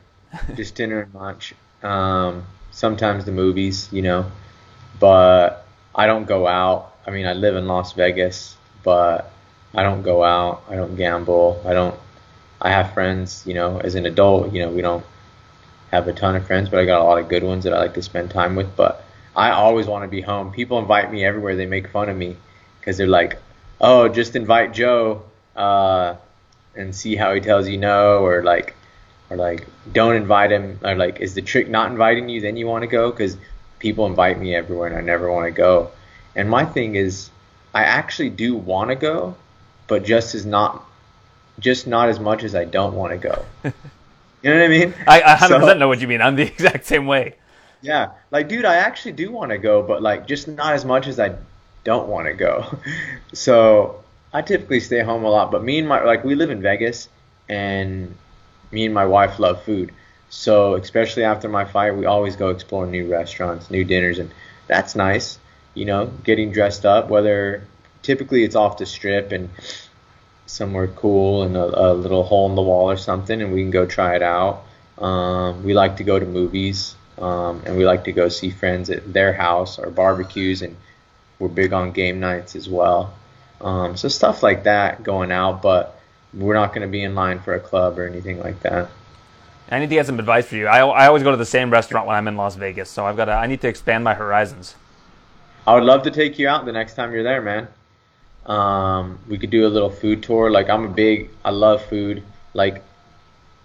[0.56, 1.54] just dinner and lunch.
[1.82, 4.26] Um, sometimes the movies, you know,
[4.98, 6.96] but I don't go out.
[7.06, 9.30] I mean, I live in Las Vegas, but
[9.74, 10.64] I don't go out.
[10.68, 11.62] I don't gamble.
[11.64, 11.94] I don't.
[12.60, 15.04] I have friends, you know, as an adult, you know, we don't
[15.92, 17.78] have a ton of friends, but I got a lot of good ones that I
[17.78, 18.74] like to spend time with.
[18.74, 19.04] But
[19.36, 20.50] I always want to be home.
[20.50, 21.54] People invite me everywhere.
[21.54, 22.36] They make fun of me
[22.80, 23.38] because they're like,
[23.80, 25.22] "Oh, just invite Joe
[25.56, 26.16] uh,
[26.74, 28.74] and see how he tells you no," or like,
[29.30, 32.40] or like, "Don't invite him," or like, "Is the trick not inviting you?
[32.40, 33.36] Then you want to go?" Because
[33.78, 35.90] people invite me everywhere and I never want to go.
[36.34, 37.30] And my thing is,
[37.74, 39.36] I actually do want to go,
[39.86, 40.84] but just as not,
[41.60, 43.44] just not as much as I don't want to go.
[44.40, 44.94] You know what I mean?
[45.08, 46.22] I, I 100% So- know what you mean.
[46.22, 47.34] I'm the exact same way.
[47.82, 51.08] yeah, like dude, I actually do want to go, but like just not as much
[51.08, 51.34] as I
[51.84, 52.78] don't want to go.
[53.32, 54.02] so
[54.32, 55.50] I typically stay home a lot.
[55.50, 57.08] But me and my like we live in Vegas,
[57.48, 58.14] and
[58.70, 59.92] me and my wife love food.
[60.30, 64.30] So especially after my fight, we always go explore new restaurants, new dinners, and
[64.66, 65.38] that's nice.
[65.74, 67.08] You know, getting dressed up.
[67.08, 67.62] Whether
[68.02, 69.48] typically it's off the strip and
[70.46, 73.70] somewhere cool and a, a little hole in the wall or something, and we can
[73.70, 74.64] go try it out.
[74.98, 78.90] Um, we like to go to movies, um, and we like to go see friends
[78.90, 80.76] at their house or barbecues, and
[81.38, 83.14] we're big on game nights as well.
[83.60, 86.00] Um, so stuff like that going out, but
[86.32, 88.88] we're not going to be in line for a club or anything like that.
[89.70, 90.66] I need to get some advice for you.
[90.66, 93.16] I, I always go to the same restaurant when I'm in Las Vegas, so I've
[93.16, 94.76] got to, I need to expand my horizons.
[95.66, 97.68] I would love to take you out the next time you're there, man.
[98.46, 100.50] Um, we could do a little food tour.
[100.50, 102.22] Like I'm a big, I love food.
[102.54, 102.82] Like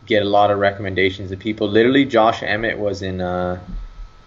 [0.05, 1.69] get a lot of recommendations of people.
[1.69, 3.61] Literally, Josh Emmett was in uh,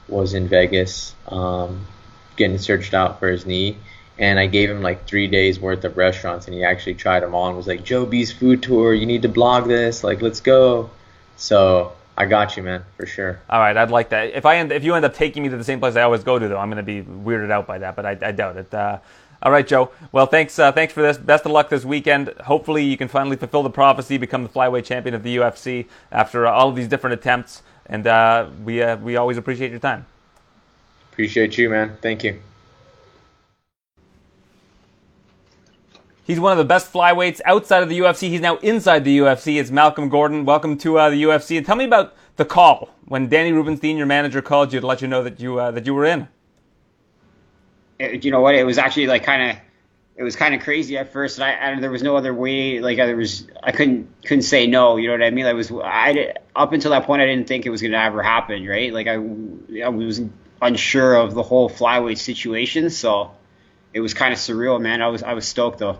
[0.09, 1.87] was in Vegas, um,
[2.37, 3.77] getting searched out for his knee,
[4.19, 7.35] and I gave him like three days worth of restaurants, and he actually tried them
[7.35, 8.95] all and was like, "Joe B's food tour.
[8.95, 10.05] You need to blog this.
[10.05, 10.91] Like, let's go."
[11.37, 13.41] So I got you, man, for sure.
[13.51, 14.35] All right, I'd like that.
[14.35, 16.25] If I end, if you end up taking me to the same place I always
[16.25, 17.95] go to, though, I'm going to be weirded out by that.
[17.95, 18.73] But I, I doubt it.
[18.73, 18.99] Uh,
[19.43, 19.91] all right, Joe.
[20.13, 20.59] Well, thanks.
[20.59, 21.19] Uh, thanks for this.
[21.19, 22.29] Best of luck this weekend.
[22.45, 26.47] Hopefully, you can finally fulfill the prophecy, become the flyweight champion of the UFC after
[26.47, 27.63] uh, all of these different attempts.
[27.85, 30.07] And uh, we uh, we always appreciate your time.
[31.17, 31.97] Appreciate you, man.
[32.03, 32.43] Thank you.
[36.25, 38.29] He's one of the best flyweights outside of the UFC.
[38.29, 39.59] He's now inside the UFC.
[39.59, 40.45] It's Malcolm Gordon.
[40.45, 41.57] Welcome to uh, the UFC.
[41.57, 45.01] And tell me about the call when Danny Rubenstein, your manager, called you to let
[45.01, 46.29] you know that you uh, that you were in.
[47.99, 48.55] it- you know what?
[48.55, 49.57] It was actually like kind of,
[50.17, 52.81] it was kind of crazy at first, and I and there was no other way.
[52.81, 54.99] Like there was, I couldn't couldn't say no.
[54.99, 55.47] You know what I mean?
[55.47, 58.23] I was, I did- up until that point, I didn't think it was gonna ever
[58.23, 58.93] happen, right?
[58.93, 59.15] Like I,
[59.83, 60.21] I was
[60.61, 63.33] unsure of the whole flyweight situation, so
[63.93, 65.03] it was kind of surreal, man.
[65.03, 65.99] I was I was stoked though.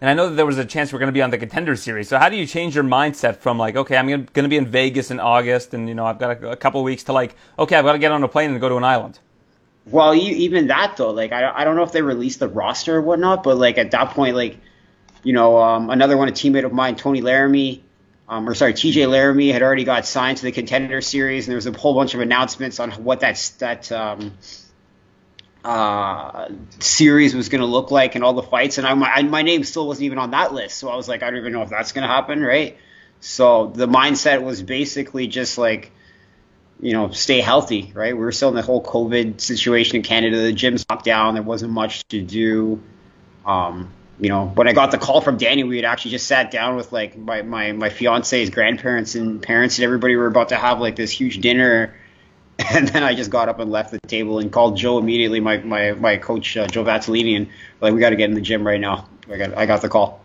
[0.00, 1.76] And I know that there was a chance we're going to be on the contender
[1.76, 2.08] series.
[2.08, 4.66] So how do you change your mindset from like, okay, I'm going to be in
[4.66, 7.36] Vegas in August, and you know I've got a, a couple of weeks to like,
[7.58, 9.18] okay, I've got to get on a plane and go to an island.
[9.86, 12.96] Well, e- even that though, like I, I don't know if they released the roster
[12.96, 14.58] or whatnot, but like at that point, like
[15.22, 17.84] you know, um, another one, a teammate of mine, Tony Laramie,
[18.30, 21.56] um, or sorry, TJ Laramie, had already got signed to the Contender Series, and there
[21.56, 24.32] was a whole bunch of announcements on what that that um,
[25.64, 26.48] uh,
[26.78, 29.64] series was going to look like and all the fights, and I, my my name
[29.64, 31.70] still wasn't even on that list, so I was like, I don't even know if
[31.70, 32.78] that's going to happen, right?
[33.18, 35.90] So the mindset was basically just like
[36.82, 38.16] you know, stay healthy, right?
[38.16, 40.38] We were still in the whole COVID situation in Canada.
[40.38, 41.34] The gyms locked down.
[41.34, 42.80] There wasn't much to do.
[43.44, 46.50] Um, you know, when I got the call from Danny, we had actually just sat
[46.50, 50.56] down with like my, my, my fiance's grandparents and parents and everybody were about to
[50.56, 51.94] have like this huge dinner.
[52.74, 55.56] And then I just got up and left the table and called Joe immediately, my,
[55.56, 57.48] my, my coach, uh, Joe Valtellini, and
[57.80, 59.08] like, we got to get in the gym right now.
[59.30, 60.19] I got I got the call.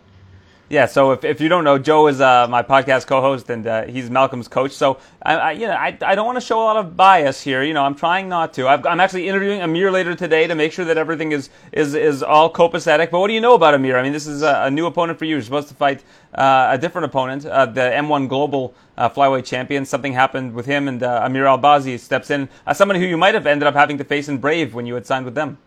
[0.68, 3.84] Yeah, so if, if you don't know, Joe is uh, my podcast co-host and uh,
[3.84, 4.72] he's Malcolm's coach.
[4.72, 7.40] So I, I you know I, I don't want to show a lot of bias
[7.40, 7.62] here.
[7.62, 8.66] You know, I'm trying not to.
[8.66, 12.20] i am actually interviewing Amir later today to make sure that everything is is is
[12.20, 13.12] all copacetic.
[13.12, 13.96] But what do you know about Amir?
[13.96, 15.36] I mean, this is a, a new opponent for you.
[15.36, 16.02] You're supposed to fight
[16.34, 19.84] uh, a different opponent, uh, the M1 Global uh, flyweight champion.
[19.84, 23.34] Something happened with him, and uh, Amir Albazi steps in, as someone who you might
[23.34, 25.58] have ended up having to face in Brave when you had signed with them.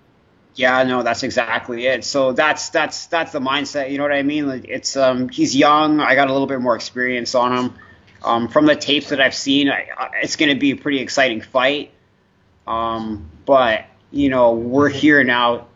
[0.59, 2.03] Yeah, no, that's exactly it.
[2.03, 3.91] So that's that's that's the mindset.
[3.91, 4.45] You know what I mean?
[4.45, 6.01] Like it's um he's young.
[6.01, 7.73] I got a little bit more experience on him.
[8.21, 9.87] Um, from the tapes that I've seen, I,
[10.21, 11.91] it's going to be a pretty exciting fight.
[12.67, 15.67] Um, but you know, we're here now.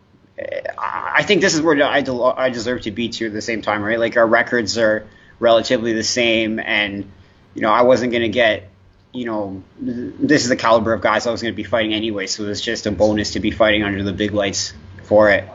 [0.77, 3.61] I think this is where I, de- I deserve to be too at the same
[3.61, 3.97] time, right?
[3.97, 5.07] Like our records are
[5.39, 7.09] relatively the same, and
[7.53, 8.69] you know, I wasn't going to get
[9.13, 12.25] you know, this is the caliber of guys I was going to be fighting anyway,
[12.27, 14.73] so it's just a bonus to be fighting under the big lights
[15.03, 15.47] for it.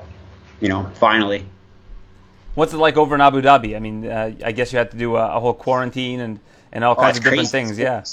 [0.60, 1.44] You know, finally.
[2.54, 3.76] What's it like over in Abu Dhabi?
[3.76, 6.40] I mean, uh, I guess you had to do a, a, whole quarantine and,
[6.72, 7.50] and all oh, kinds of different crazy.
[7.50, 7.78] things.
[7.78, 8.04] Yeah.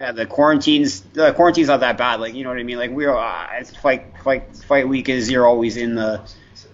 [0.00, 1.00] Yeah, the quarantines.
[1.00, 2.18] The quarantine's not that bad.
[2.18, 2.78] Like you know what I mean.
[2.78, 6.20] Like we're uh, fight fight fight week is you're always in the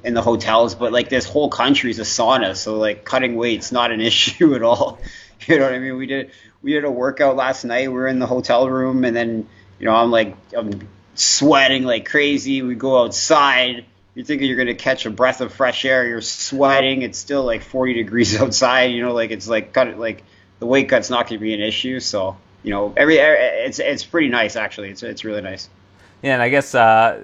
[0.02, 3.90] in the hotels, but like this whole country's a sauna, so like cutting weight's not
[3.90, 4.98] an issue at all.
[5.46, 5.96] You know what I mean?
[5.96, 6.30] We did
[6.62, 7.88] we did a workout last night.
[7.88, 9.48] We were in the hotel room, and then
[9.78, 12.62] you know I'm like I'm sweating like crazy.
[12.62, 13.84] We go outside.
[14.14, 16.06] You're thinking you're gonna catch a breath of fresh air.
[16.06, 17.02] You're sweating.
[17.02, 18.92] It's still like 40 degrees outside.
[18.92, 20.24] You know, like it's like cut like
[20.58, 22.00] the weight cut's not gonna be an issue.
[22.00, 24.90] So you know, every it's it's pretty nice actually.
[24.90, 25.68] It's it's really nice.
[26.22, 27.20] Yeah, and I guess uh,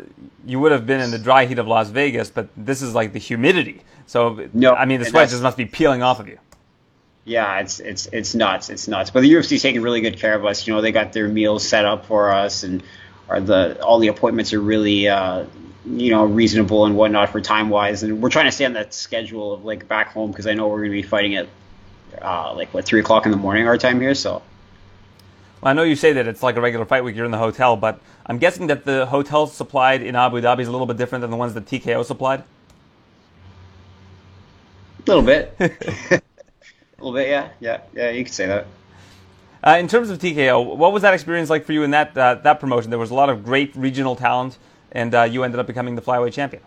[0.46, 3.12] you would have been in the dry heat of Las Vegas, but this is like
[3.12, 3.82] the humidity.
[4.06, 6.38] So no, I mean, the sweat just must be peeling off of you.
[7.24, 8.68] Yeah, it's it's it's nuts.
[8.68, 9.10] It's nuts.
[9.10, 10.66] But the UFC's taking really good care of us.
[10.66, 12.82] You know, they got their meals set up for us, and
[13.28, 15.46] are the all the appointments are really uh,
[15.86, 18.02] you know reasonable and whatnot for time wise.
[18.02, 20.68] And we're trying to stay on that schedule of like back home because I know
[20.68, 21.48] we're going to be fighting at
[22.20, 24.14] uh, like what three o'clock in the morning our time here.
[24.14, 24.42] So.
[25.62, 27.16] Well, I know you say that it's like a regular fight week.
[27.16, 30.68] You're in the hotel, but I'm guessing that the hotels supplied in Abu Dhabi is
[30.68, 32.44] a little bit different than the ones that TKO supplied.
[35.00, 36.22] A little bit.
[37.04, 38.10] A little bit, yeah, yeah, yeah.
[38.12, 38.66] You could say that.
[39.62, 42.36] Uh, in terms of TKO, what was that experience like for you in that uh,
[42.36, 42.88] that promotion?
[42.88, 44.56] There was a lot of great regional talent,
[44.90, 46.62] and uh, you ended up becoming the flyweight champion.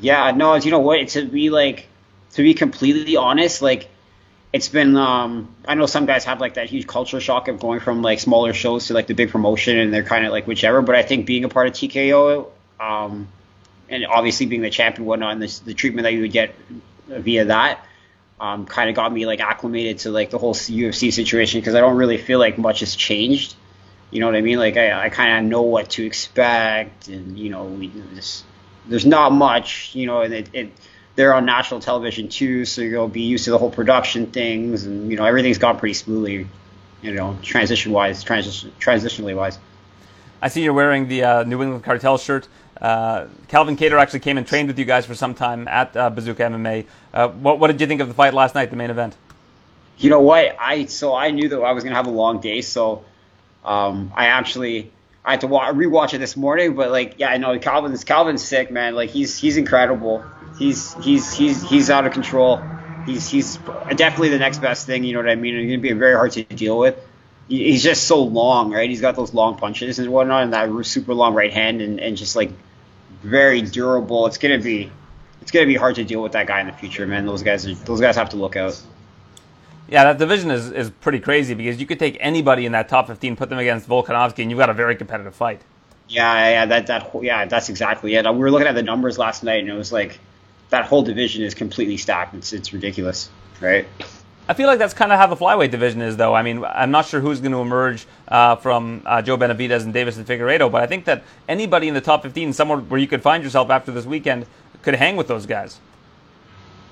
[0.00, 1.06] Yeah, no, you know what?
[1.08, 1.86] To be like,
[2.32, 3.90] to be completely honest, like,
[4.54, 4.96] it's been.
[4.96, 8.20] Um, I know some guys have like that huge culture shock of going from like
[8.20, 10.80] smaller shows to like the big promotion, and they're kind of like whichever.
[10.80, 12.48] But I think being a part of TKO,
[12.80, 13.28] um,
[13.90, 16.54] and obviously being the champion, whatnot, and the, the treatment that you would get
[17.06, 17.84] via that
[18.42, 21.80] um, kind of got me like acclimated to like the whole UFC situation because I
[21.80, 23.54] don't really feel like much has changed.
[24.10, 24.58] You know what I mean?
[24.58, 27.92] Like I, I kind of know what to expect, and you know, we
[28.88, 30.72] there's not much, you know, and it, it
[31.14, 35.08] they're on national television too, so you'll be used to the whole production things, and
[35.08, 36.48] you know, everything's gone pretty smoothly,
[37.00, 39.56] you know, transition wise, transition transitionally wise.
[40.42, 42.48] I see you're wearing the uh, New England Cartel shirt.
[42.80, 46.10] Uh, Calvin Kattar actually came and trained with you guys for some time at uh,
[46.10, 46.84] Bazooka MMA.
[47.14, 49.14] Uh, what, what did you think of the fight last night, the main event?
[49.98, 50.56] You know what?
[50.58, 53.04] I so I knew that I was gonna have a long day, so
[53.64, 54.90] um, I actually
[55.24, 56.74] I had to wa- rewatch it this morning.
[56.74, 58.96] But like, yeah, I know Calvin's Calvin's sick, man.
[58.96, 60.24] Like he's he's incredible.
[60.58, 62.60] He's he's he's he's out of control.
[63.06, 63.58] He's he's
[63.94, 65.04] definitely the next best thing.
[65.04, 65.56] You know what I mean?
[65.56, 66.96] He's gonna be very hard to deal with
[67.48, 68.88] he's just so long, right?
[68.88, 72.16] He's got those long punches and whatnot, and that super long right hand, and, and
[72.16, 72.50] just like
[73.22, 74.26] very durable.
[74.26, 74.90] It's gonna be
[75.40, 77.26] it's gonna be hard to deal with that guy in the future, man.
[77.26, 78.80] Those guys are, those guys have to look out.
[79.88, 83.08] Yeah, that division is, is pretty crazy because you could take anybody in that top
[83.08, 85.60] 15, put them against Volkanovski, and you've got a very competitive fight.
[86.08, 88.24] Yeah, yeah, that that yeah, that's exactly it.
[88.24, 90.18] We were looking at the numbers last night, and it was like
[90.70, 92.34] that whole division is completely stacked.
[92.34, 93.86] It's it's ridiculous, right?
[94.52, 96.34] I feel like that's kind of how the flyweight division is, though.
[96.34, 99.94] I mean, I'm not sure who's going to emerge uh, from uh, Joe Benavidez and
[99.94, 103.22] Deiveson Figueiredo, but I think that anybody in the top 15, somewhere where you could
[103.22, 104.44] find yourself after this weekend,
[104.82, 105.80] could hang with those guys.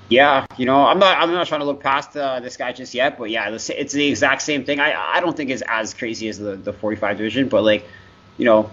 [0.09, 2.95] Yeah, you know, I'm not I'm not trying to look past uh, this guy just
[2.95, 4.81] yet, but yeah, it's the exact same thing.
[4.81, 7.87] I I don't think it's as crazy as the the 45 division, but like,
[8.39, 8.71] you know,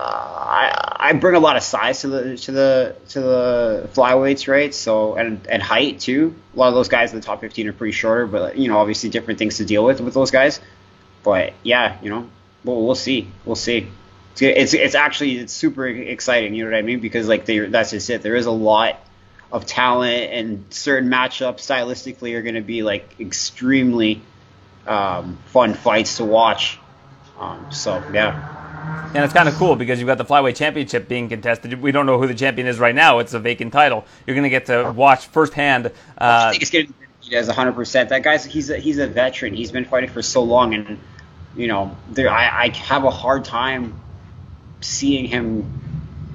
[0.00, 4.48] uh, I I bring a lot of size to the to the to the flyweights,
[4.48, 4.74] right?
[4.74, 6.34] So and and height too.
[6.54, 8.78] A lot of those guys in the top 15 are pretty shorter, but you know,
[8.78, 10.58] obviously different things to deal with with those guys.
[11.22, 12.30] But yeah, you know,
[12.64, 13.88] we'll we'll see, we'll see.
[14.32, 16.54] It's it's, it's actually it's super exciting.
[16.54, 17.00] You know what I mean?
[17.00, 18.22] Because like they that's just it.
[18.22, 18.98] There is a lot
[19.52, 24.22] of talent and certain matchups stylistically are going to be like extremely
[24.86, 26.78] um, fun fights to watch.
[27.38, 28.59] Um, so yeah.
[29.14, 31.80] And it's kind of cool because you've got the flyweight championship being contested.
[31.80, 33.18] We don't know who the champion is right now.
[33.18, 34.04] It's a vacant title.
[34.26, 35.86] You're going to get to watch firsthand.
[35.86, 36.92] Uh, I think it's going to
[37.28, 37.72] be as 100.
[37.72, 39.54] percent That guy's he's a, he's a veteran.
[39.54, 40.98] He's been fighting for so long, and
[41.56, 44.00] you know, there, I, I have a hard time
[44.80, 45.80] seeing him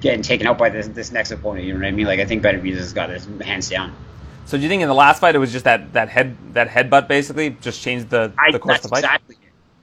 [0.00, 1.64] getting taken out by this this next opponent.
[1.66, 2.06] You know what I mean?
[2.06, 3.94] Like I think Benavidez has got his hands down.
[4.46, 6.68] So do you think in the last fight it was just that, that head that
[6.68, 8.98] headbutt basically just changed the, I, course of the fight?
[9.04, 9.36] Exactly.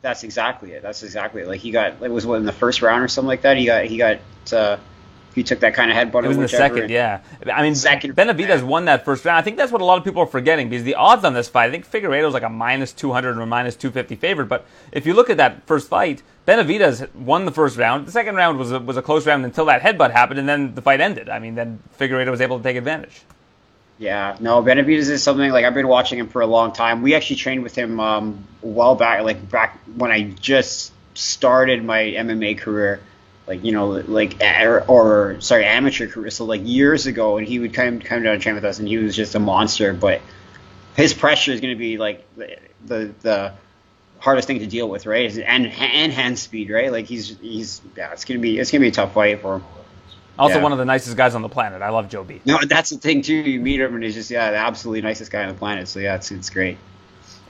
[0.04, 0.84] That's exactly it.
[0.84, 1.48] That's exactly it.
[1.48, 3.56] Like he got it was what in the first round or something like that.
[3.56, 4.20] He got he got
[4.52, 4.78] uh,
[5.34, 6.26] he took that kind of headbutt.
[6.26, 7.22] It was in the second, yeah.
[7.52, 8.68] I mean, Second Benavidez round.
[8.68, 9.38] won that first round.
[9.38, 11.48] I think that's what a lot of people are forgetting because the odds on this
[11.48, 14.48] fight, I think Figueiredo's like a minus 200 or minus 250 favorite.
[14.48, 18.06] But if you look at that first fight, Benavidez won the first round.
[18.06, 20.76] The second round was a, was a close round until that headbutt happened, and then
[20.76, 21.30] the fight ended.
[21.30, 23.22] I mean, then Figueiredo was able to take advantage.
[24.04, 27.04] Yeah, no, Benavidez is something like I've been watching him for a long time.
[27.04, 31.86] We actually trained with him um, a while back, like back when I just started
[31.86, 33.00] my MMA career,
[33.48, 36.32] like you know, like or, or sorry, amateur career.
[36.32, 38.90] So like years ago, and he would come come down and train with us, and
[38.90, 39.94] he was just a monster.
[39.94, 40.20] But
[40.98, 43.54] his pressure is going to be like the, the the
[44.20, 45.34] hardest thing to deal with, right?
[45.38, 46.92] And and hand speed, right?
[46.92, 49.64] Like he's he's yeah, it's gonna be it's gonna be a tough fight for him.
[50.38, 50.64] Also, Yeah.
[50.64, 51.81] one of the nicest guys on the planet.
[51.81, 52.41] I love Joe B.
[52.45, 53.35] No, that's the thing too.
[53.35, 55.88] You meet him and he's just yeah, the absolutely nicest guy on the planet.
[55.88, 56.77] So yeah, it's it's great.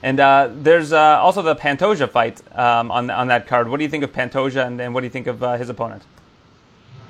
[0.02, 3.68] And uh, there's uh, also the Pantoja fight um, on on that card.
[3.68, 5.70] What do you think of Pantoja, and, and what do you think of uh, his
[5.70, 6.02] opponent?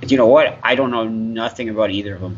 [0.06, 0.59] You know what?
[0.62, 2.36] I don't know nothing about either of them.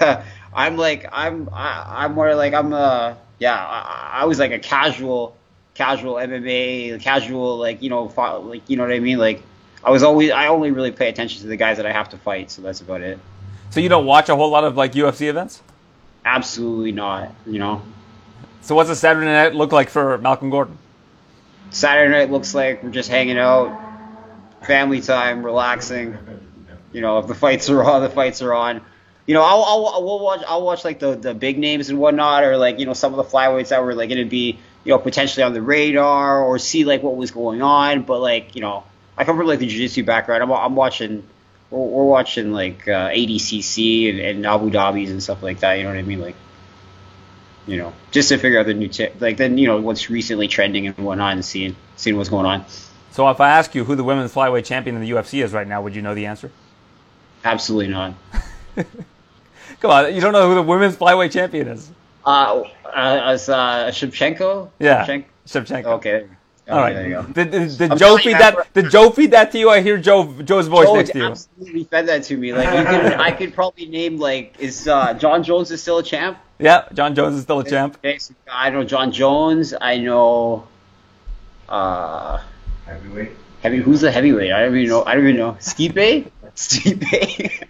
[0.54, 4.58] I'm like I'm I, I'm more like I'm uh yeah I, I was like a
[4.58, 5.36] casual
[5.74, 8.04] casual MMA casual like you know
[8.44, 9.42] like you know what I mean like
[9.84, 12.18] I was always I only really pay attention to the guys that I have to
[12.18, 13.18] fight so that's about it.
[13.70, 15.62] So you don't watch a whole lot of like UFC events.
[16.24, 17.34] Absolutely not.
[17.46, 17.82] You know
[18.60, 20.78] So what's a Saturday night look like for Malcolm Gordon?
[21.70, 23.80] Saturday night looks like we're just hanging out,
[24.62, 26.16] family time, relaxing.
[26.92, 28.82] You know, if the fights are on, the fights are on.
[29.26, 32.44] You know, I'll, I'll, I'll watch I'll watch like the, the big names and whatnot,
[32.44, 34.92] or like you know some of the flyweights that were like going to be you
[34.92, 38.02] know potentially on the radar, or see like what was going on.
[38.02, 38.84] But like you know,
[39.16, 40.42] I come from like the jiu-jitsu background.
[40.42, 41.22] I'm, I'm watching
[41.70, 45.74] we're, we're watching like uh, ADCC and, and Abu Dhabi's and stuff like that.
[45.74, 46.20] You know what I mean?
[46.20, 46.36] Like
[47.66, 50.48] you know, just to figure out the new tip, like then you know what's recently
[50.48, 52.64] trending and whatnot, and seeing seeing what's going on.
[53.12, 55.66] So if I ask you who the women's flyweight champion in the UFC is right
[55.66, 56.50] now, would you know the answer?
[57.44, 58.14] Absolutely not.
[59.80, 61.90] Come on, you don't know who the women's flyweight champion is?
[62.24, 64.70] Uh, uh, as uh, Shevchenko.
[64.78, 65.24] Yeah, Shevchenko?
[65.46, 65.84] Shevchenko.
[65.84, 66.26] Okay.
[66.72, 66.92] All right.
[66.94, 67.22] There you go.
[67.24, 68.54] Did, did, did I'm Joe feed that?
[68.56, 69.70] I'm- Did Joe feed that to you?
[69.70, 71.26] I hear Joe Joe's voice Joe next to you.
[71.26, 72.52] absolutely fed that to me.
[72.52, 76.02] Like you could, I could probably name like is uh, Jon Jones is still a
[76.02, 76.38] champ.
[76.58, 77.96] Yeah, Jon Jones is still a champ.
[77.98, 79.74] Okay, so I know Jon Jones.
[79.80, 80.66] I know.
[81.68, 82.40] Uh,
[82.86, 83.30] Heavyweight.
[83.62, 83.78] heavy.
[83.78, 84.52] Who's the heavyweight?
[84.52, 85.04] I don't even know.
[85.04, 85.52] I don't even know.
[85.60, 86.30] Stipe.
[86.54, 87.62] Stipe.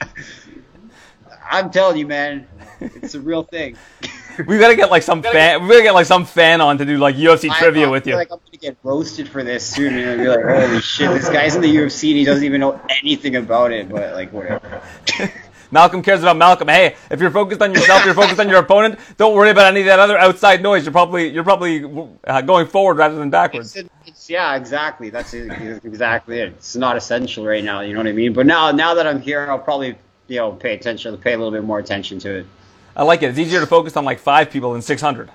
[1.52, 2.46] I'm telling you, man,
[2.80, 3.76] it's a real thing.
[4.46, 5.62] We gotta get like some fan.
[5.64, 8.06] We gotta get like some fan on to do like UFC I- trivia I with
[8.06, 8.14] you.
[8.14, 11.54] Like I'm gonna get roasted for this soon, and be like, "Holy shit, this guy's
[11.54, 14.80] in the UFC and he doesn't even know anything about it." But like, whatever.
[15.70, 16.68] Malcolm cares about Malcolm.
[16.68, 18.98] Hey, if you're focused on yourself, you're focused on your opponent.
[19.18, 20.84] Don't worry about any of that other outside noise.
[20.84, 21.84] You're probably you're probably
[22.26, 23.76] uh, going forward rather than backwards.
[23.76, 25.10] It's, it's, yeah, exactly.
[25.10, 26.48] That's exactly it.
[26.48, 27.80] It's not essential right now.
[27.80, 28.32] You know what I mean?
[28.32, 29.96] But now, now that I'm here, I'll probably
[30.28, 32.47] you know pay attention, pay a little bit more attention to it.
[32.97, 33.31] I like it.
[33.31, 35.31] It's easier to focus on like five people than 600.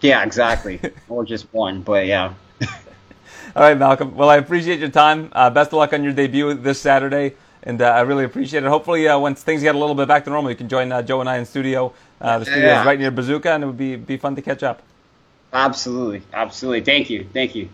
[0.00, 0.80] Yeah, exactly.
[1.08, 2.34] or just one, but yeah.
[3.56, 4.14] All right, Malcolm.
[4.14, 5.30] Well, I appreciate your time.
[5.32, 8.68] Uh, best of luck on your debut this Saturday, and uh, I really appreciate it.
[8.68, 11.02] Hopefully, uh, once things get a little bit back to normal, you can join uh,
[11.02, 11.92] Joe and I in studio.
[12.20, 12.80] Uh, the studio Yeah.
[12.80, 14.82] is right near Bazooka, and it would be be fun to catch up.
[15.52, 16.82] Absolutely, absolutely.
[16.82, 17.70] Thank you, thank you.